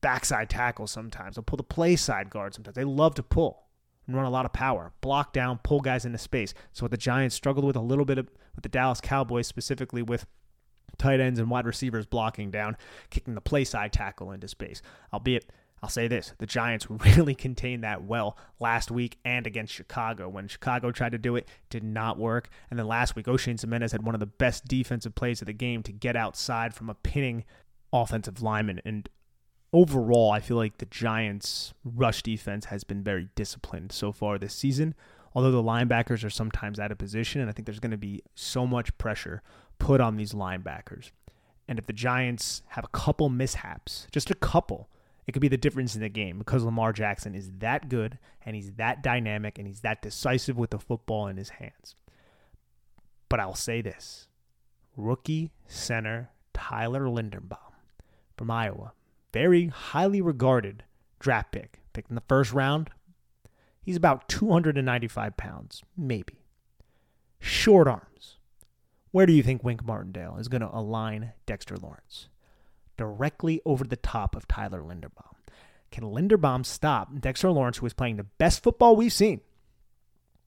backside 0.00 0.48
tackle 0.48 0.86
sometimes. 0.86 1.36
They'll 1.36 1.42
pull 1.42 1.56
the 1.58 1.62
play 1.62 1.96
side 1.96 2.30
guard 2.30 2.54
sometimes. 2.54 2.74
They 2.74 2.84
love 2.84 3.14
to 3.16 3.22
pull. 3.22 3.64
and 4.08 4.16
run 4.16 4.24
a 4.24 4.30
lot 4.30 4.46
of 4.46 4.52
power, 4.52 4.92
block 5.02 5.32
down, 5.32 5.60
pull 5.62 5.80
guys 5.80 6.04
into 6.04 6.18
space. 6.18 6.54
So 6.72 6.84
what 6.84 6.90
the 6.90 6.96
Giants 6.96 7.36
struggled 7.36 7.66
with 7.66 7.76
a 7.76 7.80
little 7.80 8.06
bit 8.06 8.18
of, 8.18 8.28
with 8.56 8.62
the 8.62 8.68
Dallas 8.68 9.00
Cowboys, 9.00 9.46
specifically 9.46 10.02
with 10.02 10.26
tight 10.96 11.20
ends 11.20 11.38
and 11.38 11.50
wide 11.50 11.66
receivers 11.66 12.06
blocking 12.06 12.50
down, 12.50 12.76
kicking 13.10 13.34
the 13.34 13.40
play 13.40 13.64
side 13.64 13.92
tackle 13.92 14.32
into 14.32 14.48
space. 14.48 14.80
Albeit, 15.12 15.50
I'll 15.82 15.88
say 15.88 16.08
this 16.08 16.32
the 16.38 16.46
Giants 16.46 16.86
really 16.90 17.34
contained 17.34 17.84
that 17.84 18.04
well 18.04 18.36
last 18.60 18.90
week 18.90 19.18
and 19.24 19.46
against 19.46 19.72
Chicago. 19.72 20.28
When 20.28 20.48
Chicago 20.48 20.90
tried 20.90 21.12
to 21.12 21.18
do 21.18 21.36
it, 21.36 21.48
did 21.70 21.84
not 21.84 22.18
work. 22.18 22.48
And 22.70 22.78
then 22.78 22.86
last 22.86 23.16
week, 23.16 23.26
Oshane 23.26 23.58
Ximines 23.58 23.92
had 23.92 24.04
one 24.04 24.14
of 24.14 24.20
the 24.20 24.26
best 24.26 24.66
defensive 24.66 25.14
plays 25.14 25.40
of 25.40 25.46
the 25.46 25.52
game 25.52 25.82
to 25.84 25.92
get 25.92 26.16
outside 26.16 26.74
from 26.74 26.90
a 26.90 26.94
pinning 26.94 27.44
offensive 27.92 28.42
lineman. 28.42 28.80
And 28.84 29.08
overall, 29.72 30.30
I 30.30 30.40
feel 30.40 30.56
like 30.56 30.78
the 30.78 30.86
Giants' 30.86 31.74
rush 31.84 32.22
defense 32.22 32.66
has 32.66 32.84
been 32.84 33.02
very 33.02 33.28
disciplined 33.34 33.92
so 33.92 34.12
far 34.12 34.38
this 34.38 34.54
season. 34.54 34.94
Although 35.34 35.52
the 35.52 35.62
linebackers 35.62 36.24
are 36.24 36.30
sometimes 36.30 36.80
out 36.80 36.90
of 36.90 36.98
position, 36.98 37.40
and 37.40 37.50
I 37.50 37.52
think 37.52 37.66
there's 37.66 37.80
going 37.80 37.92
to 37.92 37.98
be 37.98 38.22
so 38.34 38.66
much 38.66 38.96
pressure 38.98 39.42
put 39.78 40.00
on 40.00 40.16
these 40.16 40.32
linebackers. 40.32 41.10
And 41.68 41.78
if 41.78 41.86
the 41.86 41.92
Giants 41.92 42.62
have 42.68 42.84
a 42.84 42.88
couple 42.88 43.28
mishaps, 43.28 44.06
just 44.10 44.30
a 44.30 44.34
couple, 44.34 44.88
it 45.28 45.32
could 45.32 45.42
be 45.42 45.48
the 45.48 45.58
difference 45.58 45.94
in 45.94 46.00
the 46.00 46.08
game 46.08 46.38
because 46.38 46.64
Lamar 46.64 46.90
Jackson 46.90 47.34
is 47.34 47.50
that 47.58 47.90
good 47.90 48.18
and 48.46 48.56
he's 48.56 48.72
that 48.72 49.02
dynamic 49.02 49.58
and 49.58 49.68
he's 49.68 49.82
that 49.82 50.00
decisive 50.00 50.56
with 50.56 50.70
the 50.70 50.78
football 50.78 51.26
in 51.26 51.36
his 51.36 51.50
hands. 51.50 51.94
But 53.28 53.38
I'll 53.38 53.54
say 53.54 53.82
this 53.82 54.26
rookie 54.96 55.50
center 55.66 56.30
Tyler 56.54 57.02
Linderbaum 57.02 57.74
from 58.38 58.50
Iowa, 58.50 58.94
very 59.30 59.66
highly 59.66 60.22
regarded 60.22 60.84
draft 61.18 61.52
pick, 61.52 61.80
picked 61.92 62.08
in 62.08 62.14
the 62.14 62.22
first 62.26 62.54
round. 62.54 62.88
He's 63.82 63.96
about 63.96 64.30
295 64.30 65.36
pounds, 65.36 65.82
maybe. 65.94 66.46
Short 67.38 67.86
arms. 67.86 68.38
Where 69.10 69.26
do 69.26 69.34
you 69.34 69.42
think 69.42 69.62
Wink 69.62 69.84
Martindale 69.84 70.38
is 70.38 70.48
going 70.48 70.62
to 70.62 70.74
align 70.74 71.32
Dexter 71.44 71.76
Lawrence? 71.76 72.28
Directly 72.98 73.62
over 73.64 73.84
the 73.84 73.96
top 73.96 74.36
of 74.36 74.46
Tyler 74.46 74.82
Linderbaum. 74.82 75.34
Can 75.90 76.04
Linderbaum 76.04 76.66
stop 76.66 77.08
Dexter 77.18 77.50
Lawrence, 77.50 77.78
who 77.78 77.86
is 77.86 77.94
playing 77.94 78.16
the 78.16 78.24
best 78.24 78.62
football 78.62 78.94
we've 78.94 79.12
seen 79.12 79.40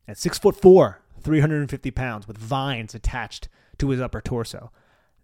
at 0.08 0.18
six 0.20 0.38
foot 0.38 0.56
four, 0.56 1.02
350 1.22 1.90
pounds, 1.92 2.28
with 2.28 2.38
vines 2.38 2.94
attached 2.94 3.50
to 3.80 3.90
his 3.90 4.00
upper 4.00 4.22
torso? 4.22 4.72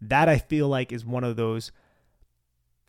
That 0.02 0.28
I 0.28 0.40
feel 0.40 0.68
like 0.68 0.92
is 0.92 1.06
one 1.06 1.24
of 1.24 1.36
those 1.36 1.72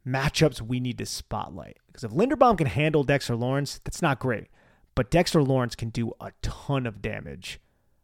matchups 0.06 0.62
we 0.62 0.80
need 0.80 0.98
to 0.98 1.06
spotlight. 1.06 1.76
Because 1.86 2.04
if 2.04 2.12
Linderbaum 2.12 2.56
can 2.56 2.66
handle 2.66 3.04
Dexter 3.04 3.36
Lawrence, 3.36 3.80
that's 3.84 4.00
not 4.00 4.18
great. 4.18 4.48
But 4.94 5.10
Dexter 5.10 5.42
Lawrence 5.42 5.74
can 5.74 5.90
do 5.90 6.12
a 6.20 6.32
ton 6.42 6.86
of 6.86 7.02
damage 7.02 7.60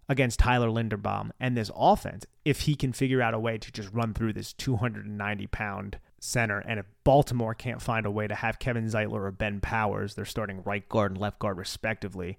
against 0.08 0.38
Tyler 0.38 0.68
Linderbaum 0.68 1.30
and 1.40 1.56
this 1.56 1.70
offense 1.74 2.26
if 2.44 2.62
he 2.62 2.74
can 2.74 2.92
figure 2.92 3.22
out 3.22 3.34
a 3.34 3.38
way 3.38 3.58
to 3.58 3.72
just 3.72 3.90
run 3.92 4.12
through 4.12 4.34
this 4.34 4.52
290 4.52 5.46
pound 5.48 5.98
center. 6.24 6.58
And 6.58 6.80
if 6.80 6.86
Baltimore 7.04 7.54
can't 7.54 7.82
find 7.82 8.06
a 8.06 8.10
way 8.10 8.26
to 8.26 8.34
have 8.34 8.58
Kevin 8.58 8.86
Zeitler 8.86 9.20
or 9.20 9.30
Ben 9.30 9.60
Powers, 9.60 10.14
they're 10.14 10.24
starting 10.24 10.62
right 10.64 10.88
guard 10.88 11.12
and 11.12 11.20
left 11.20 11.38
guard 11.38 11.58
respectively, 11.58 12.38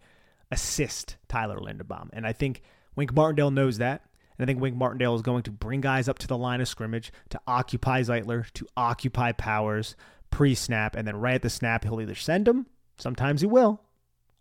assist 0.51 1.17
Tyler 1.27 1.57
Linderbaum. 1.57 2.09
And 2.11 2.25
I 2.25 2.33
think 2.33 2.61
Wink 2.95 3.13
Martindale 3.13 3.51
knows 3.51 3.77
that. 3.77 4.03
And 4.37 4.43
I 4.43 4.47
think 4.47 4.59
Wink 4.59 4.75
Martindale 4.75 5.15
is 5.15 5.21
going 5.21 5.43
to 5.43 5.51
bring 5.51 5.81
guys 5.81 6.09
up 6.09 6.19
to 6.19 6.27
the 6.27 6.37
line 6.37 6.61
of 6.61 6.67
scrimmage 6.67 7.13
to 7.29 7.39
occupy 7.47 8.01
Zeitler, 8.01 8.51
to 8.53 8.67
occupy 8.75 9.31
Powers 9.31 9.95
pre 10.29 10.55
snap. 10.55 10.95
And 10.95 11.07
then 11.07 11.17
right 11.17 11.35
at 11.35 11.41
the 11.41 11.49
snap, 11.49 11.83
he'll 11.83 12.01
either 12.01 12.15
send 12.15 12.45
them, 12.45 12.65
sometimes 12.97 13.41
he 13.41 13.47
will, 13.47 13.81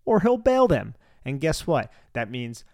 or 0.04 0.20
he'll 0.20 0.38
bail 0.38 0.66
them. 0.66 0.94
And 1.24 1.40
guess 1.40 1.66
what? 1.66 1.92
That 2.14 2.30
means 2.30 2.64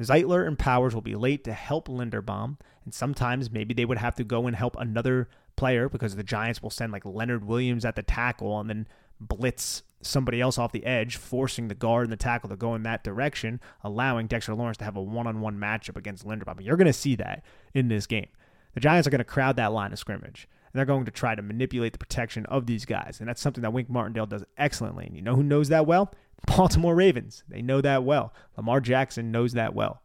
Zeitler 0.00 0.46
and 0.46 0.58
Powers 0.58 0.94
will 0.94 1.02
be 1.02 1.14
late 1.14 1.44
to 1.44 1.52
help 1.52 1.88
Linderbaum, 1.88 2.58
and 2.84 2.94
sometimes 2.94 3.50
maybe 3.50 3.74
they 3.74 3.84
would 3.84 3.98
have 3.98 4.14
to 4.16 4.24
go 4.24 4.46
and 4.46 4.56
help 4.56 4.76
another 4.78 5.28
player 5.56 5.88
because 5.88 6.16
the 6.16 6.22
Giants 6.22 6.62
will 6.62 6.70
send 6.70 6.92
like 6.92 7.04
Leonard 7.04 7.44
Williams 7.44 7.84
at 7.84 7.96
the 7.96 8.02
tackle 8.02 8.58
and 8.60 8.68
then 8.68 8.86
blitz 9.20 9.82
somebody 10.00 10.40
else 10.40 10.58
off 10.58 10.72
the 10.72 10.84
edge, 10.84 11.16
forcing 11.16 11.68
the 11.68 11.74
guard 11.74 12.04
and 12.04 12.12
the 12.12 12.16
tackle 12.16 12.48
to 12.50 12.56
go 12.56 12.74
in 12.74 12.82
that 12.82 13.04
direction, 13.04 13.60
allowing 13.84 14.26
Dexter 14.26 14.54
Lawrence 14.54 14.78
to 14.78 14.84
have 14.84 14.96
a 14.96 15.02
one-on-one 15.02 15.56
matchup 15.58 15.96
against 15.96 16.26
Linderbaum. 16.26 16.64
You're 16.64 16.76
going 16.76 16.86
to 16.86 16.92
see 16.92 17.14
that 17.16 17.44
in 17.72 17.88
this 17.88 18.06
game. 18.06 18.28
The 18.74 18.80
Giants 18.80 19.06
are 19.06 19.10
going 19.10 19.20
to 19.20 19.24
crowd 19.24 19.56
that 19.56 19.72
line 19.72 19.92
of 19.92 19.98
scrimmage, 19.98 20.48
and 20.72 20.78
they're 20.78 20.86
going 20.86 21.04
to 21.04 21.10
try 21.10 21.34
to 21.34 21.42
manipulate 21.42 21.92
the 21.92 21.98
protection 21.98 22.46
of 22.46 22.66
these 22.66 22.84
guys, 22.84 23.18
and 23.20 23.28
that's 23.28 23.40
something 23.40 23.62
that 23.62 23.72
Wink 23.72 23.88
Martindale 23.88 24.26
does 24.26 24.44
excellently. 24.58 25.06
And 25.06 25.14
you 25.14 25.22
know 25.22 25.36
who 25.36 25.42
knows 25.44 25.68
that 25.68 25.86
well? 25.86 26.12
Baltimore 26.46 26.96
Ravens. 26.96 27.44
They 27.48 27.62
know 27.62 27.80
that 27.80 28.02
well. 28.02 28.34
Lamar 28.56 28.80
Jackson 28.80 29.30
knows 29.30 29.52
that 29.52 29.74
well. 29.74 30.02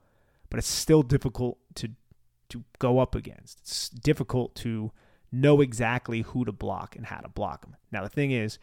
But 0.49 0.59
it's 0.59 0.67
still 0.67 1.01
difficult 1.01 1.57
to 1.75 1.89
to 2.49 2.63
go 2.79 2.99
up 2.99 3.15
against. 3.15 3.59
It's 3.59 3.89
difficult 3.89 4.55
to 4.55 4.91
know 5.31 5.61
exactly 5.61 6.21
who 6.21 6.45
to 6.45 6.51
block 6.51 6.95
and 6.95 7.05
how 7.05 7.19
to 7.19 7.29
block 7.29 7.61
them. 7.61 7.75
Now 7.91 8.03
the 8.03 8.09
thing 8.09 8.31
is, 8.31 8.59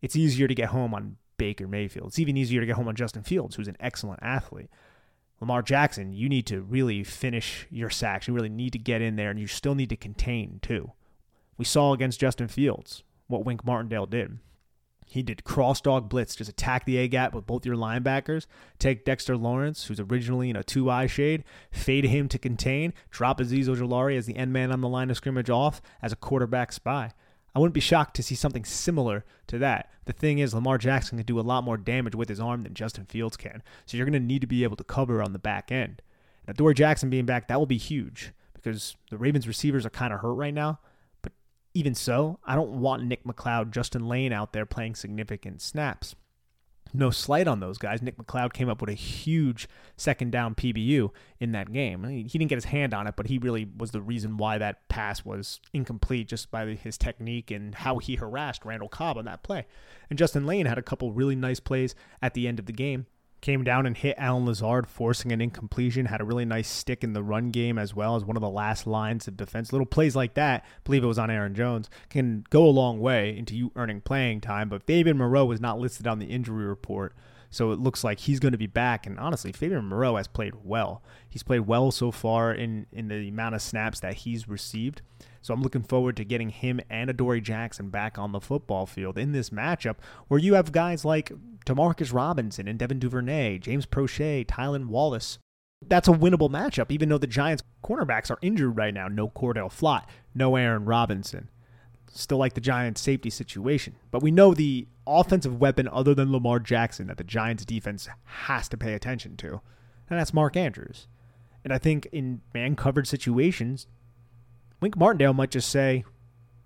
it's 0.00 0.16
easier 0.16 0.48
to 0.48 0.54
get 0.54 0.70
home 0.70 0.94
on 0.94 1.16
Baker 1.36 1.66
Mayfield. 1.66 2.08
It's 2.08 2.18
even 2.18 2.36
easier 2.36 2.60
to 2.60 2.66
get 2.66 2.76
home 2.76 2.88
on 2.88 2.96
Justin 2.96 3.22
Fields, 3.22 3.56
who's 3.56 3.68
an 3.68 3.76
excellent 3.80 4.20
athlete. 4.22 4.68
Lamar 5.40 5.62
Jackson, 5.62 6.12
you 6.12 6.28
need 6.28 6.46
to 6.46 6.60
really 6.60 7.02
finish 7.02 7.66
your 7.70 7.90
sacks. 7.90 8.28
You 8.28 8.34
really 8.34 8.48
need 8.48 8.72
to 8.74 8.78
get 8.78 9.02
in 9.02 9.16
there, 9.16 9.30
and 9.30 9.40
you 9.40 9.48
still 9.48 9.74
need 9.74 9.88
to 9.88 9.96
contain 9.96 10.60
too. 10.62 10.92
We 11.56 11.64
saw 11.64 11.92
against 11.92 12.20
Justin 12.20 12.48
Fields 12.48 13.02
what 13.26 13.44
Wink 13.44 13.64
Martindale 13.64 14.06
did. 14.06 14.38
He 15.06 15.22
did 15.22 15.44
cross 15.44 15.80
dog 15.80 16.08
blitz, 16.08 16.34
just 16.34 16.50
attack 16.50 16.84
the 16.84 16.96
A 16.96 17.08
gap 17.08 17.34
with 17.34 17.46
both 17.46 17.66
your 17.66 17.76
linebackers, 17.76 18.46
take 18.78 19.04
Dexter 19.04 19.36
Lawrence, 19.36 19.84
who's 19.84 20.00
originally 20.00 20.48
in 20.48 20.56
a 20.56 20.62
two 20.62 20.90
eye 20.90 21.06
shade, 21.06 21.44
fade 21.70 22.04
him 22.04 22.28
to 22.28 22.38
contain, 22.38 22.94
drop 23.10 23.38
Azeez 23.38 23.66
Ojulari 23.66 24.16
as 24.16 24.26
the 24.26 24.36
end 24.36 24.52
man 24.52 24.72
on 24.72 24.80
the 24.80 24.88
line 24.88 25.10
of 25.10 25.16
scrimmage 25.16 25.50
off 25.50 25.82
as 26.00 26.12
a 26.12 26.16
quarterback 26.16 26.72
spy. 26.72 27.12
I 27.54 27.58
wouldn't 27.58 27.74
be 27.74 27.80
shocked 27.80 28.16
to 28.16 28.22
see 28.22 28.34
something 28.34 28.64
similar 28.64 29.24
to 29.48 29.58
that. 29.58 29.90
The 30.06 30.14
thing 30.14 30.38
is, 30.38 30.54
Lamar 30.54 30.78
Jackson 30.78 31.18
can 31.18 31.26
do 31.26 31.38
a 31.38 31.42
lot 31.42 31.64
more 31.64 31.76
damage 31.76 32.14
with 32.14 32.30
his 32.30 32.40
arm 32.40 32.62
than 32.62 32.72
Justin 32.72 33.04
Fields 33.04 33.36
can. 33.36 33.62
So 33.84 33.96
you're 33.96 34.06
going 34.06 34.20
to 34.20 34.26
need 34.26 34.40
to 34.40 34.46
be 34.46 34.64
able 34.64 34.76
to 34.76 34.84
cover 34.84 35.22
on 35.22 35.34
the 35.34 35.38
back 35.38 35.70
end. 35.70 36.00
Now, 36.46 36.54
Dory 36.54 36.74
Jackson 36.74 37.10
being 37.10 37.26
back, 37.26 37.48
that 37.48 37.58
will 37.58 37.66
be 37.66 37.76
huge 37.76 38.32
because 38.54 38.96
the 39.10 39.18
Ravens 39.18 39.46
receivers 39.46 39.84
are 39.84 39.90
kind 39.90 40.14
of 40.14 40.20
hurt 40.20 40.32
right 40.32 40.54
now 40.54 40.80
even 41.74 41.94
so, 41.94 42.38
I 42.44 42.54
don't 42.54 42.80
want 42.80 43.04
Nick 43.04 43.24
McCloud, 43.24 43.70
Justin 43.70 44.08
Layne 44.08 44.32
out 44.32 44.52
there 44.52 44.66
playing 44.66 44.94
significant 44.94 45.62
snaps. 45.62 46.14
No 46.94 47.10
slight 47.10 47.48
on 47.48 47.60
those 47.60 47.78
guys. 47.78 48.02
Nick 48.02 48.18
McCloud 48.18 48.52
came 48.52 48.68
up 48.68 48.82
with 48.82 48.90
a 48.90 48.94
huge 48.94 49.66
second 49.96 50.30
down 50.30 50.54
PBU 50.54 51.08
in 51.40 51.52
that 51.52 51.72
game. 51.72 52.04
he 52.04 52.24
didn't 52.24 52.48
get 52.48 52.56
his 52.56 52.66
hand 52.66 52.92
on 52.92 53.06
it, 53.06 53.16
but 53.16 53.28
he 53.28 53.38
really 53.38 53.66
was 53.78 53.92
the 53.92 54.02
reason 54.02 54.36
why 54.36 54.58
that 54.58 54.86
pass 54.88 55.24
was 55.24 55.58
incomplete 55.72 56.28
just 56.28 56.50
by 56.50 56.66
his 56.66 56.98
technique 56.98 57.50
and 57.50 57.74
how 57.76 57.96
he 57.96 58.16
harassed 58.16 58.66
Randall 58.66 58.90
Cobb 58.90 59.16
on 59.16 59.24
that 59.24 59.42
play. 59.42 59.66
And 60.10 60.18
Justin 60.18 60.44
Layne 60.44 60.66
had 60.66 60.76
a 60.76 60.82
couple 60.82 61.12
really 61.12 61.36
nice 61.36 61.60
plays 61.60 61.94
at 62.20 62.34
the 62.34 62.46
end 62.46 62.58
of 62.58 62.66
the 62.66 62.72
game 62.72 63.06
came 63.42 63.64
down 63.64 63.84
and 63.84 63.96
hit 63.96 64.14
Allen 64.16 64.46
Lazard, 64.46 64.86
forcing 64.86 65.32
an 65.32 65.42
incompletion. 65.42 66.06
Had 66.06 66.22
a 66.22 66.24
really 66.24 66.46
nice 66.46 66.68
stick 66.68 67.04
in 67.04 67.12
the 67.12 67.22
run 67.22 67.50
game 67.50 67.76
as 67.76 67.94
well 67.94 68.16
as 68.16 68.24
one 68.24 68.36
of 68.36 68.40
the 68.40 68.48
last 68.48 68.86
lines 68.86 69.28
of 69.28 69.36
defense. 69.36 69.72
Little 69.72 69.84
plays 69.84 70.16
like 70.16 70.34
that, 70.34 70.62
I 70.62 70.66
believe 70.84 71.04
it 71.04 71.08
was 71.08 71.18
on 71.18 71.30
Aaron 71.30 71.54
Jones, 71.54 71.90
can 72.08 72.44
go 72.48 72.64
a 72.64 72.70
long 72.70 73.00
way 73.00 73.36
into 73.36 73.54
you 73.54 73.72
earning 73.76 74.00
playing 74.00 74.40
time. 74.40 74.70
But 74.70 74.84
Fabian 74.84 75.18
Moreau 75.18 75.44
was 75.44 75.60
not 75.60 75.78
listed 75.78 76.06
on 76.06 76.20
the 76.20 76.26
injury 76.26 76.64
report. 76.64 77.14
So 77.52 77.70
it 77.70 77.78
looks 77.78 78.02
like 78.02 78.18
he's 78.18 78.40
going 78.40 78.52
to 78.52 78.58
be 78.58 78.66
back. 78.66 79.06
And 79.06 79.20
honestly, 79.20 79.52
Fabian 79.52 79.84
Moreau 79.84 80.16
has 80.16 80.26
played 80.26 80.54
well. 80.64 81.02
He's 81.28 81.42
played 81.42 81.60
well 81.60 81.90
so 81.90 82.10
far 82.10 82.52
in, 82.52 82.86
in 82.90 83.08
the 83.08 83.28
amount 83.28 83.54
of 83.54 83.62
snaps 83.62 84.00
that 84.00 84.14
he's 84.14 84.48
received. 84.48 85.02
So 85.42 85.52
I'm 85.52 85.62
looking 85.62 85.82
forward 85.82 86.16
to 86.16 86.24
getting 86.24 86.48
him 86.48 86.80
and 86.88 87.10
Adoree 87.10 87.42
Jackson 87.42 87.90
back 87.90 88.18
on 88.18 88.32
the 88.32 88.40
football 88.40 88.86
field 88.86 89.18
in 89.18 89.32
this 89.32 89.50
matchup 89.50 89.96
where 90.28 90.40
you 90.40 90.54
have 90.54 90.72
guys 90.72 91.04
like 91.04 91.30
Demarcus 91.66 92.12
Robinson 92.12 92.66
and 92.66 92.78
Devin 92.78 92.98
Duvernay, 92.98 93.58
James 93.58 93.84
Proche, 93.84 94.46
Tylan 94.46 94.86
Wallace. 94.86 95.38
That's 95.86 96.08
a 96.08 96.12
winnable 96.12 96.48
matchup, 96.48 96.90
even 96.90 97.10
though 97.10 97.18
the 97.18 97.26
Giants' 97.26 97.64
cornerbacks 97.84 98.30
are 98.30 98.38
injured 98.40 98.78
right 98.78 98.94
now. 98.94 99.08
No 99.08 99.28
Cor'Dale 99.28 99.68
Flott, 99.68 100.04
no 100.34 100.56
Aaron 100.56 100.86
Robinson. 100.86 101.48
Still 102.14 102.38
like 102.38 102.52
the 102.52 102.60
Giants' 102.60 103.00
safety 103.00 103.30
situation. 103.30 103.96
But 104.10 104.22
we 104.22 104.30
know 104.30 104.52
the 104.52 104.86
offensive 105.06 105.58
weapon 105.58 105.88
other 105.88 106.14
than 106.14 106.30
Lamar 106.30 106.58
Jackson 106.60 107.06
that 107.06 107.16
the 107.16 107.24
Giants' 107.24 107.64
defense 107.64 108.06
has 108.24 108.68
to 108.68 108.76
pay 108.76 108.92
attention 108.92 109.36
to, 109.38 109.62
and 110.10 110.18
that's 110.18 110.34
Mark 110.34 110.56
Andrews. 110.56 111.08
And 111.64 111.72
I 111.72 111.78
think 111.78 112.06
in 112.12 112.42
man 112.52 112.76
covered 112.76 113.08
situations, 113.08 113.86
Wink 114.80 114.96
Martindale 114.96 115.32
might 115.32 115.50
just 115.50 115.70
say, 115.70 116.04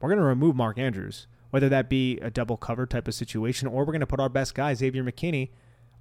we're 0.01 0.09
going 0.09 0.19
to 0.19 0.25
remove 0.25 0.57
Mark 0.57 0.79
Andrews, 0.79 1.27
whether 1.51 1.69
that 1.69 1.89
be 1.89 2.19
a 2.21 2.31
double 2.31 2.57
cover 2.57 2.87
type 2.87 3.07
of 3.07 3.15
situation 3.15 3.69
or 3.69 3.81
we're 3.85 3.93
going 3.93 4.01
to 4.01 4.07
put 4.07 4.21
our 4.21 4.29
best 4.29 4.55
guy, 4.55 4.75
Xavier 4.75 5.05
McKinney, 5.05 5.51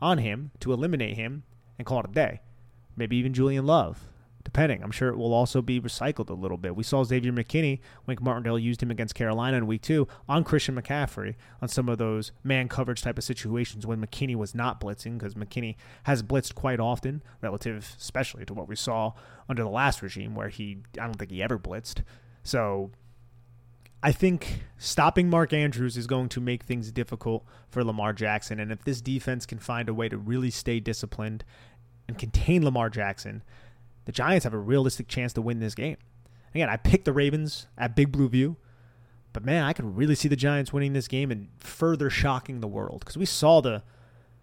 on 0.01 0.17
him 0.17 0.51
to 0.59 0.73
eliminate 0.73 1.17
him 1.17 1.43
and 1.77 1.85
call 1.85 1.99
it 1.99 2.09
a 2.09 2.13
day. 2.13 2.41
Maybe 2.95 3.17
even 3.17 3.33
Julian 3.33 3.65
Love. 3.65 4.07
Depending. 4.45 4.81
I'm 4.81 4.91
sure 4.91 5.09
it 5.09 5.17
will 5.17 5.33
also 5.33 5.61
be 5.61 5.81
recycled 5.81 6.29
a 6.29 6.33
little 6.33 6.55
bit. 6.55 6.75
We 6.77 6.83
saw 6.83 7.03
Xavier 7.03 7.33
McKinney, 7.33 7.79
Wink 8.05 8.21
Martindale 8.21 8.59
used 8.59 8.81
him 8.81 8.91
against 8.91 9.15
Carolina 9.15 9.57
in 9.57 9.67
week 9.67 9.81
two 9.81 10.07
on 10.29 10.45
Christian 10.45 10.79
McCaffrey 10.79 11.35
on 11.61 11.67
some 11.67 11.89
of 11.89 11.97
those 11.97 12.31
man 12.43 12.69
coverage 12.69 13.01
type 13.01 13.17
of 13.17 13.25
situations 13.25 13.85
when 13.85 13.99
McKinney 13.99 14.35
was 14.35 14.55
not 14.55 14.79
blitzing 14.79 15.17
because 15.17 15.33
McKinney 15.33 15.75
has 16.03 16.23
blitzed 16.23 16.55
quite 16.55 16.79
often, 16.79 17.21
relative 17.41 17.95
especially 17.99 18.45
to 18.45 18.53
what 18.53 18.69
we 18.69 18.75
saw 18.77 19.11
under 19.49 19.63
the 19.63 19.69
last 19.69 20.01
regime 20.01 20.35
where 20.35 20.49
he, 20.49 20.77
I 21.01 21.05
don't 21.05 21.15
think 21.15 21.31
he 21.31 21.43
ever 21.43 21.59
blitzed. 21.59 22.03
So 22.43 22.91
I 24.03 24.11
think 24.11 24.61
stopping 24.77 25.31
Mark 25.31 25.51
Andrews 25.51 25.97
is 25.97 26.05
going 26.05 26.29
to 26.29 26.39
make 26.39 26.63
things 26.63 26.91
difficult 26.91 27.43
for 27.67 27.83
Lamar 27.83 28.13
Jackson. 28.13 28.59
And 28.59 28.71
if 28.71 28.83
this 28.83 29.01
defense 29.01 29.47
can 29.47 29.57
find 29.57 29.89
a 29.89 29.93
way 29.95 30.07
to 30.07 30.17
really 30.17 30.51
stay 30.51 30.79
disciplined 30.79 31.43
and 32.07 32.15
contain 32.15 32.63
Lamar 32.63 32.91
Jackson, 32.91 33.41
the 34.05 34.11
Giants 34.11 34.43
have 34.43 34.53
a 34.53 34.59
realistic 34.59 35.07
chance 35.07 35.33
to 35.33 35.41
win 35.41 35.59
this 35.59 35.75
game. 35.75 35.97
Again, 36.53 36.69
I 36.69 36.77
picked 36.77 37.05
the 37.05 37.13
Ravens 37.13 37.67
at 37.77 37.95
Big 37.95 38.11
Blue 38.11 38.29
View, 38.29 38.55
but 39.33 39.43
man, 39.43 39.63
I 39.63 39.73
could 39.73 39.97
really 39.97 40.15
see 40.15 40.29
the 40.29 40.35
Giants 40.37 40.71
winning 40.71 40.93
this 40.93 41.07
game 41.07 41.31
and 41.31 41.49
further 41.57 42.09
shocking 42.09 42.61
the 42.61 42.67
world 42.67 43.01
because 43.01 43.17
we 43.17 43.25
saw 43.25 43.61
the 43.61 43.83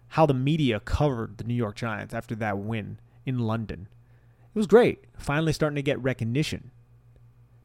how 0.09 0.27
the 0.27 0.33
media 0.33 0.79
covered 0.79 1.39
the 1.39 1.43
New 1.43 1.55
York 1.55 1.75
Giants 1.75 2.13
after 2.13 2.35
that 2.35 2.59
win 2.59 2.99
in 3.25 3.39
London. 3.39 3.87
It 4.53 4.59
was 4.59 4.67
great. 4.67 5.05
Finally 5.17 5.53
starting 5.53 5.75
to 5.75 5.81
get 5.81 6.01
recognition. 6.03 6.69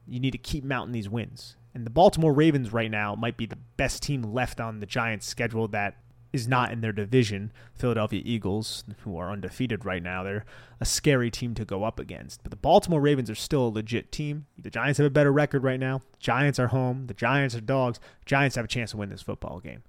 You 0.07 0.19
need 0.19 0.31
to 0.31 0.39
keep 0.39 0.65
mounting 0.65 0.93
these 0.93 1.11
wins. 1.11 1.57
And 1.75 1.85
the 1.85 1.91
Baltimore 1.91 2.33
Ravens 2.33 2.73
right 2.73 2.91
now 2.91 3.15
might 3.15 3.37
be 3.37 3.45
the 3.45 3.59
best 3.77 4.03
team 4.03 4.23
left 4.23 4.59
on 4.61 4.81
the 4.81 4.87
Giants 4.87 5.27
schedule 5.27 5.69
that 5.69 5.99
is 6.33 6.47
not 6.47 6.73
in 6.73 6.81
their 6.81 6.93
division. 6.93 7.53
Philadelphia 7.75 8.23
Eagles, 8.25 8.85
who 9.01 9.17
are 9.17 9.31
undefeated 9.31 9.85
right 9.85 10.03
now, 10.03 10.23
they're 10.23 10.45
a 10.81 10.85
scary 10.85 11.31
team 11.31 11.55
to 11.55 11.65
go 11.65 11.85
up 11.85 11.99
against. 11.99 12.43
But 12.43 12.51
the 12.51 12.57
Baltimore 12.57 13.01
Ravens 13.01 13.31
are 13.31 13.35
still 13.35 13.67
a 13.67 13.71
legit 13.71 14.13
team. 14.13 14.47
The 14.59 14.71
Giants 14.71 14.99
have 14.99 15.07
a 15.07 15.11
better 15.11 15.33
record 15.33 15.63
right 15.63 15.81
now. 15.81 16.03
Giants 16.19 16.59
are 16.59 16.69
home. 16.69 17.07
The 17.07 17.15
Giants 17.15 17.55
are 17.55 17.61
dogs. 17.61 17.99
Giants 18.27 18.57
have 18.57 18.65
a 18.65 18.69
chance 18.69 18.91
to 18.91 18.97
win 18.97 19.09
this 19.09 19.23
football 19.23 19.61
game. 19.61 19.83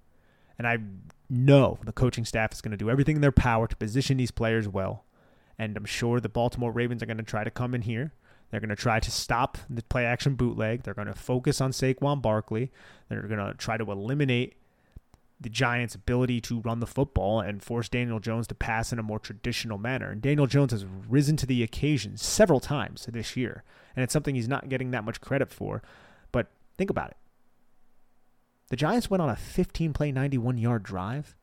And 0.58 0.68
I 0.68 0.78
know 1.30 1.80
the 1.84 1.94
coaching 1.94 2.26
staff 2.26 2.54
is 2.54 2.62
going 2.62 2.72
to 2.72 2.78
do 2.78 2.90
everything 2.90 3.16
in 3.16 3.22
their 3.22 3.32
power 3.32 3.68
to 3.68 3.76
position 3.76 4.18
these 4.18 4.32
players 4.32 4.68
well. 4.68 5.06
And 5.58 5.76
I'm 5.76 5.86
sure 5.86 6.20
the 6.20 6.30
Baltimore 6.30 6.72
Ravens 6.72 7.04
are 7.04 7.06
going 7.06 7.18
to 7.18 7.24
try 7.24 7.44
to 7.44 7.52
come 7.52 7.74
in 7.74 7.82
here. 7.82 8.14
They're 8.50 8.60
going 8.60 8.70
to 8.70 8.76
try 8.76 9.00
to 9.00 9.12
stop 9.12 9.58
the 9.70 9.84
play 9.84 10.06
action 10.06 10.36
bootleg. 10.36 10.84
They're 10.84 10.94
going 10.94 11.08
to 11.08 11.14
focus 11.14 11.62
on 11.62 11.72
Saquon 11.72 12.22
Barkley. 12.22 12.72
They're 13.08 13.22
going 13.22 13.46
to 13.46 13.54
try 13.58 13.78
to 13.78 13.92
eliminate 13.92 14.56
the 15.42 15.50
Giants' 15.50 15.96
ability 15.96 16.42
to 16.42 16.60
run 16.60 16.80
the 16.80 16.88
football 16.88 17.40
and 17.40 17.64
force 17.64 17.88
Daniel 17.88 18.20
Jones 18.20 18.48
to 18.48 18.56
pass 18.56 18.92
in 18.92 19.00
a 19.00 19.04
more 19.04 19.20
traditional 19.20 19.78
manner. 19.78 20.12
And 20.12 20.22
Daniel 20.22 20.48
Jones 20.48 20.72
has 20.72 20.86
risen 21.08 21.38
to 21.38 21.46
the 21.46 21.64
occasion 21.64 22.18
several 22.18 22.60
times 22.60 23.08
this 23.10 23.38
year, 23.38 23.64
and 23.96 24.04
it's 24.04 24.12
something 24.12 24.36
he's 24.36 24.50
not 24.50 24.70
getting 24.70 24.92
that 24.92 25.06
much 25.06 25.22
credit 25.22 25.52
for. 25.52 25.82
But 26.32 26.48
think 26.78 26.90
about 26.90 27.12
it. 27.12 27.18
The 28.70 28.76
Giants 28.76 29.10
went 29.10 29.22
on 29.22 29.30
a 29.30 29.36
15 29.36 29.94
play, 29.94 30.12
91 30.12 30.58
yard 30.58 30.84
drive 30.84 31.36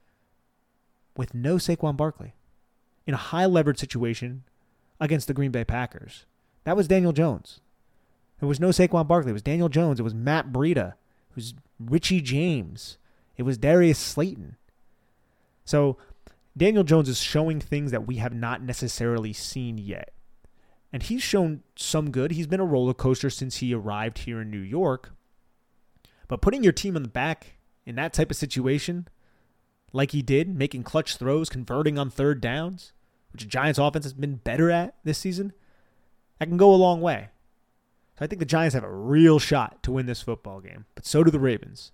with 1.17 1.35
no 1.35 1.57
Saquon 1.57 1.97
Barkley 1.97 2.35
in 3.07 3.15
a 3.15 3.19
high 3.19 3.47
leverage 3.47 3.79
situation 3.79 4.45
against 5.01 5.27
the 5.27 5.35
Green 5.35 5.51
Bay 5.51 5.65
Packers. 5.65 6.27
That 6.65 6.77
was 6.77 6.89
Daniel 6.89 7.13
Jones. 7.13 7.61
There 8.41 8.49
was 8.49 8.61
no 8.61 8.69
Saquon 8.69 9.09
Barkley. 9.09 9.31
It 9.31 9.35
was 9.35 9.43
Daniel 9.43 9.69
Jones. 9.69 9.99
It 9.99 10.03
was 10.03 10.15
Matt 10.15 10.53
Breida. 10.53 10.93
It 11.31 11.37
was 11.37 11.55
Richie 11.81 12.21
James. 12.21 12.99
It 13.37 13.43
was 13.43 13.59
Darius 13.59 13.99
Slayton. 13.99 14.57
So 15.65 15.97
Daniel 16.57 16.85
Jones 16.85 17.09
is 17.09 17.21
showing 17.21 17.61
things 17.61 17.91
that 17.91 18.07
we 18.07 18.17
have 18.17 18.33
not 18.33 18.63
necessarily 18.63 19.33
seen 19.33 19.79
yet. 19.79 20.13
And 20.93 21.03
he's 21.03 21.23
shown 21.23 21.63
some 21.75 22.11
good. 22.11 22.31
He's 22.31 22.47
been 22.47 22.61
a 22.61 22.65
roller 22.65 22.95
coaster 22.95 23.29
since 23.29 23.57
he 23.57 23.75
arrived 23.75 24.19
here 24.19 24.41
in 24.41 24.51
New 24.51 24.61
York. 24.61 25.13
But 26.29 26.41
putting 26.41 26.63
your 26.63 26.73
team 26.73 26.97
on 26.97 27.03
the 27.03 27.09
back 27.09 27.59
in 27.85 27.97
that 27.97 28.13
type 28.13 28.31
of 28.31 28.37
situation, 28.37 29.09
like 29.93 30.13
he 30.13 30.23
did, 30.23 30.49
making 30.49 30.85
clutch 30.85 31.17
throws, 31.17 31.49
converting 31.49 31.99
on 31.99 32.09
third 32.09 32.41
downs, 32.41 32.93
which 33.33 33.43
the 33.43 33.49
Giants 33.49 33.79
offense 33.79 34.05
has 34.05 34.15
been 34.15 34.37
better 34.37 34.71
at 34.71 34.95
this 35.05 35.19
season, 35.19 35.53
that 36.39 36.49
can 36.49 36.57
go 36.57 36.73
a 36.73 36.77
long 36.77 37.01
way. 37.01 37.29
So 38.19 38.25
I 38.25 38.29
think 38.29 38.39
the 38.39 38.47
Giants 38.47 38.75
have 38.75 38.85
a 38.85 38.91
real 38.91 39.39
shot 39.39 39.83
to 39.83 39.93
win 39.93 40.07
this 40.07 40.23
football 40.23 40.61
game, 40.61 40.87
but 40.95 41.05
so 41.05 41.23
do 41.23 41.31
the 41.31 41.39
Ravens. 41.39 41.93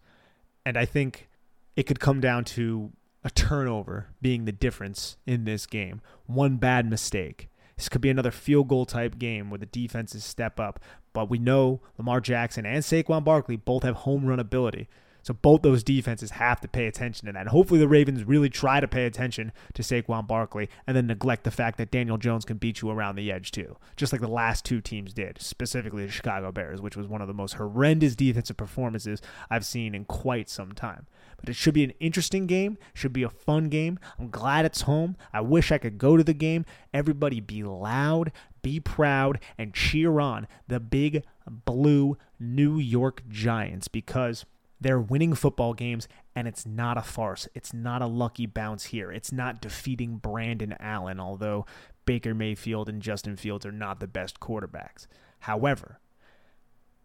And 0.64 0.76
I 0.76 0.84
think 0.84 1.28
it 1.76 1.84
could 1.84 2.00
come 2.00 2.20
down 2.20 2.44
to 2.44 2.92
a 3.24 3.30
turnover 3.30 4.08
being 4.20 4.44
the 4.44 4.52
difference 4.52 5.16
in 5.26 5.44
this 5.44 5.66
game. 5.66 6.00
One 6.26 6.56
bad 6.56 6.88
mistake. 6.88 7.48
This 7.76 7.88
could 7.88 8.00
be 8.00 8.10
another 8.10 8.30
field 8.30 8.68
goal 8.68 8.86
type 8.86 9.18
game 9.18 9.50
where 9.50 9.58
the 9.58 9.66
defenses 9.66 10.24
step 10.24 10.60
up. 10.60 10.80
But 11.12 11.30
we 11.30 11.38
know 11.38 11.80
Lamar 11.98 12.20
Jackson 12.20 12.64
and 12.66 12.82
Saquon 12.82 13.24
Barkley 13.24 13.56
both 13.56 13.82
have 13.82 13.96
home 13.96 14.26
run 14.26 14.40
ability. 14.40 14.88
So 15.22 15.34
both 15.34 15.62
those 15.62 15.82
defenses 15.82 16.32
have 16.32 16.60
to 16.60 16.68
pay 16.68 16.86
attention 16.86 17.26
to 17.26 17.32
that. 17.32 17.48
Hopefully 17.48 17.78
the 17.80 17.88
Ravens 17.88 18.24
really 18.24 18.48
try 18.48 18.80
to 18.80 18.88
pay 18.88 19.06
attention 19.06 19.52
to 19.74 19.82
Saquon 19.82 20.26
Barkley 20.26 20.68
and 20.86 20.96
then 20.96 21.06
neglect 21.06 21.44
the 21.44 21.50
fact 21.50 21.78
that 21.78 21.90
Daniel 21.90 22.18
Jones 22.18 22.44
can 22.44 22.56
beat 22.56 22.82
you 22.82 22.90
around 22.90 23.16
the 23.16 23.30
edge 23.30 23.50
too, 23.50 23.76
just 23.96 24.12
like 24.12 24.20
the 24.20 24.28
last 24.28 24.64
two 24.64 24.80
teams 24.80 25.14
did, 25.14 25.40
specifically 25.40 26.06
the 26.06 26.12
Chicago 26.12 26.50
Bears, 26.50 26.80
which 26.80 26.96
was 26.96 27.06
one 27.06 27.20
of 27.20 27.28
the 27.28 27.34
most 27.34 27.54
horrendous 27.54 28.16
defensive 28.16 28.56
performances 28.56 29.22
I've 29.48 29.64
seen 29.64 29.94
in 29.94 30.04
quite 30.04 30.48
some 30.48 30.72
time. 30.72 31.06
But 31.38 31.48
it 31.48 31.56
should 31.56 31.74
be 31.74 31.84
an 31.84 31.92
interesting 31.98 32.46
game, 32.46 32.78
should 32.94 33.12
be 33.12 33.24
a 33.24 33.28
fun 33.28 33.68
game. 33.68 33.98
I'm 34.18 34.30
glad 34.30 34.64
it's 34.64 34.82
home. 34.82 35.16
I 35.32 35.40
wish 35.40 35.72
I 35.72 35.78
could 35.78 35.98
go 35.98 36.16
to 36.16 36.22
the 36.22 36.34
game. 36.34 36.64
Everybody 36.94 37.40
be 37.40 37.64
loud, 37.64 38.30
be 38.62 38.78
proud, 38.78 39.40
and 39.58 39.74
cheer 39.74 40.20
on 40.20 40.46
the 40.68 40.78
big 40.78 41.24
blue 41.46 42.16
New 42.38 42.78
York 42.78 43.22
Giants 43.28 43.88
because 43.88 44.44
they're 44.82 45.00
winning 45.00 45.34
football 45.34 45.74
games, 45.74 46.08
and 46.34 46.46
it's 46.48 46.66
not 46.66 46.98
a 46.98 47.02
farce. 47.02 47.48
It's 47.54 47.72
not 47.72 48.02
a 48.02 48.06
lucky 48.06 48.46
bounce 48.46 48.86
here. 48.86 49.10
It's 49.10 49.32
not 49.32 49.60
defeating 49.60 50.16
Brandon 50.16 50.74
Allen, 50.80 51.20
although 51.20 51.66
Baker 52.04 52.34
Mayfield 52.34 52.88
and 52.88 53.02
Justin 53.02 53.36
Fields 53.36 53.64
are 53.64 53.72
not 53.72 54.00
the 54.00 54.06
best 54.06 54.40
quarterbacks. 54.40 55.06
However, 55.40 55.98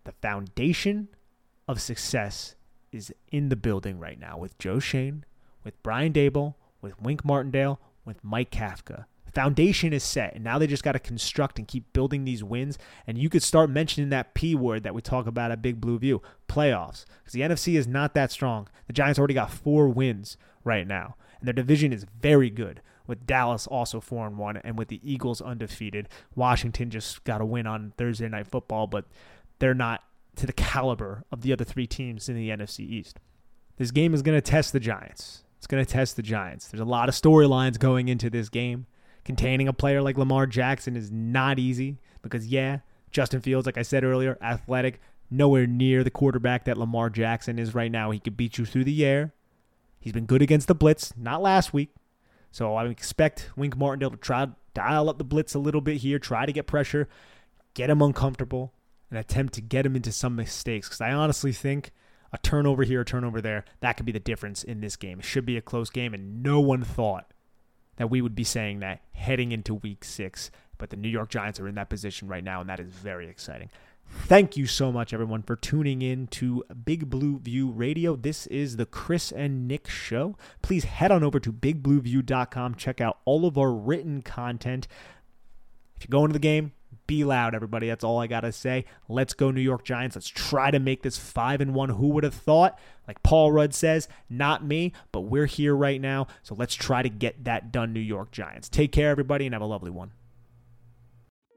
the 0.03 0.11
foundation 0.11 1.09
of 1.67 1.81
success 1.81 2.55
is 2.91 3.13
in 3.31 3.49
the 3.49 3.55
building 3.55 3.99
right 3.99 4.19
now 4.19 4.37
with 4.37 4.57
Joe 4.57 4.79
Schoen, 4.79 5.25
with 5.63 5.81
Brian 5.83 6.13
Daboll, 6.13 6.55
with 6.81 7.01
Wink 7.01 7.25
Martindale, 7.25 7.79
with 8.05 8.23
Mike 8.23 8.51
Kafka 8.51 9.05
foundation 9.33 9.93
is 9.93 10.03
set 10.03 10.35
and 10.35 10.43
now 10.43 10.57
they 10.57 10.67
just 10.67 10.83
got 10.83 10.93
to 10.93 10.99
construct 10.99 11.59
and 11.59 11.67
keep 11.67 11.91
building 11.93 12.23
these 12.23 12.43
wins. 12.43 12.77
And 13.05 13.17
you 13.17 13.29
could 13.29 13.43
start 13.43 13.69
mentioning 13.69 14.09
that 14.09 14.33
p 14.33 14.55
word 14.55 14.83
that 14.83 14.93
we 14.93 15.01
talk 15.01 15.27
about 15.27 15.51
at 15.51 15.61
big 15.61 15.81
blue 15.81 15.99
view 15.99 16.21
playoffs 16.47 17.05
because 17.19 17.33
the 17.33 17.41
nfc 17.41 17.77
is 17.77 17.87
not 17.87 18.13
that 18.13 18.31
strong. 18.31 18.67
The 18.87 18.93
giants 18.93 19.19
already 19.19 19.33
got 19.33 19.51
four 19.51 19.87
wins 19.89 20.37
right 20.63 20.87
now 20.87 21.15
and 21.39 21.47
their 21.47 21.53
division 21.53 21.93
is 21.93 22.05
very 22.19 22.49
good 22.49 22.81
with 23.05 23.25
dallas 23.25 23.67
also 23.67 24.01
4 24.01 24.27
and 24.27 24.37
1 24.37 24.57
and 24.57 24.77
with 24.77 24.87
the 24.87 25.01
eagles 25.03 25.41
undefeated. 25.41 26.09
Washington 26.35 26.89
just 26.89 27.23
got 27.23 27.41
a 27.41 27.45
win 27.45 27.67
on 27.67 27.93
thursday 27.97 28.29
night 28.29 28.47
football 28.47 28.87
but 28.87 29.05
they're 29.59 29.73
not 29.73 30.03
to 30.35 30.45
the 30.45 30.53
caliber 30.53 31.23
of 31.31 31.41
the 31.41 31.51
other 31.51 31.63
three 31.63 31.87
teams 31.87 32.29
in 32.29 32.35
the 32.35 32.49
nfc 32.49 32.79
east. 32.79 33.19
This 33.77 33.91
game 33.91 34.13
is 34.13 34.23
going 34.23 34.37
to 34.37 34.41
test 34.41 34.73
the 34.73 34.79
giants. 34.79 35.43
It's 35.57 35.67
going 35.67 35.83
to 35.83 35.91
test 35.91 36.15
the 36.15 36.23
giants. 36.23 36.67
There's 36.67 36.81
a 36.81 36.85
lot 36.85 37.09
of 37.09 37.15
storylines 37.15 37.79
going 37.79 38.07
into 38.09 38.29
this 38.29 38.49
game 38.49 38.87
containing 39.27 39.67
a 39.67 39.73
player 39.73 40.01
like 40.01 40.17
Lamar 40.17 40.47
Jackson 40.47 40.95
is 40.95 41.11
not 41.11 41.59
easy 41.59 41.99
because, 42.23 42.47
yeah, 42.47 42.79
Justin 43.11 43.41
Fields, 43.41 43.65
like 43.65 43.77
I 43.77 43.83
said 43.83 44.03
earlier, 44.03 44.37
athletic, 44.41 44.99
nowhere 45.29 45.67
near 45.67 46.03
the 46.03 46.09
quarterback 46.09 46.63
that 46.63 46.77
Lamar 46.77 47.09
Jackson 47.09 47.59
is 47.59 47.75
right 47.75 47.91
now. 47.91 48.09
He 48.09 48.19
could 48.19 48.37
beat 48.37 48.57
you 48.57 48.65
through 48.65 48.85
the 48.85 49.05
air. 49.05 49.33
He's 49.99 50.13
been 50.13 50.25
good 50.25 50.41
against 50.41 50.69
the 50.69 50.73
blitz, 50.73 51.13
not 51.17 51.41
last 51.41 51.73
week. 51.73 51.93
So 52.51 52.75
I 52.75 52.85
expect 52.85 53.51
Wink 53.57 53.75
Martindale 53.75 54.11
to 54.11 54.17
try 54.17 54.45
to 54.45 54.55
dial 54.73 55.09
up 55.09 55.17
the 55.17 55.25
blitz 55.25 55.53
a 55.53 55.59
little 55.59 55.81
bit 55.81 55.97
here, 55.97 56.19
try 56.19 56.45
to 56.45 56.53
get 56.53 56.65
pressure, 56.65 57.09
get 57.73 57.89
him 57.89 58.01
uncomfortable, 58.01 58.73
and 59.09 59.19
attempt 59.19 59.53
to 59.55 59.61
get 59.61 59.85
him 59.85 59.95
into 59.95 60.13
some 60.13 60.37
mistakes. 60.37 60.87
Because 60.87 61.01
I 61.01 61.11
honestly 61.11 61.51
think 61.51 61.91
a 62.31 62.37
turnover 62.37 62.83
here, 62.83 63.01
a 63.01 63.05
turnover 63.05 63.41
there, 63.41 63.65
that 63.81 63.97
could 63.97 64.05
be 64.05 64.13
the 64.13 64.19
difference 64.19 64.63
in 64.63 64.79
this 64.79 64.95
game. 64.95 65.19
It 65.19 65.25
should 65.25 65.45
be 65.45 65.57
a 65.57 65.61
close 65.61 65.89
game, 65.89 66.13
and 66.13 66.41
no 66.41 66.61
one 66.61 66.83
thought 66.83 67.33
that 67.97 68.10
we 68.10 68.21
would 68.21 68.36
be 68.36 68.43
saying 68.43 68.79
that 68.79 69.01
heading 69.12 69.51
into 69.51 69.73
week 69.75 70.03
six. 70.03 70.49
But 70.77 70.89
the 70.91 70.95
New 70.97 71.10
York 71.10 71.29
Giants 71.29 71.60
are 71.60 71.67
in 71.67 71.75
that 71.75 71.89
position 71.89 72.27
right 72.27 72.43
now, 72.43 72.62
and 72.62 72.69
that 72.69 72.79
is 72.79 72.88
very 72.88 73.27
exciting. 73.27 73.69
Thank 74.10 74.55
you 74.55 74.67
so 74.67 74.91
much, 74.91 75.13
everyone, 75.13 75.43
for 75.43 75.55
tuning 75.55 76.01
in 76.01 76.28
to 76.28 76.63
Big 76.86 77.09
Blue 77.09 77.39
View 77.39 77.69
Radio. 77.69 78.15
This 78.15 78.47
is 78.47 78.78
the 78.78 78.86
Chris 78.86 79.32
and 79.32 79.67
Nick 79.67 79.89
Show. 79.89 80.38
Please 80.61 80.86
head 80.86 81.11
on 81.11 81.24
over 81.24 81.39
to 81.39 81.51
bigblueview.com. 81.51 82.76
Check 82.76 83.01
out 83.01 83.19
all 83.26 83.45
of 83.45 83.57
our 83.57 83.72
written 83.72 84.22
content. 84.22 84.88
If 85.97 86.03
you 86.03 86.09
go 86.09 86.22
into 86.24 86.34
the 86.34 86.39
game, 86.39 86.74
be 87.05 87.24
loud, 87.24 87.55
everybody. 87.55 87.88
That's 87.88 88.03
all 88.03 88.19
I 88.19 88.28
gotta 88.28 88.51
say. 88.51 88.86
Let's 89.07 89.34
go, 89.34 89.51
New 89.51 89.61
York 89.61 89.84
Giants. 89.84 90.15
Let's 90.15 90.28
try 90.28 90.72
to 90.72 90.80
make 90.80 91.03
this 91.03 91.17
five 91.17 91.61
and 91.61 91.74
one. 91.74 91.89
Who 91.89 92.09
would 92.09 92.24
have 92.24 92.34
thought? 92.34 92.78
Like 93.08 93.24
Paul 93.24 93.51
Rudd 93.51 93.74
says, 93.74 94.08
not 94.30 94.66
me, 94.66 94.93
but 95.12 95.22
we're 95.22 95.45
here 95.45 95.76
right 95.76 96.01
now. 96.01 96.28
So 96.43 96.55
let's 96.55 96.76
try 96.76 97.01
to 97.01 97.10
get 97.10 97.45
that 97.45 97.72
done, 97.72 97.93
New 97.93 97.99
York 97.99 98.32
Giants. 98.32 98.70
Take 98.70 98.91
care, 98.91 99.10
everybody, 99.10 99.45
and 99.45 99.53
have 99.53 99.62
a 99.62 99.66
lovely 99.66 99.91
one. 99.91 100.12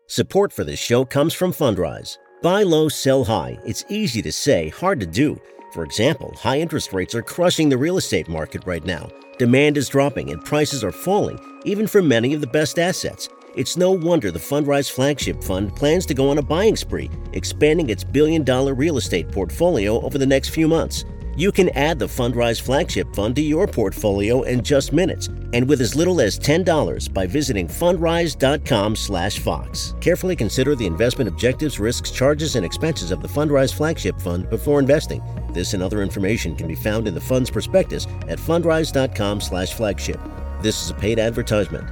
Support 0.07 0.53
for 0.53 0.64
this 0.64 0.78
show 0.78 1.05
comes 1.05 1.34
from 1.34 1.53
Fundrise. 1.53 2.18
Buy 2.42 2.62
low, 2.62 2.88
sell 2.88 3.24
high. 3.24 3.59
It's 3.66 3.84
easy 3.88 4.22
to 4.22 4.32
say, 4.32 4.68
hard 4.70 4.98
to 5.01 5.07
do. 5.07 5.40
For 5.72 5.84
example, 5.84 6.34
high 6.36 6.59
interest 6.59 6.92
rates 6.92 7.14
are 7.14 7.22
crushing 7.22 7.68
the 7.68 7.78
real 7.78 7.96
estate 7.96 8.28
market 8.28 8.64
right 8.66 8.84
now. 8.84 9.09
Demand 9.38 9.76
is 9.76 9.88
dropping 9.88 10.30
and 10.30 10.44
prices 10.44 10.82
are 10.82 10.92
falling, 10.92 11.38
even 11.64 11.86
for 11.86 12.03
many 12.03 12.34
of 12.34 12.40
the 12.40 12.46
best 12.46 12.78
assets. 12.78 13.28
It's 13.57 13.76
no 13.76 13.90
wonder 13.90 14.30
the 14.30 14.38
Fundrise 14.38 14.90
Flagship 14.90 15.42
Fund 15.42 15.74
plans 15.74 16.07
to 16.07 16.14
go 16.14 16.30
on 16.30 16.38
a 16.38 16.42
buying 16.42 16.76
spree, 16.76 17.11
expanding 17.32 17.90
its 17.90 18.05
billion 18.05 18.44
dollar 18.44 18.74
real 18.74 18.96
estate 18.96 19.30
portfolio 19.30 20.01
over 20.03 20.18
the 20.18 20.26
next 20.26 20.51
few 20.51 20.66
months. 20.66 21.05
You 21.36 21.52
can 21.52 21.68
add 21.70 21.98
the 21.98 22.06
Fundrise 22.06 22.60
Flagship 22.60 23.14
Fund 23.14 23.34
to 23.36 23.42
your 23.42 23.66
portfolio 23.66 24.42
in 24.42 24.62
just 24.62 24.92
minutes 24.92 25.30
and 25.52 25.68
with 25.68 25.80
as 25.80 25.96
little 25.96 26.20
as 26.20 26.38
$10 26.38 27.08
by 27.08 27.26
visiting 27.26 27.66
fundrise.com/fox. 27.66 29.94
Carefully 30.00 30.36
consider 30.36 30.74
the 30.74 30.86
investment 30.86 31.28
objectives, 31.28 31.80
risks, 31.80 32.10
charges 32.10 32.56
and 32.56 32.66
expenses 32.66 33.10
of 33.10 33.22
the 33.22 33.28
Fundrise 33.28 33.72
Flagship 33.72 34.20
Fund 34.20 34.50
before 34.50 34.80
investing. 34.80 35.22
This 35.52 35.72
and 35.74 35.82
other 35.82 36.02
information 36.02 36.54
can 36.54 36.68
be 36.68 36.74
found 36.74 37.08
in 37.08 37.14
the 37.14 37.20
fund's 37.20 37.50
prospectus 37.50 38.06
at 38.28 38.38
fundrise.com/flagship. 38.38 40.20
This 40.62 40.82
is 40.82 40.90
a 40.90 40.94
paid 40.94 41.18
advertisement. 41.18 41.88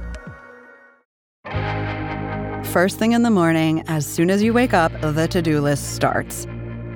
First 2.67 2.99
thing 2.99 3.13
in 3.13 3.23
the 3.23 3.31
morning, 3.31 3.83
as 3.87 4.05
soon 4.05 4.29
as 4.29 4.43
you 4.43 4.53
wake 4.53 4.75
up, 4.75 4.91
the 5.01 5.27
to 5.27 5.41
do 5.41 5.59
list 5.59 5.95
starts. 5.95 6.45